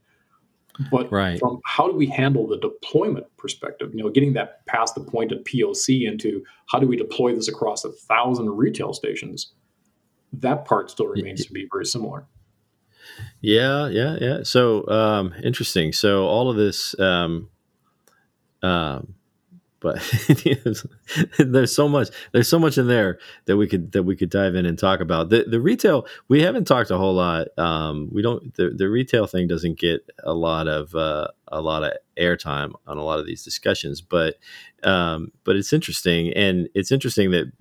but 0.91 1.11
Right. 1.11 1.39
from 1.39 1.59
how 1.65 1.87
do 1.87 1.95
we 1.95 2.07
handle 2.07 2.47
the 2.47 2.57
deployment 2.57 3.25
perspective 3.37 3.93
you 3.93 4.03
know 4.03 4.09
getting 4.09 4.33
that 4.33 4.65
past 4.65 4.95
the 4.95 5.01
point 5.01 5.31
of 5.31 5.39
poc 5.43 6.07
into 6.07 6.43
how 6.71 6.79
do 6.79 6.87
we 6.87 6.95
deploy 6.95 7.33
this 7.33 7.47
across 7.47 7.83
a 7.83 7.91
thousand 7.91 8.49
retail 8.49 8.93
stations 8.93 9.53
that 10.33 10.65
part 10.65 10.91
still 10.91 11.07
remains 11.07 11.45
to 11.45 11.53
be 11.53 11.67
very 11.71 11.85
similar 11.85 12.25
Yeah, 13.41 13.87
yeah, 13.87 14.17
yeah. 14.19 14.39
So 14.43 14.87
um, 14.89 15.33
interesting. 15.43 15.93
So 15.93 16.25
all 16.27 16.49
of 16.49 16.57
this, 16.57 16.99
um, 16.99 17.49
um, 18.61 19.15
but 19.79 19.97
there's 21.37 21.75
so 21.75 21.87
much. 21.87 22.09
There's 22.31 22.47
so 22.47 22.59
much 22.59 22.77
in 22.77 22.87
there 22.87 23.19
that 23.45 23.57
we 23.57 23.67
could 23.67 23.91
that 23.91 24.03
we 24.03 24.15
could 24.15 24.29
dive 24.29 24.55
in 24.55 24.65
and 24.65 24.77
talk 24.77 24.99
about. 24.99 25.29
The 25.29 25.45
the 25.47 25.61
retail 25.61 26.07
we 26.27 26.41
haven't 26.41 26.65
talked 26.65 26.91
a 26.91 26.97
whole 26.97 27.13
lot. 27.13 27.47
Um, 27.57 28.09
we 28.11 28.21
don't. 28.21 28.53
The, 28.55 28.69
the 28.69 28.89
retail 28.89 29.27
thing 29.27 29.47
doesn't 29.47 29.79
get 29.79 30.09
a 30.23 30.33
lot 30.33 30.67
of 30.67 30.95
uh, 30.95 31.27
a 31.47 31.61
lot 31.61 31.83
of 31.83 31.93
airtime 32.17 32.73
on 32.87 32.97
a 32.97 33.03
lot 33.03 33.19
of 33.19 33.25
these 33.25 33.43
discussions, 33.43 34.01
but 34.01 34.35
um, 34.83 35.31
but 35.43 35.55
it's 35.55 35.73
interesting, 35.73 36.33
and 36.33 36.69
it's 36.73 36.91
interesting 36.91 37.31
that 37.31 37.51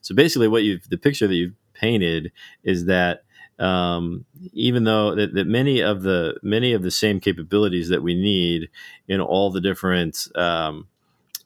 so 0.00 0.14
basically 0.14 0.48
what 0.48 0.62
you 0.62 0.74
have 0.74 0.88
the 0.88 0.98
picture 0.98 1.26
that 1.26 1.34
you've 1.34 1.54
painted 1.74 2.32
is 2.62 2.86
that 2.86 3.24
um, 3.58 4.24
even 4.52 4.84
though 4.84 5.14
that, 5.14 5.34
that 5.34 5.46
many 5.46 5.80
of 5.80 6.02
the 6.02 6.38
many 6.42 6.72
of 6.72 6.82
the 6.82 6.90
same 6.90 7.20
capabilities 7.20 7.88
that 7.88 8.02
we 8.02 8.14
need 8.14 8.68
in 9.08 9.20
all 9.20 9.50
the 9.50 9.60
different 9.60 10.26
um, 10.34 10.88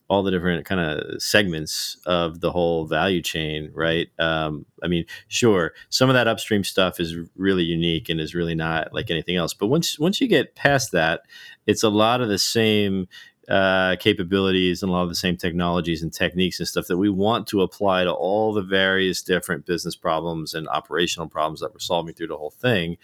all 0.08 0.22
the 0.22 0.30
different 0.30 0.64
kind 0.64 0.80
of 0.80 1.20
segments 1.20 1.96
of 2.06 2.40
the 2.40 2.52
whole 2.52 2.86
value 2.86 3.20
chain, 3.20 3.70
right? 3.74 4.08
Um, 4.18 4.64
I 4.82 4.86
mean, 4.86 5.04
sure, 5.28 5.72
some 5.90 6.08
of 6.08 6.14
that 6.14 6.28
upstream 6.28 6.62
stuff 6.62 7.00
is 7.00 7.16
really 7.36 7.64
unique 7.64 8.08
and 8.08 8.20
is 8.20 8.34
really 8.34 8.54
not 8.54 8.92
like 8.94 9.10
anything 9.10 9.36
else. 9.36 9.52
But 9.52 9.66
once 9.66 9.98
once 9.98 10.20
you 10.20 10.28
get 10.28 10.54
past 10.54 10.92
that, 10.92 11.22
it's 11.66 11.82
a 11.82 11.88
lot 11.90 12.20
of 12.20 12.28
the 12.28 12.38
same 12.38 13.08
uh, 13.48 13.96
capabilities 14.00 14.82
and 14.82 14.90
a 14.90 14.92
lot 14.92 15.02
of 15.02 15.08
the 15.08 15.14
same 15.14 15.36
technologies 15.36 16.02
and 16.02 16.12
techniques 16.12 16.58
and 16.58 16.68
stuff 16.68 16.86
that 16.88 16.98
we 16.98 17.08
want 17.08 17.46
to 17.46 17.62
apply 17.62 18.04
to 18.04 18.12
all 18.12 18.52
the 18.52 18.62
various 18.62 19.22
different 19.22 19.66
business 19.66 19.94
problems 19.94 20.54
and 20.54 20.68
operational 20.68 21.28
problems 21.28 21.60
that 21.60 21.72
we're 21.72 21.78
solving 21.78 22.14
through 22.14 22.26
the 22.26 22.36
whole 22.36 22.50
thing. 22.50 22.96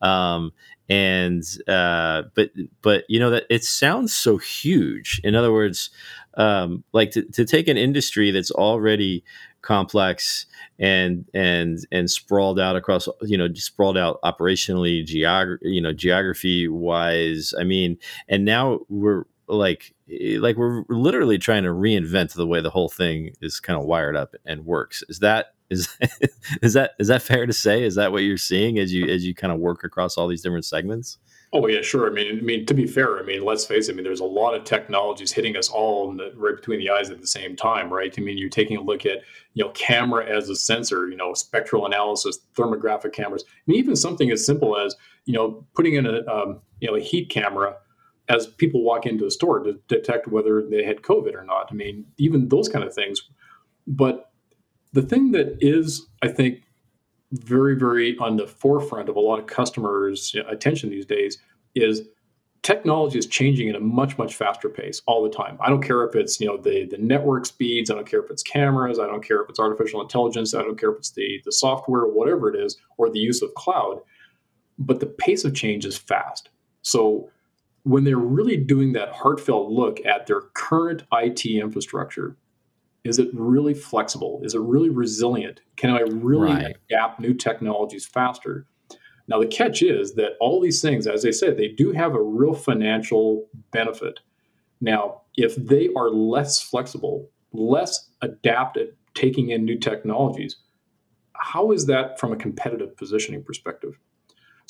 Um, 0.00 0.52
and 0.88 1.44
uh, 1.68 2.22
but 2.34 2.50
but 2.82 3.04
you 3.08 3.20
know 3.20 3.30
that 3.30 3.44
it 3.48 3.62
sounds 3.62 4.12
so 4.12 4.38
huge. 4.38 5.20
In 5.22 5.36
other 5.36 5.52
words, 5.52 5.90
um, 6.34 6.82
like 6.92 7.12
to, 7.12 7.22
to 7.22 7.44
take 7.44 7.68
an 7.68 7.76
industry 7.76 8.30
that's 8.32 8.50
already 8.50 9.22
complex 9.62 10.46
and 10.78 11.26
and 11.34 11.86
and 11.92 12.10
sprawled 12.10 12.58
out 12.58 12.76
across 12.76 13.08
you 13.22 13.36
know 13.36 13.52
sprawled 13.54 13.98
out 13.98 14.18
operationally 14.22 15.04
geography 15.04 15.68
you 15.68 15.82
know 15.82 15.92
geography 15.92 16.66
wise 16.66 17.52
i 17.60 17.64
mean 17.64 17.98
and 18.26 18.46
now 18.46 18.80
we're 18.88 19.24
like 19.50 19.94
like 20.38 20.56
we're 20.56 20.84
literally 20.88 21.38
trying 21.38 21.64
to 21.64 21.70
reinvent 21.70 22.34
the 22.34 22.46
way 22.46 22.60
the 22.60 22.70
whole 22.70 22.88
thing 22.88 23.32
is 23.40 23.60
kind 23.60 23.78
of 23.78 23.84
wired 23.84 24.16
up 24.16 24.34
and 24.44 24.64
works 24.64 25.02
is 25.08 25.18
that 25.20 25.54
is 25.70 25.96
is 26.62 26.74
that 26.74 26.92
is 26.98 27.08
that 27.08 27.22
fair 27.22 27.46
to 27.46 27.52
say 27.52 27.82
is 27.82 27.94
that 27.94 28.12
what 28.12 28.22
you're 28.22 28.36
seeing 28.36 28.78
as 28.78 28.92
you 28.92 29.06
as 29.06 29.24
you 29.24 29.34
kind 29.34 29.52
of 29.52 29.58
work 29.58 29.84
across 29.84 30.16
all 30.16 30.28
these 30.28 30.42
different 30.42 30.64
segments 30.64 31.18
Oh 31.52 31.66
yeah, 31.66 31.82
sure. 31.82 32.08
I 32.08 32.10
mean, 32.10 32.38
I 32.38 32.40
mean 32.42 32.64
to 32.66 32.74
be 32.74 32.86
fair, 32.86 33.18
I 33.18 33.22
mean, 33.22 33.44
let's 33.44 33.64
face 33.64 33.88
it. 33.88 33.92
I 33.92 33.94
mean, 33.96 34.04
there's 34.04 34.20
a 34.20 34.24
lot 34.24 34.54
of 34.54 34.62
technologies 34.62 35.32
hitting 35.32 35.56
us 35.56 35.68
all 35.68 36.12
the, 36.12 36.32
right 36.36 36.54
between 36.54 36.78
the 36.78 36.90
eyes 36.90 37.10
at 37.10 37.20
the 37.20 37.26
same 37.26 37.56
time, 37.56 37.92
right? 37.92 38.14
I 38.16 38.20
mean, 38.20 38.38
you're 38.38 38.48
taking 38.48 38.76
a 38.76 38.80
look 38.80 39.04
at 39.04 39.22
you 39.54 39.64
know 39.64 39.70
camera 39.70 40.24
as 40.24 40.48
a 40.48 40.54
sensor, 40.54 41.08
you 41.08 41.16
know, 41.16 41.34
spectral 41.34 41.86
analysis, 41.86 42.38
thermographic 42.56 43.12
cameras. 43.12 43.44
Mean, 43.66 43.78
even 43.78 43.96
something 43.96 44.30
as 44.30 44.46
simple 44.46 44.78
as 44.78 44.94
you 45.24 45.32
know 45.32 45.66
putting 45.74 45.94
in 45.94 46.06
a 46.06 46.24
um, 46.32 46.60
you 46.80 46.88
know 46.88 46.94
a 46.94 47.00
heat 47.00 47.30
camera 47.30 47.74
as 48.30 48.46
people 48.46 48.84
walk 48.84 49.04
into 49.06 49.26
a 49.26 49.30
store 49.30 49.58
to 49.58 49.74
detect 49.88 50.28
whether 50.28 50.62
they 50.62 50.84
had 50.84 51.02
COVID 51.02 51.34
or 51.34 51.44
not. 51.44 51.68
I 51.70 51.74
mean, 51.74 52.06
even 52.16 52.48
those 52.48 52.68
kind 52.68 52.84
of 52.84 52.94
things. 52.94 53.20
But 53.88 54.30
the 54.92 55.02
thing 55.02 55.32
that 55.32 55.58
is, 55.60 56.06
I 56.22 56.28
think, 56.28 56.62
very, 57.32 57.76
very 57.76 58.16
on 58.18 58.36
the 58.36 58.46
forefront 58.46 59.08
of 59.08 59.16
a 59.16 59.20
lot 59.20 59.40
of 59.40 59.46
customers' 59.46 60.34
attention 60.48 60.90
these 60.90 61.06
days 61.06 61.38
is 61.74 62.02
technology 62.62 63.18
is 63.18 63.26
changing 63.26 63.68
at 63.68 63.74
a 63.74 63.80
much, 63.80 64.16
much 64.16 64.36
faster 64.36 64.68
pace 64.68 65.02
all 65.06 65.24
the 65.24 65.30
time. 65.30 65.58
I 65.60 65.68
don't 65.68 65.82
care 65.82 66.04
if 66.04 66.14
it's 66.14 66.40
you 66.40 66.46
know 66.46 66.56
the 66.56 66.86
the 66.86 66.98
network 66.98 67.46
speeds, 67.46 67.90
I 67.90 67.94
don't 67.94 68.08
care 68.08 68.22
if 68.22 68.30
it's 68.30 68.44
cameras, 68.44 69.00
I 69.00 69.06
don't 69.06 69.24
care 69.24 69.42
if 69.42 69.48
it's 69.48 69.58
artificial 69.58 70.00
intelligence, 70.00 70.54
I 70.54 70.62
don't 70.62 70.78
care 70.78 70.92
if 70.92 70.98
it's 70.98 71.10
the 71.10 71.40
the 71.44 71.52
software, 71.52 72.04
whatever 72.04 72.52
it 72.52 72.60
is, 72.60 72.76
or 72.96 73.10
the 73.10 73.18
use 73.18 73.42
of 73.42 73.54
cloud. 73.54 74.00
But 74.78 75.00
the 75.00 75.06
pace 75.06 75.44
of 75.44 75.54
change 75.54 75.84
is 75.84 75.98
fast. 75.98 76.50
So 76.82 77.30
when 77.84 78.04
they're 78.04 78.16
really 78.16 78.56
doing 78.56 78.92
that 78.92 79.10
heartfelt 79.10 79.70
look 79.70 80.04
at 80.04 80.26
their 80.26 80.42
current 80.54 81.04
IT 81.12 81.46
infrastructure 81.46 82.36
is 83.04 83.18
it 83.18 83.28
really 83.32 83.74
flexible? 83.74 84.40
Is 84.42 84.54
it 84.54 84.60
really 84.60 84.90
resilient? 84.90 85.60
Can 85.76 85.90
I 85.90 86.00
really 86.00 86.52
Right. 86.52 86.76
adapt 86.90 87.20
new 87.20 87.32
technologies 87.32 88.06
faster? 88.06 88.66
Now, 89.26 89.38
the 89.38 89.46
catch 89.46 89.82
is 89.82 90.14
that 90.14 90.32
all 90.40 90.60
these 90.60 90.82
things, 90.82 91.06
as 91.06 91.24
I 91.24 91.30
said, 91.30 91.56
they 91.56 91.68
do 91.68 91.92
have 91.92 92.14
a 92.14 92.22
real 92.22 92.52
financial 92.52 93.48
benefit. 93.70 94.20
Now, 94.80 95.22
if 95.36 95.54
they 95.56 95.88
are 95.96 96.10
less 96.10 96.60
flexible, 96.60 97.30
less 97.52 98.10
adapted, 98.22 98.96
taking 99.14 99.50
in 99.50 99.64
new 99.64 99.78
technologies, 99.78 100.56
how 101.34 101.70
is 101.72 101.86
that 101.86 102.18
from 102.18 102.32
a 102.32 102.36
competitive 102.36 102.96
positioning 102.96 103.42
perspective? 103.42 103.98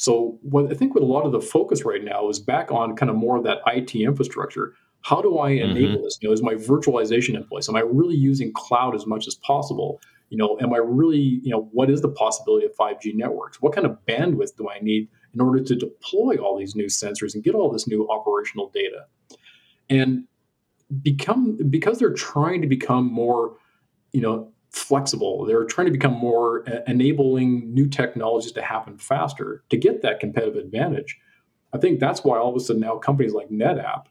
So, 0.00 0.38
what 0.40 0.72
I 0.72 0.74
think 0.74 0.94
what 0.94 1.02
a 1.02 1.06
lot 1.06 1.26
of 1.26 1.32
the 1.32 1.42
focus 1.42 1.84
right 1.84 2.02
now 2.02 2.30
is 2.30 2.38
back 2.38 2.72
on 2.72 2.96
kind 2.96 3.10
of 3.10 3.16
more 3.16 3.36
of 3.36 3.44
that 3.44 3.58
IT 3.66 3.94
infrastructure. 3.94 4.72
How 5.02 5.20
do 5.20 5.38
I 5.38 5.50
mm-hmm. 5.50 5.76
enable 5.76 6.02
this? 6.02 6.16
You 6.22 6.28
know, 6.30 6.32
is 6.32 6.42
my 6.42 6.54
virtualization 6.54 7.34
in 7.34 7.44
place? 7.44 7.68
Am 7.68 7.76
I 7.76 7.80
really 7.80 8.16
using 8.16 8.50
cloud 8.54 8.94
as 8.94 9.06
much 9.06 9.26
as 9.26 9.34
possible? 9.34 10.00
You 10.30 10.38
know, 10.38 10.56
am 10.62 10.72
I 10.72 10.78
really, 10.78 11.42
you 11.42 11.50
know, 11.50 11.68
what 11.72 11.90
is 11.90 12.00
the 12.00 12.08
possibility 12.08 12.64
of 12.64 12.74
5G 12.76 13.14
networks? 13.14 13.60
What 13.60 13.74
kind 13.74 13.86
of 13.86 13.98
bandwidth 14.08 14.56
do 14.56 14.70
I 14.70 14.78
need 14.80 15.08
in 15.34 15.40
order 15.42 15.62
to 15.62 15.76
deploy 15.76 16.36
all 16.36 16.58
these 16.58 16.74
new 16.74 16.86
sensors 16.86 17.34
and 17.34 17.44
get 17.44 17.54
all 17.54 17.70
this 17.70 17.86
new 17.86 18.08
operational 18.08 18.70
data? 18.72 19.04
And 19.90 20.24
become 21.02 21.58
because 21.68 21.98
they're 21.98 22.14
trying 22.14 22.62
to 22.62 22.66
become 22.66 23.12
more, 23.12 23.56
you 24.12 24.22
know, 24.22 24.50
flexible. 24.70 25.44
They're 25.44 25.64
trying 25.64 25.86
to 25.86 25.92
become 25.92 26.14
more 26.14 26.68
uh, 26.68 26.80
enabling 26.86 27.72
new 27.72 27.88
technologies 27.88 28.52
to 28.52 28.62
happen 28.62 28.98
faster 28.98 29.64
to 29.70 29.76
get 29.76 30.02
that 30.02 30.20
competitive 30.20 30.56
advantage. 30.56 31.18
I 31.72 31.78
think 31.78 32.00
that's 32.00 32.24
why 32.24 32.38
all 32.38 32.50
of 32.50 32.56
a 32.56 32.60
sudden 32.60 32.80
now 32.80 32.96
companies 32.96 33.32
like 33.32 33.48
NetApp 33.50 34.04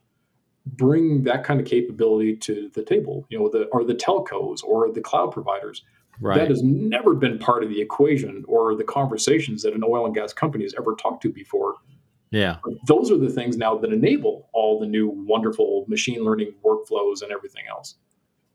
bring 0.66 1.24
that 1.24 1.44
kind 1.44 1.60
of 1.60 1.66
capability 1.66 2.36
to 2.36 2.70
the 2.74 2.82
table. 2.82 3.26
You 3.30 3.38
know, 3.38 3.48
the 3.48 3.64
or 3.66 3.84
the 3.84 3.94
telcos 3.94 4.62
or 4.62 4.92
the 4.92 5.00
cloud 5.00 5.32
providers. 5.32 5.82
right 6.20 6.38
That 6.38 6.48
has 6.48 6.62
never 6.62 7.14
been 7.14 7.38
part 7.38 7.62
of 7.62 7.70
the 7.70 7.80
equation 7.80 8.44
or 8.46 8.74
the 8.74 8.84
conversations 8.84 9.62
that 9.62 9.74
an 9.74 9.82
oil 9.84 10.04
and 10.06 10.14
gas 10.14 10.32
company 10.32 10.64
has 10.64 10.74
ever 10.78 10.94
talked 10.94 11.22
to 11.22 11.32
before. 11.32 11.76
yeah 12.30 12.58
those 12.86 13.10
are 13.10 13.16
the 13.18 13.30
things 13.30 13.56
now 13.56 13.76
that 13.76 13.92
enable 13.92 14.48
all 14.52 14.78
the 14.78 14.86
new 14.86 15.08
wonderful 15.26 15.84
machine 15.88 16.22
learning 16.24 16.52
workflows 16.64 17.22
and 17.22 17.32
everything 17.32 17.64
else. 17.68 17.96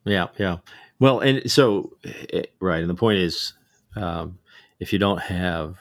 Yeah, 0.06 0.28
yeah. 0.38 0.58
Well, 1.00 1.20
and 1.20 1.50
so 1.52 1.92
eh, 2.34 2.44
right, 2.60 2.82
and 2.82 2.90
the 2.90 2.96
point 2.96 3.20
is, 3.20 3.54
um, 3.96 4.40
if 4.80 4.94
you 4.94 5.00
don't 5.00 5.20
have 5.22 5.78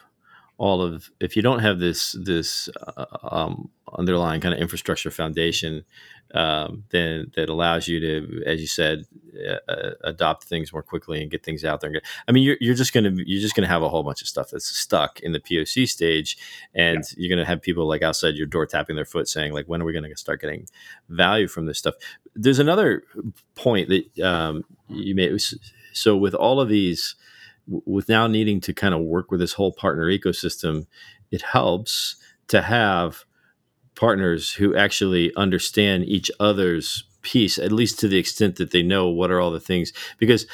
all 0.56 0.82
of, 0.82 1.10
if 1.20 1.36
you 1.36 1.42
don't 1.42 1.60
have 1.60 1.78
this 1.78 2.12
this 2.12 2.68
uh, 2.96 3.06
um, 3.22 3.70
underlying 3.92 4.40
kind 4.40 4.54
of 4.54 4.60
infrastructure 4.60 5.10
foundation, 5.10 5.84
um, 6.34 6.84
then 6.90 7.30
that 7.36 7.48
allows 7.48 7.86
you 7.86 8.00
to, 8.00 8.42
as 8.44 8.60
you 8.60 8.66
said, 8.66 9.04
uh, 9.48 9.58
uh, 9.70 9.90
adopt 10.02 10.44
things 10.44 10.72
more 10.72 10.82
quickly 10.82 11.22
and 11.22 11.30
get 11.30 11.44
things 11.44 11.64
out 11.64 11.80
there. 11.80 11.88
And 11.88 11.94
get, 11.94 12.04
I 12.26 12.32
mean, 12.32 12.42
you're, 12.42 12.56
you're 12.60 12.74
just 12.74 12.92
gonna 12.92 13.12
you're 13.24 13.40
just 13.40 13.54
gonna 13.54 13.68
have 13.68 13.82
a 13.82 13.88
whole 13.88 14.02
bunch 14.02 14.22
of 14.22 14.28
stuff 14.28 14.50
that's 14.50 14.66
stuck 14.66 15.20
in 15.20 15.32
the 15.32 15.40
POC 15.40 15.88
stage, 15.88 16.36
and 16.74 17.04
you're 17.16 17.34
gonna 17.34 17.46
have 17.46 17.62
people 17.62 17.86
like 17.86 18.02
outside 18.02 18.34
your 18.34 18.46
door 18.46 18.66
tapping 18.66 18.96
their 18.96 19.04
foot, 19.04 19.28
saying 19.28 19.52
like, 19.52 19.66
when 19.66 19.82
are 19.82 19.84
we 19.84 19.92
gonna 19.92 20.14
start 20.16 20.40
getting 20.40 20.66
value 21.08 21.48
from 21.48 21.66
this 21.66 21.78
stuff? 21.78 21.94
There's 22.34 22.58
another 22.58 23.04
point 23.54 23.88
that 23.88 24.20
um, 24.24 24.64
you 24.88 25.14
made. 25.14 25.40
So 25.92 26.16
with 26.16 26.34
all 26.34 26.60
of 26.60 26.68
these, 26.68 27.14
with 27.66 28.08
now 28.08 28.26
needing 28.26 28.60
to 28.62 28.74
kind 28.74 28.94
of 28.94 29.00
work 29.00 29.30
with 29.30 29.40
this 29.40 29.54
whole 29.54 29.72
partner 29.72 30.06
ecosystem, 30.06 30.86
it 31.30 31.42
helps 31.42 32.16
to 32.48 32.62
have 32.62 33.24
partners 33.94 34.52
who 34.52 34.74
actually 34.76 35.34
understand 35.36 36.04
each 36.04 36.30
other's 36.40 37.04
piece, 37.22 37.58
at 37.58 37.72
least 37.72 37.98
to 37.98 38.08
the 38.08 38.18
extent 38.18 38.56
that 38.56 38.70
they 38.70 38.82
know 38.82 39.08
what 39.08 39.30
are 39.30 39.40
all 39.40 39.50
the 39.50 39.60
things. 39.60 39.92
Because 40.18 40.46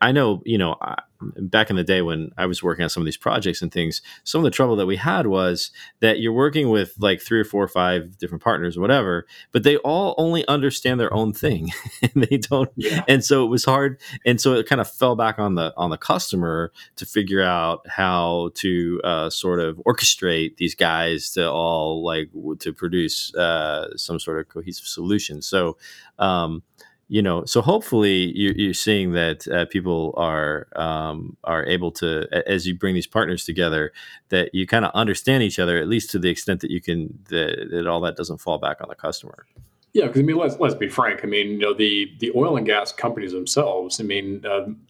I 0.00 0.12
know, 0.12 0.42
you 0.44 0.58
know, 0.58 0.76
back 1.20 1.70
in 1.70 1.76
the 1.76 1.84
day 1.84 2.02
when 2.02 2.30
I 2.36 2.46
was 2.46 2.62
working 2.62 2.82
on 2.82 2.88
some 2.88 3.00
of 3.00 3.04
these 3.04 3.16
projects 3.16 3.62
and 3.62 3.72
things, 3.72 4.02
some 4.24 4.40
of 4.40 4.44
the 4.44 4.50
trouble 4.50 4.76
that 4.76 4.86
we 4.86 4.96
had 4.96 5.26
was 5.26 5.70
that 6.00 6.20
you're 6.20 6.32
working 6.32 6.68
with 6.68 6.94
like 6.98 7.20
three 7.20 7.40
or 7.40 7.44
four 7.44 7.62
or 7.62 7.68
five 7.68 8.18
different 8.18 8.42
partners 8.42 8.76
or 8.76 8.80
whatever, 8.80 9.26
but 9.52 9.62
they 9.62 9.76
all 9.78 10.14
only 10.18 10.46
understand 10.48 11.00
their 11.00 11.12
own 11.12 11.32
thing 11.32 11.70
and 12.02 12.24
they 12.24 12.36
don't. 12.36 12.70
Yeah. 12.76 13.04
And 13.08 13.24
so 13.24 13.44
it 13.44 13.48
was 13.48 13.64
hard. 13.64 14.00
And 14.24 14.40
so 14.40 14.54
it 14.54 14.68
kind 14.68 14.80
of 14.80 14.90
fell 14.90 15.16
back 15.16 15.38
on 15.38 15.54
the, 15.54 15.72
on 15.76 15.90
the 15.90 15.98
customer 15.98 16.72
to 16.96 17.06
figure 17.06 17.42
out 17.42 17.86
how 17.88 18.50
to 18.54 19.00
uh, 19.04 19.30
sort 19.30 19.60
of 19.60 19.76
orchestrate 19.86 20.56
these 20.56 20.74
guys 20.74 21.30
to 21.32 21.50
all 21.50 22.04
like 22.04 22.30
to 22.60 22.72
produce 22.72 23.34
uh, 23.34 23.96
some 23.96 24.18
sort 24.18 24.40
of 24.40 24.48
cohesive 24.48 24.86
solution. 24.86 25.42
So, 25.42 25.76
um, 26.18 26.62
you 27.08 27.22
know 27.22 27.44
so 27.44 27.60
hopefully 27.60 28.32
you're, 28.36 28.54
you're 28.54 28.74
seeing 28.74 29.12
that 29.12 29.46
uh, 29.48 29.64
people 29.66 30.12
are 30.16 30.66
um, 30.76 31.36
are 31.44 31.64
able 31.66 31.90
to 31.92 32.26
as 32.48 32.66
you 32.66 32.74
bring 32.74 32.94
these 32.94 33.06
partners 33.06 33.44
together 33.44 33.92
that 34.30 34.54
you 34.54 34.66
kind 34.66 34.84
of 34.84 34.90
understand 34.94 35.42
each 35.42 35.58
other 35.58 35.78
at 35.78 35.88
least 35.88 36.10
to 36.10 36.18
the 36.18 36.28
extent 36.28 36.60
that 36.60 36.70
you 36.70 36.80
can 36.80 37.18
that, 37.28 37.68
that 37.70 37.86
all 37.86 38.00
that 38.00 38.16
doesn't 38.16 38.38
fall 38.38 38.58
back 38.58 38.80
on 38.80 38.88
the 38.88 38.94
customer 38.94 39.46
yeah 39.92 40.06
because 40.06 40.20
i 40.20 40.24
mean 40.24 40.36
let's 40.36 40.58
let's 40.58 40.74
be 40.74 40.88
frank 40.88 41.20
i 41.22 41.26
mean 41.26 41.48
you 41.52 41.58
know 41.58 41.74
the 41.74 42.12
the 42.18 42.32
oil 42.34 42.56
and 42.56 42.66
gas 42.66 42.92
companies 42.92 43.32
themselves 43.32 44.00
i 44.00 44.02
mean 44.02 44.44
um, 44.46 44.80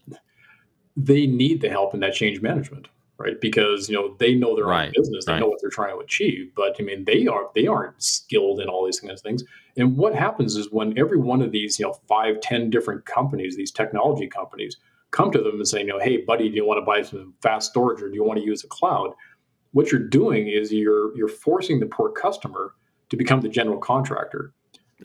they 0.95 1.27
need 1.27 1.61
the 1.61 1.69
help 1.69 1.93
in 1.93 1.99
that 1.99 2.13
change 2.13 2.41
management 2.41 2.87
right? 3.19 3.39
Because 3.41 3.89
you 3.89 3.95
know 3.95 4.15
they 4.19 4.35
know 4.35 4.55
their 4.55 4.65
right. 4.65 4.87
own 4.87 4.93
business, 4.95 5.25
they 5.25 5.33
right. 5.33 5.39
know 5.39 5.47
what 5.47 5.59
they're 5.61 5.69
trying 5.69 5.95
to 5.95 5.99
achieve, 5.99 6.51
but 6.55 6.75
I 6.79 6.83
mean 6.83 7.05
they 7.05 7.27
are 7.27 7.49
they 7.55 7.67
aren't 7.67 8.01
skilled 8.01 8.59
in 8.59 8.67
all 8.67 8.85
these 8.85 8.99
kinds 8.99 9.13
of 9.13 9.21
things. 9.21 9.43
And 9.77 9.95
what 9.95 10.15
happens 10.15 10.55
is 10.55 10.71
when 10.71 10.97
every 10.97 11.17
one 11.17 11.41
of 11.41 11.51
these 11.51 11.79
you 11.79 11.85
know 11.85 11.93
five, 12.07 12.41
ten 12.41 12.69
different 12.69 13.05
companies, 13.05 13.55
these 13.55 13.71
technology 13.71 14.27
companies, 14.27 14.77
come 15.11 15.31
to 15.31 15.39
them 15.39 15.55
and 15.55 15.67
say, 15.67 15.81
you 15.81 15.87
know, 15.87 15.99
hey, 15.99 16.17
buddy, 16.17 16.49
do 16.49 16.55
you 16.55 16.65
want 16.65 16.79
to 16.79 16.85
buy 16.85 17.01
some 17.01 17.33
fast 17.41 17.71
storage 17.71 18.01
or 18.01 18.09
do 18.09 18.15
you 18.15 18.23
want 18.23 18.39
to 18.39 18.45
use 18.45 18.63
a 18.63 18.67
cloud? 18.67 19.13
What 19.71 19.91
you're 19.91 20.01
doing 20.01 20.47
is 20.47 20.71
you're 20.71 21.15
you're 21.15 21.27
forcing 21.27 21.79
the 21.79 21.85
poor 21.85 22.11
customer 22.11 22.73
to 23.09 23.17
become 23.17 23.41
the 23.41 23.49
general 23.49 23.77
contractor. 23.77 24.53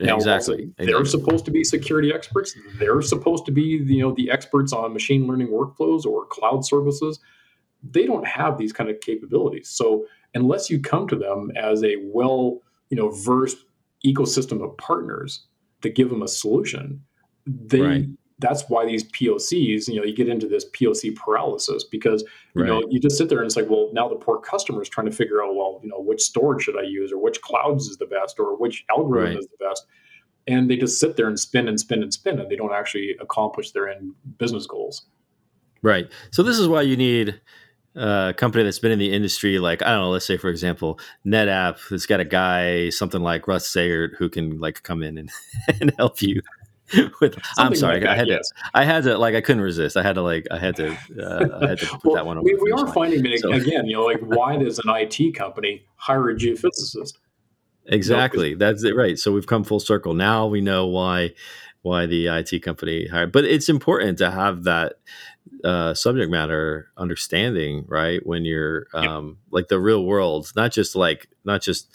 Now, 0.01 0.17
exactly. 0.17 0.73
They're 0.79 1.01
exactly. 1.01 1.21
supposed 1.21 1.45
to 1.45 1.51
be 1.51 1.65
security 1.65 2.15
experts. 2.15 2.57
They're 2.79 3.03
supposed 3.03 3.45
to 3.45 3.53
be, 3.53 3.63
you 3.63 4.01
know, 4.01 4.13
the 4.13 4.31
experts 4.31 4.73
on 4.73 4.95
machine 4.95 5.27
learning 5.27 5.49
workflows 5.49 6.07
or 6.07 6.25
cloud 6.25 6.65
services 6.65 7.21
they 7.83 8.07
don't 8.07 8.27
have 8.27 8.59
these 8.59 8.73
kind 8.73 8.91
of 8.91 9.01
capabilities. 9.01 9.69
So 9.69 10.07
unless 10.35 10.71
you 10.71 10.81
come 10.81 11.09
to 11.09 11.17
them 11.17 11.51
as 11.57 11.83
a 11.83 11.97
well, 12.05 12.61
you 12.91 12.97
know, 12.97 13.11
versed 13.11 13.65
ecosystem 14.05 14.63
of 14.63 14.77
partners 14.79 15.47
to 15.83 15.91
give 15.91 16.11
them 16.11 16.23
a 16.23 16.29
solution, 16.29 17.03
they 17.47 17.81
right. 17.81 18.07
that's 18.39 18.69
why 18.69 18.87
these 18.87 19.05
POCs, 19.13 19.89
you 19.89 19.97
know, 19.97 20.05
you 20.05 20.15
get 20.15 20.29
into 20.29 20.49
this 20.49 20.65
POC 20.71 21.17
paralysis 21.17 21.85
because 21.85 22.23
you 22.55 22.63
right. 22.63 22.69
know 22.69 22.83
you 22.91 23.01
just 23.01 23.17
sit 23.19 23.29
there 23.29 23.39
and 23.39 23.47
it's 23.47 23.57
like, 23.57 23.69
well, 23.69 23.91
now 23.93 24.09
the 24.09 24.17
poor 24.17 24.39
customer 24.39 24.83
is 24.83 24.89
trying 24.89 25.07
to 25.07 25.13
figure 25.13 25.43
out, 25.43 25.55
well, 25.55 25.81
you 25.83 25.89
know, 25.89 26.01
which 26.01 26.23
storage 26.23 26.65
should 26.65 26.79
I 26.79 26.83
use 26.83 27.13
or 27.13 27.19
which 27.19 27.41
clouds 27.41 27.87
is 27.87 27.99
the 27.99 28.07
best 28.07 28.39
or 28.39 28.57
which 28.57 28.85
algorithm 28.91 29.31
right. 29.31 29.39
is 29.39 29.47
the 29.49 29.65
best. 29.65 29.87
And 30.49 30.69
they 30.69 30.77
just 30.77 30.99
sit 30.99 31.17
there 31.17 31.29
and 31.29 31.39
spin 31.39 31.69
and 31.69 31.79
spin 31.79 32.03
and 32.03 32.13
spin, 32.13 32.41
and 32.41 32.51
they 32.51 32.57
don't 32.57 32.73
actually 32.73 33.17
accomplish 33.21 33.71
their 33.71 33.89
end 33.89 34.13
business 34.39 34.67
goals. 34.67 35.07
Right. 35.83 36.11
So 36.33 36.43
this 36.43 36.59
is 36.59 36.67
why 36.67 36.83
you 36.83 36.97
need 36.97 37.41
uh, 37.97 38.33
company 38.35 38.65
that's 38.65 38.79
been 38.79 38.93
in 38.93 38.99
the 38.99 39.13
industry, 39.13 39.59
like 39.59 39.83
I 39.83 39.91
don't 39.91 40.01
know, 40.01 40.11
let's 40.11 40.27
say 40.27 40.37
for 40.37 40.49
example, 40.49 40.99
NetApp 41.27 41.91
has 41.91 42.07
got 42.07 42.21
a 42.21 42.25
guy, 42.25 42.89
something 42.91 43.21
like 43.21 43.47
Russ 43.47 43.69
Sagert, 43.69 44.17
who 44.17 44.29
can 44.29 44.59
like 44.59 44.83
come 44.83 45.03
in 45.03 45.19
and, 45.19 45.31
and 45.81 45.93
help 45.99 46.23
you 46.23 46.43
with. 47.21 47.39
I'm 47.59 47.75
sorry, 47.75 47.95
like 47.95 48.03
that, 48.05 48.11
I 48.11 48.17
had 48.17 48.29
yes. 48.29 48.49
to, 48.49 48.55
I 48.75 48.85
had 48.85 49.05
to, 49.05 49.19
like, 49.19 49.35
I 49.35 49.41
couldn't 49.41 49.63
resist. 49.63 49.97
I 49.97 50.03
had 50.03 50.15
to, 50.15 50.23
like, 50.23 50.47
I 50.51 50.59
had 50.59 50.77
to, 50.77 50.93
uh, 51.19 51.59
I 51.63 51.69
had 51.69 51.79
to 51.79 51.87
put 51.87 52.05
well, 52.05 52.15
that 52.15 52.27
one. 52.27 52.43
We, 52.43 52.55
we 52.55 52.73
are 52.73 52.93
finding 52.93 53.25
so. 53.39 53.53
again, 53.53 53.87
you 53.87 53.97
know, 53.97 54.05
like, 54.05 54.21
why 54.21 54.57
does 54.57 54.79
an 54.79 54.85
IT 54.89 55.35
company 55.35 55.85
hire 55.97 56.31
a 56.31 56.35
geophysicist? 56.35 57.15
Exactly, 57.87 58.51
you 58.51 58.57
know, 58.57 58.67
that's 58.67 58.85
it, 58.85 58.95
right. 58.95 59.19
So 59.19 59.33
we've 59.33 59.47
come 59.47 59.65
full 59.65 59.81
circle. 59.81 60.15
Now 60.15 60.47
we 60.47 60.61
know 60.61 60.87
why 60.87 61.33
why 61.83 62.07
the 62.07 62.29
IT 62.29 62.63
company 62.63 63.09
hired. 63.09 63.33
But 63.33 63.45
it's 63.45 63.69
important 63.69 64.19
to 64.19 64.31
have 64.31 64.63
that 64.65 64.95
uh, 65.65 65.95
subject 65.95 66.31
matter 66.31 66.91
understanding, 66.97 67.85
right? 67.89 68.25
When 68.27 68.45
you're 68.45 68.87
um, 68.95 69.39
like 69.51 69.69
the 69.69 69.81
real 69.81 70.05
world, 70.05 70.53
not 70.57 70.73
just 70.73 70.97
like 70.97 71.29
not 71.45 71.63
just 71.63 71.93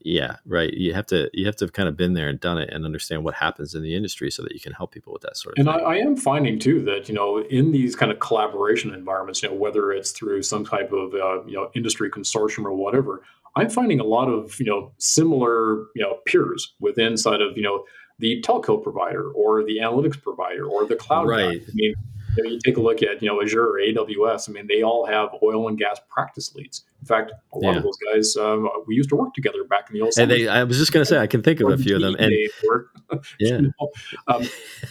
yeah, 0.00 0.36
right. 0.46 0.72
You 0.72 0.94
have 0.94 1.06
to 1.06 1.30
you 1.32 1.46
have 1.46 1.56
to 1.56 1.64
have 1.64 1.72
kind 1.72 1.88
of 1.88 1.96
been 1.96 2.14
there 2.14 2.28
and 2.28 2.38
done 2.38 2.58
it 2.58 2.70
and 2.70 2.84
understand 2.84 3.24
what 3.24 3.34
happens 3.34 3.74
in 3.74 3.82
the 3.82 3.94
industry 3.94 4.30
so 4.30 4.42
that 4.42 4.52
you 4.52 4.60
can 4.60 4.72
help 4.72 4.92
people 4.92 5.12
with 5.12 5.22
that 5.22 5.36
sort 5.36 5.58
of. 5.58 5.66
And 5.66 5.68
I, 5.68 5.78
I, 5.78 5.96
am 5.96 6.16
finding 6.16 6.58
too 6.58 6.82
that 6.84 7.08
you 7.08 7.14
know 7.14 7.38
in 7.38 7.72
these 7.72 7.96
kind 7.96 8.12
of 8.12 8.20
collaboration 8.20 8.92
environments, 8.92 9.42
you 9.42 9.48
know 9.48 9.54
whether 9.54 9.92
it's 9.92 10.10
through 10.10 10.42
some 10.42 10.64
type 10.64 10.92
of 10.92 11.14
uh, 11.14 11.44
you 11.44 11.54
know 11.54 11.70
industry 11.74 12.10
consortium 12.10 12.64
or 12.64 12.72
whatever, 12.72 13.22
I'm 13.56 13.70
finding 13.70 14.00
a 14.00 14.04
lot 14.04 14.28
of 14.28 14.58
you 14.60 14.66
know 14.66 14.92
similar 14.98 15.86
you 15.94 16.02
know 16.02 16.18
peers 16.26 16.74
within 16.80 17.12
inside 17.12 17.40
of 17.40 17.56
you 17.56 17.62
know 17.62 17.84
the 18.18 18.42
telco 18.42 18.82
provider 18.82 19.30
or 19.30 19.64
the 19.64 19.78
analytics 19.78 20.20
provider 20.20 20.66
or 20.66 20.86
the 20.86 20.96
cloud. 20.96 21.26
Right. 21.26 21.60
Guy. 21.60 21.66
I 21.66 21.74
mean, 21.74 21.94
know, 22.42 22.50
you 22.50 22.58
take 22.64 22.76
a 22.76 22.80
look 22.80 23.02
at 23.02 23.22
you 23.22 23.28
know 23.28 23.40
Azure 23.40 23.66
or 23.66 23.78
AWS. 23.78 24.48
I 24.48 24.52
mean, 24.52 24.66
they 24.66 24.82
all 24.82 25.06
have 25.06 25.30
oil 25.42 25.68
and 25.68 25.78
gas 25.78 26.00
practice 26.08 26.54
leads. 26.54 26.84
In 27.00 27.06
fact, 27.06 27.32
a 27.52 27.58
lot 27.58 27.72
yeah. 27.72 27.76
of 27.76 27.82
those 27.82 27.98
guys 28.12 28.36
um, 28.36 28.68
we 28.86 28.94
used 28.94 29.10
to 29.10 29.16
work 29.16 29.34
together 29.34 29.64
back 29.64 29.90
in 29.90 29.94
the 29.94 30.00
old. 30.00 30.14
And 30.18 30.30
they, 30.30 30.48
I 30.48 30.64
was 30.64 30.78
just 30.78 30.92
going 30.92 31.02
to 31.02 31.08
say, 31.08 31.18
I 31.18 31.26
can 31.26 31.42
think 31.42 31.60
of 31.60 31.68
a 31.68 31.76
few 31.76 31.96
of 31.96 32.02
them. 32.02 32.16
And 32.18 32.30
yeah, 33.38 33.58
you 33.58 33.72
know, 33.78 33.90
um, 34.28 34.42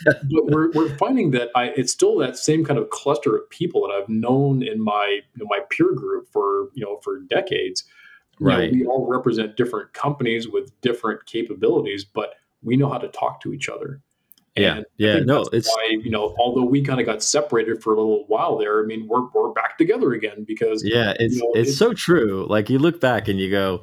but 0.06 0.46
we're, 0.46 0.72
we're 0.72 0.96
finding 0.98 1.32
that 1.32 1.50
I, 1.56 1.66
it's 1.76 1.92
still 1.92 2.18
that 2.20 2.38
same 2.38 2.64
kind 2.64 2.78
of 2.78 2.90
cluster 2.92 3.36
of 3.36 3.50
people 3.50 3.88
that 3.88 3.94
I've 3.94 4.10
known 4.10 4.62
in 4.62 4.80
my 4.80 5.22
you 5.36 5.44
know, 5.44 5.48
my 5.50 5.60
peer 5.70 5.94
group 5.94 6.30
for 6.32 6.70
you 6.74 6.84
know 6.84 7.00
for 7.04 7.20
decades. 7.22 7.84
You 8.40 8.48
right. 8.48 8.72
Know, 8.72 8.80
we 8.80 8.86
all 8.86 9.08
represent 9.08 9.58
different 9.58 9.94
companies 9.94 10.48
with 10.48 10.80
different 10.82 11.26
capabilities, 11.26 12.04
but 12.04 12.36
we 12.62 12.78
know 12.78 12.90
how 12.90 12.98
to 12.98 13.08
talk 13.10 13.42
to 13.42 13.54
each 13.54 13.70
other. 13.70 14.02
Yeah, 14.56 14.76
and 14.78 14.86
yeah, 14.98 15.20
no, 15.20 15.46
it's 15.52 15.68
why 15.68 15.98
you 16.04 16.12
know, 16.12 16.36
although 16.38 16.66
we 16.66 16.84
kind 16.84 17.00
of 17.00 17.08
got 17.08 17.24
separated 17.24 17.82
for 17.82 17.94
a 17.94 17.98
little 17.98 18.26
while 18.28 18.56
there. 18.60 18.84
I 18.84 18.86
mean, 18.86 19.08
we're 19.08 19.26
we're 19.34 19.52
back 19.52 19.80
together 19.80 20.14
again 20.14 20.44
because 20.48 20.84
yeah, 20.86 21.16
it's 21.20 21.36
you 21.36 21.42
know, 21.42 21.52
it's, 21.56 21.70
it's, 21.70 21.80
so 21.80 21.96
true. 21.96 22.46
Like 22.48 22.70
you 22.70 22.78
look 22.78 23.02
back 23.02 23.28
and 23.28 23.40
you 23.40 23.50
go, 23.50 23.82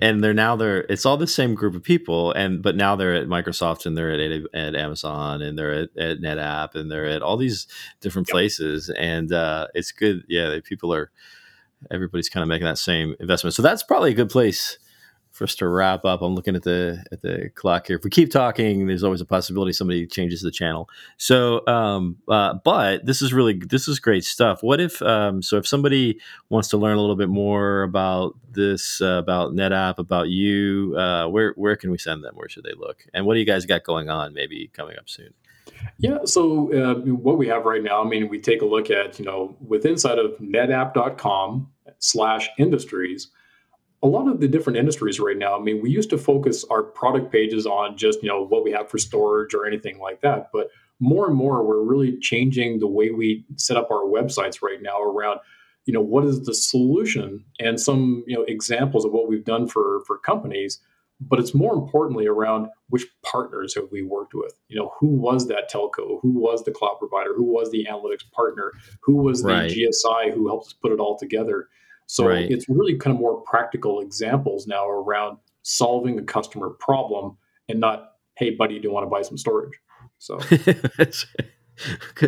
and 0.00 0.24
they're 0.24 0.32
now 0.32 0.56
they're 0.56 0.80
it's 0.88 1.04
all 1.04 1.18
the 1.18 1.26
same 1.26 1.54
group 1.54 1.74
of 1.74 1.82
people, 1.82 2.32
and 2.32 2.62
but 2.62 2.74
now 2.74 2.96
they're 2.96 3.14
at 3.14 3.26
Microsoft 3.26 3.84
and 3.84 3.98
they're 3.98 4.10
at 4.10 4.46
at 4.54 4.74
Amazon 4.74 5.42
and 5.42 5.58
they're 5.58 5.74
at, 5.74 5.96
at 5.98 6.20
NetApp 6.20 6.74
and 6.74 6.90
they're 6.90 7.04
at 7.04 7.20
all 7.20 7.36
these 7.36 7.66
different 8.00 8.28
yep. 8.28 8.32
places, 8.32 8.88
and 8.88 9.30
uh, 9.30 9.66
it's 9.74 9.92
good. 9.92 10.22
Yeah, 10.26 10.58
people 10.64 10.94
are 10.94 11.10
everybody's 11.90 12.30
kind 12.30 12.42
of 12.42 12.48
making 12.48 12.64
that 12.64 12.78
same 12.78 13.14
investment, 13.20 13.52
so 13.52 13.60
that's 13.60 13.82
probably 13.82 14.12
a 14.12 14.14
good 14.14 14.30
place 14.30 14.78
for 15.38 15.44
us 15.44 15.54
to 15.54 15.68
wrap 15.68 16.04
up, 16.04 16.20
I'm 16.20 16.34
looking 16.34 16.56
at 16.56 16.64
the 16.64 17.02
at 17.12 17.22
the 17.22 17.50
clock 17.54 17.86
here. 17.86 17.96
If 17.96 18.04
we 18.04 18.10
keep 18.10 18.32
talking, 18.32 18.88
there's 18.88 19.04
always 19.04 19.20
a 19.20 19.24
possibility 19.24 19.72
somebody 19.72 20.06
changes 20.06 20.42
the 20.42 20.50
channel. 20.50 20.90
So, 21.16 21.64
um, 21.68 22.16
uh, 22.28 22.54
but 22.64 23.06
this 23.06 23.22
is 23.22 23.32
really 23.32 23.54
this 23.54 23.86
is 23.86 24.00
great 24.00 24.24
stuff. 24.24 24.62
What 24.62 24.80
if 24.80 25.00
um, 25.00 25.40
so 25.40 25.56
if 25.56 25.66
somebody 25.66 26.18
wants 26.48 26.68
to 26.70 26.76
learn 26.76 26.98
a 26.98 27.00
little 27.00 27.16
bit 27.16 27.28
more 27.28 27.84
about 27.84 28.34
this, 28.50 29.00
uh, 29.00 29.18
about 29.18 29.52
NetApp, 29.52 29.98
about 29.98 30.28
you, 30.28 30.96
uh, 30.98 31.28
where 31.28 31.52
where 31.56 31.76
can 31.76 31.92
we 31.92 31.98
send 31.98 32.24
them? 32.24 32.34
Where 32.34 32.48
should 32.48 32.64
they 32.64 32.74
look? 32.76 33.06
And 33.14 33.24
what 33.24 33.34
do 33.34 33.40
you 33.40 33.46
guys 33.46 33.64
got 33.64 33.84
going 33.84 34.10
on? 34.10 34.34
Maybe 34.34 34.70
coming 34.74 34.98
up 34.98 35.08
soon. 35.08 35.32
Yeah, 35.98 36.18
so 36.24 36.72
uh, 36.72 36.94
what 36.94 37.38
we 37.38 37.46
have 37.48 37.64
right 37.64 37.82
now, 37.82 38.02
I 38.02 38.08
mean, 38.08 38.28
we 38.28 38.40
take 38.40 38.62
a 38.62 38.66
look 38.66 38.90
at, 38.90 39.18
you 39.18 39.24
know, 39.24 39.56
with 39.60 39.84
inside 39.84 40.18
of 40.18 40.32
netapp.com 40.38 41.68
slash 41.98 42.48
industries, 42.58 43.28
a 44.02 44.06
lot 44.06 44.28
of 44.28 44.40
the 44.40 44.48
different 44.48 44.78
industries 44.78 45.18
right 45.18 45.36
now, 45.36 45.58
I 45.58 45.62
mean, 45.62 45.82
we 45.82 45.90
used 45.90 46.10
to 46.10 46.18
focus 46.18 46.64
our 46.70 46.82
product 46.82 47.32
pages 47.32 47.66
on 47.66 47.96
just, 47.96 48.22
you 48.22 48.28
know, 48.28 48.44
what 48.44 48.62
we 48.62 48.70
have 48.72 48.88
for 48.88 48.98
storage 48.98 49.54
or 49.54 49.66
anything 49.66 49.98
like 49.98 50.20
that. 50.20 50.50
But 50.52 50.68
more 51.00 51.26
and 51.26 51.36
more, 51.36 51.64
we're 51.64 51.82
really 51.82 52.18
changing 52.18 52.78
the 52.78 52.86
way 52.86 53.10
we 53.10 53.44
set 53.56 53.76
up 53.76 53.90
our 53.90 54.04
websites 54.04 54.62
right 54.62 54.80
now 54.80 55.02
around, 55.02 55.40
you 55.84 55.92
know, 55.92 56.00
what 56.00 56.24
is 56.24 56.44
the 56.44 56.54
solution 56.54 57.44
and 57.58 57.80
some, 57.80 58.24
you 58.26 58.36
know, 58.36 58.44
examples 58.44 59.04
of 59.04 59.12
what 59.12 59.28
we've 59.28 59.44
done 59.44 59.66
for 59.66 60.02
for 60.06 60.18
companies. 60.18 60.80
But 61.20 61.40
it's 61.40 61.54
more 61.54 61.74
importantly 61.74 62.28
around 62.28 62.68
which 62.90 63.06
partners 63.24 63.74
have 63.74 63.88
we 63.90 64.02
worked 64.02 64.34
with? 64.34 64.52
You 64.68 64.78
know, 64.78 64.92
who 65.00 65.08
was 65.08 65.48
that 65.48 65.68
telco? 65.68 66.20
Who 66.22 66.30
was 66.38 66.62
the 66.62 66.70
cloud 66.70 66.98
provider? 67.00 67.34
Who 67.34 67.42
was 67.42 67.72
the 67.72 67.88
analytics 67.90 68.30
partner? 68.30 68.72
Who 69.02 69.16
was 69.16 69.42
the 69.42 69.48
right. 69.48 69.70
GSI 69.70 70.32
who 70.32 70.46
helped 70.46 70.66
us 70.66 70.74
put 70.74 70.92
it 70.92 71.00
all 71.00 71.18
together? 71.18 71.68
So 72.08 72.26
right. 72.26 72.50
it's 72.50 72.68
really 72.70 72.96
kind 72.96 73.14
of 73.14 73.20
more 73.20 73.42
practical 73.42 74.00
examples 74.00 74.66
now 74.66 74.88
around 74.88 75.36
solving 75.62 76.18
a 76.18 76.22
customer 76.22 76.70
problem 76.70 77.36
and 77.68 77.80
not, 77.80 78.12
hey, 78.38 78.50
buddy, 78.50 78.78
do 78.78 78.88
you 78.88 78.94
want 78.94 79.04
to 79.04 79.10
buy 79.10 79.20
some 79.20 79.36
storage? 79.36 79.78
So. 80.18 80.40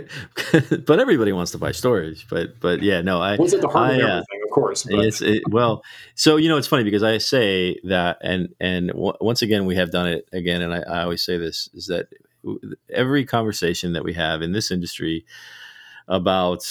but 0.87 1.01
everybody 1.01 1.33
wants 1.33 1.51
to 1.53 1.59
buy 1.59 1.73
storage. 1.73 2.29
But 2.29 2.61
but 2.61 2.83
yeah, 2.83 3.01
no, 3.01 3.21
I. 3.21 3.37
Was 3.37 3.55
it 3.55 3.63
the 3.63 3.69
heart 3.69 3.93
I, 3.93 3.95
of 3.95 4.03
uh, 4.03 4.07
everything? 4.09 4.41
Of 4.45 4.51
course. 4.51 4.83
But. 4.85 5.01
It's 5.01 5.23
it, 5.23 5.43
well, 5.49 5.83
so 6.15 6.37
you 6.37 6.49
know, 6.49 6.59
it's 6.59 6.69
funny 6.69 6.85
because 6.85 7.03
I 7.03 7.19
say 7.19 7.81
that, 7.85 8.19
and 8.21 8.55
and 8.61 8.89
w- 8.89 9.17
once 9.21 9.43
again, 9.43 9.65
we 9.65 9.77
have 9.77 9.91
done 9.91 10.07
it 10.07 10.29
again, 10.33 10.63
and 10.63 10.75
I, 10.75 10.81
I 10.83 11.03
always 11.03 11.25
say 11.25 11.37
this 11.37 11.69
is 11.75 11.87
that 11.87 12.09
every 12.93 13.25
conversation 13.25 13.95
that 13.95 14.05
we 14.05 14.13
have 14.13 14.43
in 14.43 14.53
this 14.53 14.71
industry 14.71 15.25
about 16.07 16.65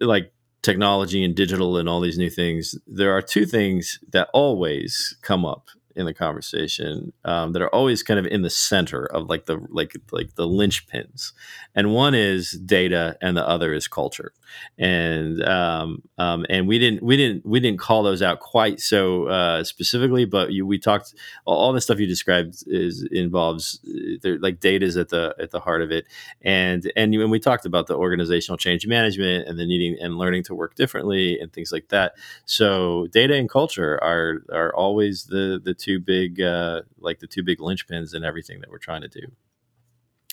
like 0.00 0.32
technology 0.62 1.24
and 1.24 1.34
digital 1.34 1.76
and 1.76 1.88
all 1.88 2.00
these 2.00 2.18
new 2.18 2.30
things, 2.30 2.76
there 2.86 3.12
are 3.16 3.22
two 3.22 3.44
things 3.44 3.98
that 4.10 4.28
always 4.32 5.16
come 5.22 5.44
up 5.44 5.68
in 5.96 6.06
the 6.06 6.14
conversation 6.14 7.12
um, 7.24 7.52
that 7.52 7.62
are 7.62 7.74
always 7.74 8.02
kind 8.02 8.18
of 8.18 8.26
in 8.26 8.42
the 8.42 8.50
center 8.50 9.04
of 9.06 9.28
like 9.28 9.46
the 9.46 9.64
like 9.68 9.94
like 10.10 10.34
the 10.34 10.46
linchpins, 10.46 11.32
and 11.74 11.92
one 11.92 12.14
is 12.14 12.52
data, 12.52 13.16
and 13.20 13.36
the 13.36 13.46
other 13.46 13.72
is 13.72 13.88
culture, 13.88 14.32
and 14.78 15.42
um, 15.44 16.02
um, 16.18 16.46
and 16.48 16.66
we 16.68 16.78
didn't 16.78 17.02
we 17.02 17.16
didn't 17.16 17.44
we 17.46 17.60
didn't 17.60 17.78
call 17.78 18.02
those 18.02 18.22
out 18.22 18.40
quite 18.40 18.80
so 18.80 19.26
uh, 19.28 19.64
specifically, 19.64 20.24
but 20.24 20.52
you, 20.52 20.66
we 20.66 20.78
talked 20.78 21.14
all 21.44 21.72
the 21.72 21.80
stuff 21.80 21.98
you 21.98 22.06
described 22.06 22.62
is 22.66 23.06
involves 23.10 23.80
like 24.24 24.60
data 24.60 24.84
is 24.86 24.96
at 24.96 25.08
the 25.08 25.34
at 25.40 25.50
the 25.50 25.60
heart 25.60 25.82
of 25.82 25.90
it, 25.90 26.06
and 26.42 26.90
and 26.96 27.16
when 27.16 27.30
we 27.30 27.38
talked 27.38 27.66
about 27.66 27.86
the 27.86 27.96
organizational 27.96 28.56
change 28.56 28.86
management 28.86 29.48
and 29.48 29.58
the 29.58 29.66
needing 29.66 29.96
and 30.00 30.18
learning 30.18 30.42
to 30.44 30.54
work 30.54 30.74
differently 30.74 31.38
and 31.38 31.52
things 31.52 31.72
like 31.72 31.88
that. 31.88 32.14
So 32.44 33.06
data 33.12 33.34
and 33.34 33.48
culture 33.48 34.02
are 34.02 34.42
are 34.52 34.74
always 34.74 35.24
the 35.24 35.60
the 35.62 35.74
two 35.82 35.98
big 35.98 36.40
uh, 36.40 36.82
like 37.00 37.18
the 37.18 37.26
two 37.26 37.42
big 37.42 37.58
linchpins 37.58 38.14
and 38.14 38.24
everything 38.24 38.60
that 38.60 38.70
we're 38.70 38.78
trying 38.78 39.02
to 39.02 39.08
do. 39.08 39.26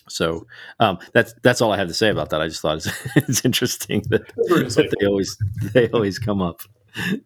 So 0.07 0.47
um, 0.79 0.99
that's 1.13 1.33
that's 1.43 1.61
all 1.61 1.71
I 1.71 1.77
have 1.77 1.87
to 1.87 1.93
say 1.93 2.09
about 2.09 2.29
that. 2.31 2.41
I 2.41 2.47
just 2.47 2.61
thought 2.61 2.77
it's, 2.77 2.87
it's 3.15 3.45
interesting 3.45 4.03
that, 4.09 4.27
that, 4.27 4.95
they 4.99 5.05
always 5.05 5.37
they 5.73 5.89
always 5.89 6.19
come 6.19 6.41
up. 6.41 6.61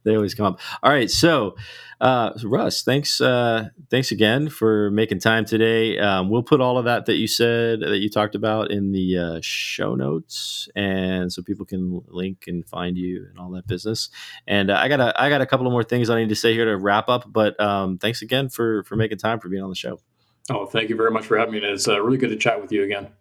They 0.03 0.15
always 0.15 0.35
come 0.35 0.45
up. 0.45 0.59
All 0.83 0.91
right, 0.91 1.09
so 1.09 1.55
uh, 2.03 2.33
Russ, 2.43 2.83
thanks 2.83 3.21
uh, 3.21 3.69
thanks 3.89 4.11
again 4.11 4.49
for 4.49 4.91
making 4.91 5.21
time 5.21 5.45
today. 5.45 5.97
Um, 5.97 6.29
we'll 6.29 6.43
put 6.43 6.59
all 6.59 6.77
of 6.77 6.83
that 6.83 7.05
that 7.05 7.15
you 7.15 7.27
said 7.27 7.79
that 7.79 7.99
you 7.99 8.09
talked 8.09 8.35
about 8.35 8.71
in 8.71 8.91
the 8.91 9.17
uh, 9.17 9.39
show 9.41 9.95
notes, 9.95 10.67
and 10.75 11.31
so 11.31 11.41
people 11.41 11.65
can 11.65 12.01
link 12.09 12.43
and 12.45 12.67
find 12.67 12.97
you 12.97 13.25
and 13.29 13.39
all 13.39 13.51
that 13.51 13.67
business. 13.67 14.09
And 14.45 14.69
uh, 14.69 14.75
I 14.75 14.89
got 14.89 14.99
a 14.99 15.13
I 15.19 15.29
got 15.29 15.39
a 15.39 15.45
couple 15.45 15.65
of 15.65 15.71
more 15.71 15.85
things 15.85 16.09
I 16.09 16.19
need 16.19 16.27
to 16.27 16.35
say 16.35 16.53
here 16.53 16.65
to 16.65 16.75
wrap 16.75 17.07
up. 17.07 17.31
But 17.31 17.57
um, 17.57 17.97
thanks 17.99 18.21
again 18.21 18.49
for 18.49 18.83
for 18.83 18.97
making 18.97 19.19
time 19.19 19.39
for 19.39 19.47
being 19.47 19.63
on 19.63 19.69
the 19.69 19.75
show. 19.75 20.01
Oh, 20.49 20.65
thank 20.65 20.89
you 20.89 20.97
very 20.97 21.11
much 21.11 21.25
for 21.25 21.37
having 21.37 21.53
me. 21.53 21.61
It's 21.63 21.87
uh, 21.87 22.01
really 22.01 22.17
good 22.17 22.31
to 22.31 22.35
chat 22.35 22.61
with 22.61 22.73
you 22.73 22.83
again. 22.83 23.13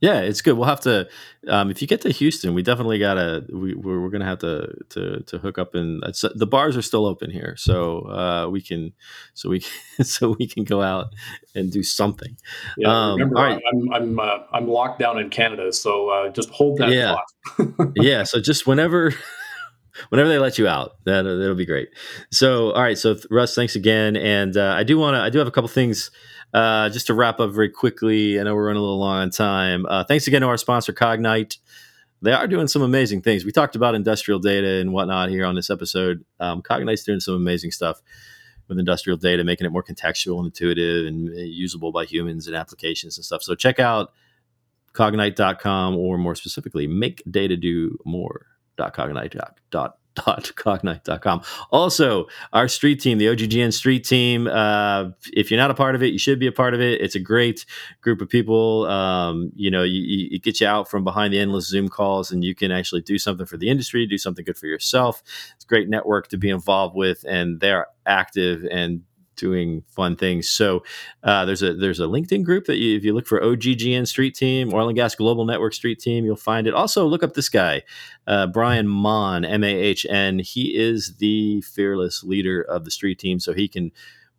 Yeah, 0.00 0.20
it's 0.20 0.42
good. 0.42 0.56
We'll 0.56 0.68
have 0.68 0.80
to, 0.82 1.08
um, 1.48 1.70
if 1.70 1.82
you 1.82 1.88
get 1.88 2.02
to 2.02 2.10
Houston, 2.10 2.54
we 2.54 2.62
definitely 2.62 3.00
gotta. 3.00 3.44
We, 3.52 3.74
we're, 3.74 4.00
we're 4.00 4.10
gonna 4.10 4.26
have 4.26 4.38
to 4.38 4.72
to 4.90 5.20
to 5.22 5.38
hook 5.38 5.58
up 5.58 5.74
and 5.74 6.02
the 6.34 6.46
bars 6.46 6.76
are 6.76 6.82
still 6.82 7.04
open 7.04 7.30
here, 7.30 7.56
so 7.56 8.00
uh, 8.08 8.48
we 8.48 8.62
can, 8.62 8.92
so 9.34 9.48
we 9.48 9.60
can, 9.60 10.04
so 10.04 10.36
we 10.38 10.46
can 10.46 10.62
go 10.62 10.82
out 10.82 11.06
and 11.54 11.72
do 11.72 11.82
something. 11.82 12.36
Yeah, 12.76 12.88
um, 12.88 13.14
remember, 13.14 13.34
right. 13.34 13.62
I'm 13.72 13.92
I'm 13.92 14.20
uh, 14.20 14.38
I'm 14.52 14.68
locked 14.68 15.00
down 15.00 15.18
in 15.18 15.30
Canada, 15.30 15.72
so 15.72 16.10
uh, 16.10 16.28
just 16.30 16.50
hold 16.50 16.78
that 16.78 16.90
yeah. 16.90 17.16
yeah. 17.96 18.22
So 18.22 18.40
just 18.40 18.68
whenever 18.68 19.14
whenever 20.10 20.28
they 20.28 20.38
let 20.38 20.58
you 20.58 20.68
out, 20.68 20.92
that 21.04 21.22
that'll 21.22 21.54
be 21.54 21.66
great. 21.66 21.88
So, 22.30 22.70
all 22.72 22.82
right. 22.82 22.98
So, 22.98 23.16
Russ, 23.30 23.54
thanks 23.54 23.76
again. 23.76 24.16
And 24.16 24.56
uh, 24.56 24.74
I 24.76 24.84
do 24.84 24.98
want 24.98 25.14
to. 25.14 25.20
I 25.20 25.30
do 25.30 25.38
have 25.38 25.48
a 25.48 25.50
couple 25.50 25.68
things 25.68 26.10
uh, 26.54 26.88
just 26.90 27.06
to 27.08 27.14
wrap 27.14 27.40
up 27.40 27.50
very 27.50 27.68
quickly, 27.68 28.40
I 28.40 28.42
know 28.42 28.54
we're 28.54 28.66
running 28.66 28.80
a 28.80 28.82
little 28.82 28.98
long 28.98 29.18
on 29.18 29.30
time. 29.30 29.86
Uh, 29.86 30.04
thanks 30.04 30.26
again 30.26 30.42
to 30.42 30.48
our 30.48 30.56
sponsor, 30.56 30.92
Cognite. 30.92 31.58
They 32.20 32.32
are 32.32 32.46
doing 32.46 32.66
some 32.66 32.82
amazing 32.82 33.22
things. 33.22 33.44
We 33.44 33.52
talked 33.52 33.76
about 33.76 33.94
industrial 33.94 34.40
data 34.40 34.80
and 34.80 34.92
whatnot 34.92 35.28
here 35.28 35.44
on 35.44 35.54
this 35.54 35.70
episode. 35.70 36.24
Um, 36.40 36.62
Cognite's 36.62 37.04
doing 37.04 37.20
some 37.20 37.34
amazing 37.34 37.70
stuff 37.70 38.02
with 38.66 38.78
industrial 38.78 39.16
data, 39.16 39.44
making 39.44 39.66
it 39.66 39.70
more 39.70 39.84
contextual 39.84 40.38
and 40.38 40.46
intuitive 40.46 41.06
and 41.06 41.28
usable 41.28 41.92
by 41.92 42.04
humans 42.04 42.46
and 42.46 42.56
applications 42.56 43.16
and 43.16 43.24
stuff. 43.24 43.42
So 43.42 43.54
check 43.54 43.78
out 43.78 44.12
cognite.com 44.94 45.96
or 45.96 46.18
more 46.18 46.34
specifically, 46.34 46.86
make 46.86 47.22
data 47.30 47.56
do 47.56 47.96
more.cognite.com 48.04 49.92
cognite.com. 50.18 51.42
Also, 51.70 52.26
our 52.52 52.68
street 52.68 53.00
team, 53.00 53.18
the 53.18 53.26
OGGN 53.26 53.72
street 53.72 54.04
team, 54.04 54.46
uh, 54.46 55.10
if 55.32 55.50
you're 55.50 55.60
not 55.60 55.70
a 55.70 55.74
part 55.74 55.94
of 55.94 56.02
it, 56.02 56.12
you 56.12 56.18
should 56.18 56.38
be 56.38 56.46
a 56.46 56.52
part 56.52 56.74
of 56.74 56.80
it. 56.80 57.00
It's 57.00 57.14
a 57.14 57.20
great 57.20 57.64
group 58.00 58.20
of 58.20 58.28
people. 58.28 58.86
Um, 58.86 59.52
you 59.54 59.70
know, 59.70 59.82
you, 59.82 60.28
it 60.30 60.42
gets 60.42 60.60
you 60.60 60.66
out 60.66 60.90
from 60.90 61.04
behind 61.04 61.32
the 61.32 61.38
endless 61.38 61.68
Zoom 61.68 61.88
calls 61.88 62.30
and 62.30 62.44
you 62.44 62.54
can 62.54 62.70
actually 62.70 63.02
do 63.02 63.18
something 63.18 63.46
for 63.46 63.56
the 63.56 63.68
industry, 63.68 64.06
do 64.06 64.18
something 64.18 64.44
good 64.44 64.58
for 64.58 64.66
yourself. 64.66 65.22
It's 65.56 65.64
a 65.64 65.68
great 65.68 65.88
network 65.88 66.28
to 66.28 66.36
be 66.36 66.50
involved 66.50 66.96
with, 66.96 67.24
and 67.28 67.60
they're 67.60 67.86
active 68.06 68.66
and 68.70 69.02
doing 69.38 69.82
fun 69.88 70.16
things. 70.16 70.48
So 70.50 70.84
uh, 71.22 71.44
there's 71.44 71.62
a 71.62 71.74
there's 71.74 72.00
a 72.00 72.04
LinkedIn 72.04 72.44
group 72.44 72.66
that 72.66 72.76
you, 72.76 72.96
if 72.96 73.04
you 73.04 73.14
look 73.14 73.26
for 73.26 73.40
OGGN 73.40 74.06
Street 74.06 74.34
Team, 74.34 74.72
Oil 74.74 74.88
and 74.88 74.96
Gas 74.96 75.14
Global 75.14 75.44
Network 75.44 75.72
Street 75.72 75.98
Team, 75.98 76.24
you'll 76.24 76.36
find 76.36 76.66
it. 76.66 76.74
Also 76.74 77.06
look 77.06 77.22
up 77.22 77.34
this 77.34 77.48
guy, 77.48 77.82
uh, 78.26 78.46
Brian 78.46 78.86
Mahn, 78.86 79.44
M 79.44 79.64
A 79.64 79.74
H 79.74 80.06
N. 80.08 80.38
He 80.40 80.76
is 80.76 81.16
the 81.16 81.62
fearless 81.62 82.22
leader 82.22 82.60
of 82.60 82.84
the 82.84 82.90
street 82.90 83.18
team, 83.18 83.40
so 83.40 83.54
he 83.54 83.68
can 83.68 83.92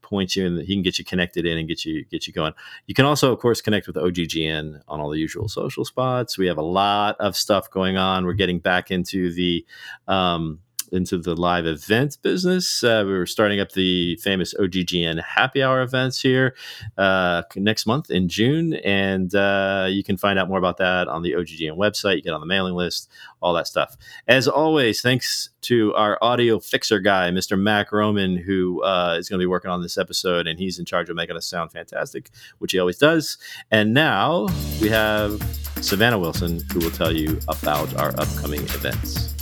point 0.09 0.35
you 0.35 0.45
and 0.47 0.59
he 0.59 0.73
can 0.73 0.81
get 0.81 0.97
you 0.97 1.05
connected 1.05 1.45
in 1.45 1.57
and 1.57 1.67
get 1.67 1.85
you 1.85 2.03
get 2.05 2.27
you 2.27 2.33
going. 2.33 2.53
You 2.87 2.95
can 2.95 3.05
also, 3.05 3.31
of 3.31 3.39
course, 3.39 3.61
connect 3.61 3.87
with 3.87 3.95
OGGN 3.95 4.81
on 4.87 4.99
all 4.99 5.09
the 5.09 5.19
usual 5.19 5.47
social 5.47 5.85
spots. 5.85 6.37
We 6.37 6.47
have 6.47 6.57
a 6.57 6.63
lot 6.63 7.15
of 7.19 7.35
stuff 7.35 7.69
going 7.69 7.97
on. 7.97 8.25
We're 8.25 8.33
getting 8.33 8.59
back 8.59 8.91
into 8.91 9.31
the 9.31 9.65
um, 10.07 10.59
into 10.91 11.17
the 11.17 11.35
live 11.35 11.65
event 11.65 12.17
business. 12.21 12.83
Uh, 12.83 13.03
we 13.05 13.13
were 13.13 13.25
starting 13.25 13.59
up 13.59 13.71
the 13.71 14.15
famous 14.17 14.53
OGGN 14.53 15.21
happy 15.23 15.61
hour 15.63 15.81
events 15.81 16.21
here 16.21 16.55
uh, 16.97 17.43
next 17.55 17.85
month 17.85 18.09
in 18.09 18.27
June. 18.27 18.73
And 18.75 19.33
uh, 19.33 19.87
you 19.89 20.03
can 20.03 20.17
find 20.17 20.39
out 20.39 20.47
more 20.47 20.57
about 20.57 20.77
that 20.77 21.07
on 21.07 21.21
the 21.21 21.33
OGGN 21.33 21.77
website. 21.77 22.17
You 22.17 22.21
get 22.21 22.33
on 22.33 22.41
the 22.41 22.47
mailing 22.47 22.75
list, 22.75 23.09
all 23.41 23.53
that 23.53 23.67
stuff. 23.67 23.97
As 24.27 24.47
always, 24.47 25.01
thanks 25.01 25.49
to 25.61 25.93
our 25.95 26.17
audio 26.21 26.59
fixer 26.59 26.99
guy, 26.99 27.29
Mr. 27.31 27.59
Mac 27.59 27.91
Roman, 27.91 28.37
who 28.37 28.81
uh, 28.83 29.15
is 29.19 29.29
going 29.29 29.39
to 29.39 29.43
be 29.43 29.47
working 29.47 29.71
on 29.71 29.81
this 29.81 29.97
episode. 29.97 30.47
And 30.47 30.59
he's 30.59 30.79
in 30.79 30.85
charge 30.85 31.09
of 31.09 31.15
making 31.15 31.35
us 31.35 31.47
sound 31.47 31.71
fantastic, 31.71 32.29
which 32.59 32.71
he 32.71 32.79
always 32.79 32.97
does. 32.97 33.37
And 33.71 33.93
now 33.93 34.47
we 34.81 34.89
have 34.89 35.41
Savannah 35.81 36.19
Wilson, 36.19 36.61
who 36.73 36.79
will 36.79 36.91
tell 36.91 37.15
you 37.15 37.39
about 37.47 37.95
our 37.95 38.09
upcoming 38.19 38.61
events. 38.61 39.38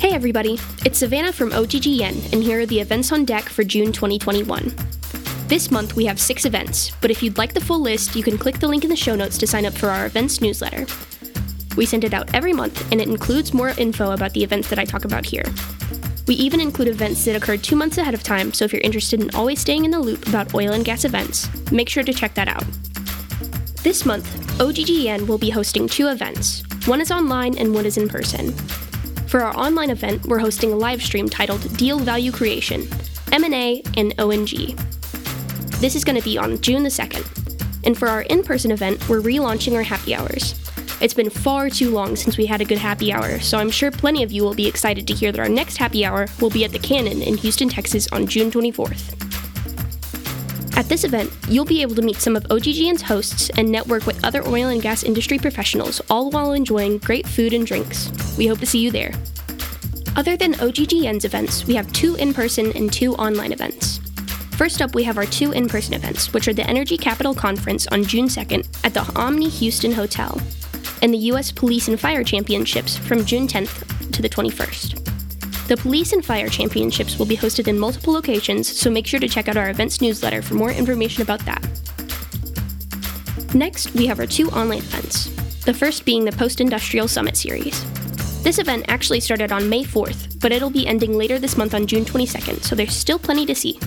Hey 0.00 0.14
everybody, 0.14 0.58
it's 0.86 1.00
Savannah 1.00 1.30
from 1.30 1.50
OGGN, 1.50 2.32
and 2.32 2.42
here 2.42 2.60
are 2.60 2.66
the 2.66 2.80
events 2.80 3.12
on 3.12 3.26
deck 3.26 3.44
for 3.44 3.62
June 3.62 3.92
2021. 3.92 4.74
This 5.46 5.70
month 5.70 5.94
we 5.94 6.06
have 6.06 6.18
six 6.18 6.46
events, 6.46 6.92
but 7.02 7.10
if 7.10 7.22
you'd 7.22 7.36
like 7.36 7.52
the 7.52 7.60
full 7.60 7.80
list, 7.80 8.16
you 8.16 8.22
can 8.22 8.38
click 8.38 8.60
the 8.60 8.66
link 8.66 8.82
in 8.82 8.88
the 8.88 8.96
show 8.96 9.14
notes 9.14 9.36
to 9.36 9.46
sign 9.46 9.66
up 9.66 9.74
for 9.74 9.90
our 9.90 10.06
events 10.06 10.40
newsletter. 10.40 10.86
We 11.76 11.84
send 11.84 12.04
it 12.04 12.14
out 12.14 12.34
every 12.34 12.54
month, 12.54 12.90
and 12.90 12.98
it 12.98 13.08
includes 13.08 13.52
more 13.52 13.74
info 13.76 14.12
about 14.12 14.32
the 14.32 14.42
events 14.42 14.70
that 14.70 14.78
I 14.78 14.86
talk 14.86 15.04
about 15.04 15.26
here. 15.26 15.44
We 16.26 16.34
even 16.36 16.60
include 16.60 16.88
events 16.88 17.22
that 17.26 17.36
occurred 17.36 17.62
two 17.62 17.76
months 17.76 17.98
ahead 17.98 18.14
of 18.14 18.22
time, 18.22 18.54
so 18.54 18.64
if 18.64 18.72
you're 18.72 18.80
interested 18.80 19.20
in 19.20 19.28
always 19.34 19.60
staying 19.60 19.84
in 19.84 19.90
the 19.90 20.00
loop 20.00 20.26
about 20.28 20.54
oil 20.54 20.72
and 20.72 20.82
gas 20.82 21.04
events, 21.04 21.46
make 21.70 21.90
sure 21.90 22.04
to 22.04 22.14
check 22.14 22.32
that 22.36 22.48
out. 22.48 22.64
This 23.82 24.06
month, 24.06 24.24
OGGN 24.58 25.26
will 25.26 25.38
be 25.38 25.50
hosting 25.50 25.86
two 25.86 26.08
events. 26.08 26.62
One 26.86 27.02
is 27.02 27.12
online 27.12 27.58
and 27.58 27.74
one 27.74 27.84
is 27.84 27.98
in 27.98 28.08
person. 28.08 28.54
For 29.30 29.44
our 29.44 29.56
online 29.56 29.90
event, 29.90 30.26
we're 30.26 30.40
hosting 30.40 30.72
a 30.72 30.76
live 30.76 31.00
stream 31.00 31.28
titled 31.28 31.76
Deal 31.76 32.00
Value 32.00 32.32
Creation, 32.32 32.88
M&A, 33.30 33.80
and 33.96 34.12
ONG. 34.20 34.76
This 35.78 35.94
is 35.94 36.02
going 36.02 36.18
to 36.18 36.24
be 36.24 36.36
on 36.36 36.60
June 36.60 36.82
the 36.82 36.88
2nd. 36.88 37.86
And 37.86 37.96
for 37.96 38.08
our 38.08 38.22
in-person 38.22 38.72
event, 38.72 39.08
we're 39.08 39.20
relaunching 39.20 39.76
our 39.76 39.84
happy 39.84 40.16
hours. 40.16 40.56
It's 41.00 41.14
been 41.14 41.30
far 41.30 41.70
too 41.70 41.90
long 41.90 42.16
since 42.16 42.38
we 42.38 42.46
had 42.46 42.60
a 42.60 42.64
good 42.64 42.78
happy 42.78 43.12
hour, 43.12 43.38
so 43.38 43.56
I'm 43.56 43.70
sure 43.70 43.92
plenty 43.92 44.24
of 44.24 44.32
you 44.32 44.42
will 44.42 44.52
be 44.52 44.66
excited 44.66 45.06
to 45.06 45.14
hear 45.14 45.30
that 45.30 45.40
our 45.40 45.48
next 45.48 45.76
happy 45.76 46.04
hour 46.04 46.26
will 46.40 46.50
be 46.50 46.64
at 46.64 46.72
the 46.72 46.80
Cannon 46.80 47.22
in 47.22 47.36
Houston, 47.36 47.68
Texas 47.68 48.08
on 48.10 48.26
June 48.26 48.50
24th. 48.50 49.29
At 50.80 50.88
this 50.88 51.04
event, 51.04 51.30
you'll 51.46 51.66
be 51.66 51.82
able 51.82 51.94
to 51.96 52.00
meet 52.00 52.16
some 52.16 52.34
of 52.34 52.44
OGGN's 52.44 53.02
hosts 53.02 53.50
and 53.58 53.70
network 53.70 54.06
with 54.06 54.24
other 54.24 54.42
oil 54.48 54.68
and 54.68 54.80
gas 54.80 55.02
industry 55.02 55.36
professionals, 55.36 56.00
all 56.08 56.30
while 56.30 56.52
enjoying 56.52 56.96
great 56.96 57.26
food 57.28 57.52
and 57.52 57.66
drinks. 57.66 58.10
We 58.38 58.46
hope 58.46 58.60
to 58.60 58.66
see 58.66 58.78
you 58.78 58.90
there. 58.90 59.12
Other 60.16 60.38
than 60.38 60.54
OGGN's 60.54 61.26
events, 61.26 61.66
we 61.66 61.74
have 61.74 61.92
two 61.92 62.14
in 62.14 62.32
person 62.32 62.72
and 62.74 62.90
two 62.90 63.14
online 63.16 63.52
events. 63.52 63.98
First 64.52 64.80
up, 64.80 64.94
we 64.94 65.04
have 65.04 65.18
our 65.18 65.26
two 65.26 65.52
in 65.52 65.68
person 65.68 65.92
events, 65.92 66.32
which 66.32 66.48
are 66.48 66.54
the 66.54 66.66
Energy 66.66 66.96
Capital 66.96 67.34
Conference 67.34 67.86
on 67.88 68.02
June 68.02 68.28
2nd 68.28 68.66
at 68.82 68.94
the 68.94 69.06
Omni 69.20 69.50
Houston 69.50 69.92
Hotel, 69.92 70.40
and 71.02 71.12
the 71.12 71.18
U.S. 71.28 71.52
Police 71.52 71.88
and 71.88 72.00
Fire 72.00 72.24
Championships 72.24 72.96
from 72.96 73.26
June 73.26 73.46
10th 73.46 74.12
to 74.12 74.22
the 74.22 74.30
21st. 74.30 75.09
The 75.70 75.76
Police 75.76 76.12
and 76.12 76.24
Fire 76.24 76.48
Championships 76.48 77.16
will 77.16 77.26
be 77.26 77.36
hosted 77.36 77.68
in 77.68 77.78
multiple 77.78 78.12
locations, 78.12 78.66
so 78.66 78.90
make 78.90 79.06
sure 79.06 79.20
to 79.20 79.28
check 79.28 79.46
out 79.46 79.56
our 79.56 79.70
events 79.70 80.00
newsletter 80.00 80.42
for 80.42 80.54
more 80.54 80.72
information 80.72 81.22
about 81.22 81.38
that. 81.44 81.64
Next, 83.54 83.94
we 83.94 84.06
have 84.06 84.18
our 84.18 84.26
two 84.26 84.50
online 84.50 84.78
events, 84.78 85.26
the 85.60 85.72
first 85.72 86.04
being 86.04 86.24
the 86.24 86.32
Post 86.32 86.60
Industrial 86.60 87.06
Summit 87.06 87.36
Series. 87.36 87.84
This 88.42 88.58
event 88.58 88.86
actually 88.88 89.20
started 89.20 89.52
on 89.52 89.68
May 89.68 89.84
4th, 89.84 90.40
but 90.40 90.50
it'll 90.50 90.70
be 90.70 90.88
ending 90.88 91.16
later 91.16 91.38
this 91.38 91.56
month 91.56 91.72
on 91.72 91.86
June 91.86 92.04
22nd, 92.04 92.64
so 92.64 92.74
there's 92.74 92.92
still 92.92 93.20
plenty 93.20 93.46
to 93.46 93.54
see. 93.54 93.78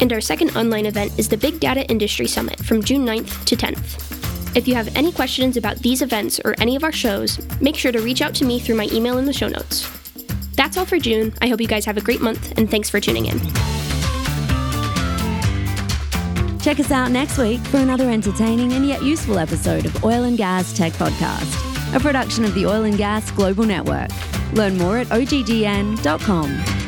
And 0.00 0.10
our 0.14 0.22
second 0.22 0.56
online 0.56 0.86
event 0.86 1.12
is 1.18 1.28
the 1.28 1.36
Big 1.36 1.60
Data 1.60 1.86
Industry 1.90 2.26
Summit 2.26 2.58
from 2.60 2.82
June 2.82 3.04
9th 3.04 3.44
to 3.44 3.54
10th. 3.54 4.56
If 4.56 4.66
you 4.66 4.74
have 4.74 4.96
any 4.96 5.12
questions 5.12 5.58
about 5.58 5.76
these 5.76 6.00
events 6.00 6.40
or 6.42 6.54
any 6.58 6.74
of 6.74 6.84
our 6.84 6.90
shows, 6.90 7.38
make 7.60 7.76
sure 7.76 7.92
to 7.92 8.00
reach 8.00 8.22
out 8.22 8.34
to 8.36 8.46
me 8.46 8.58
through 8.58 8.76
my 8.76 8.88
email 8.90 9.18
in 9.18 9.26
the 9.26 9.32
show 9.34 9.48
notes. 9.48 9.95
That's 10.56 10.76
all 10.76 10.86
for 10.86 10.98
June. 10.98 11.32
I 11.40 11.48
hope 11.48 11.60
you 11.60 11.68
guys 11.68 11.84
have 11.84 11.96
a 11.96 12.00
great 12.00 12.20
month, 12.20 12.56
and 12.58 12.70
thanks 12.70 12.90
for 12.90 12.98
tuning 13.00 13.26
in. 13.26 13.38
Check 16.60 16.80
us 16.80 16.90
out 16.90 17.12
next 17.12 17.38
week 17.38 17.60
for 17.60 17.76
another 17.76 18.10
entertaining 18.10 18.72
and 18.72 18.86
yet 18.88 19.02
useful 19.02 19.38
episode 19.38 19.84
of 19.84 20.04
Oil 20.04 20.24
and 20.24 20.36
Gas 20.36 20.76
Tech 20.76 20.92
Podcast, 20.94 21.94
a 21.94 22.00
production 22.00 22.44
of 22.44 22.54
the 22.54 22.66
Oil 22.66 22.82
and 22.84 22.98
Gas 22.98 23.30
Global 23.30 23.64
Network. 23.64 24.10
Learn 24.52 24.76
more 24.76 24.98
at 24.98 25.06
oggn.com. 25.08 26.85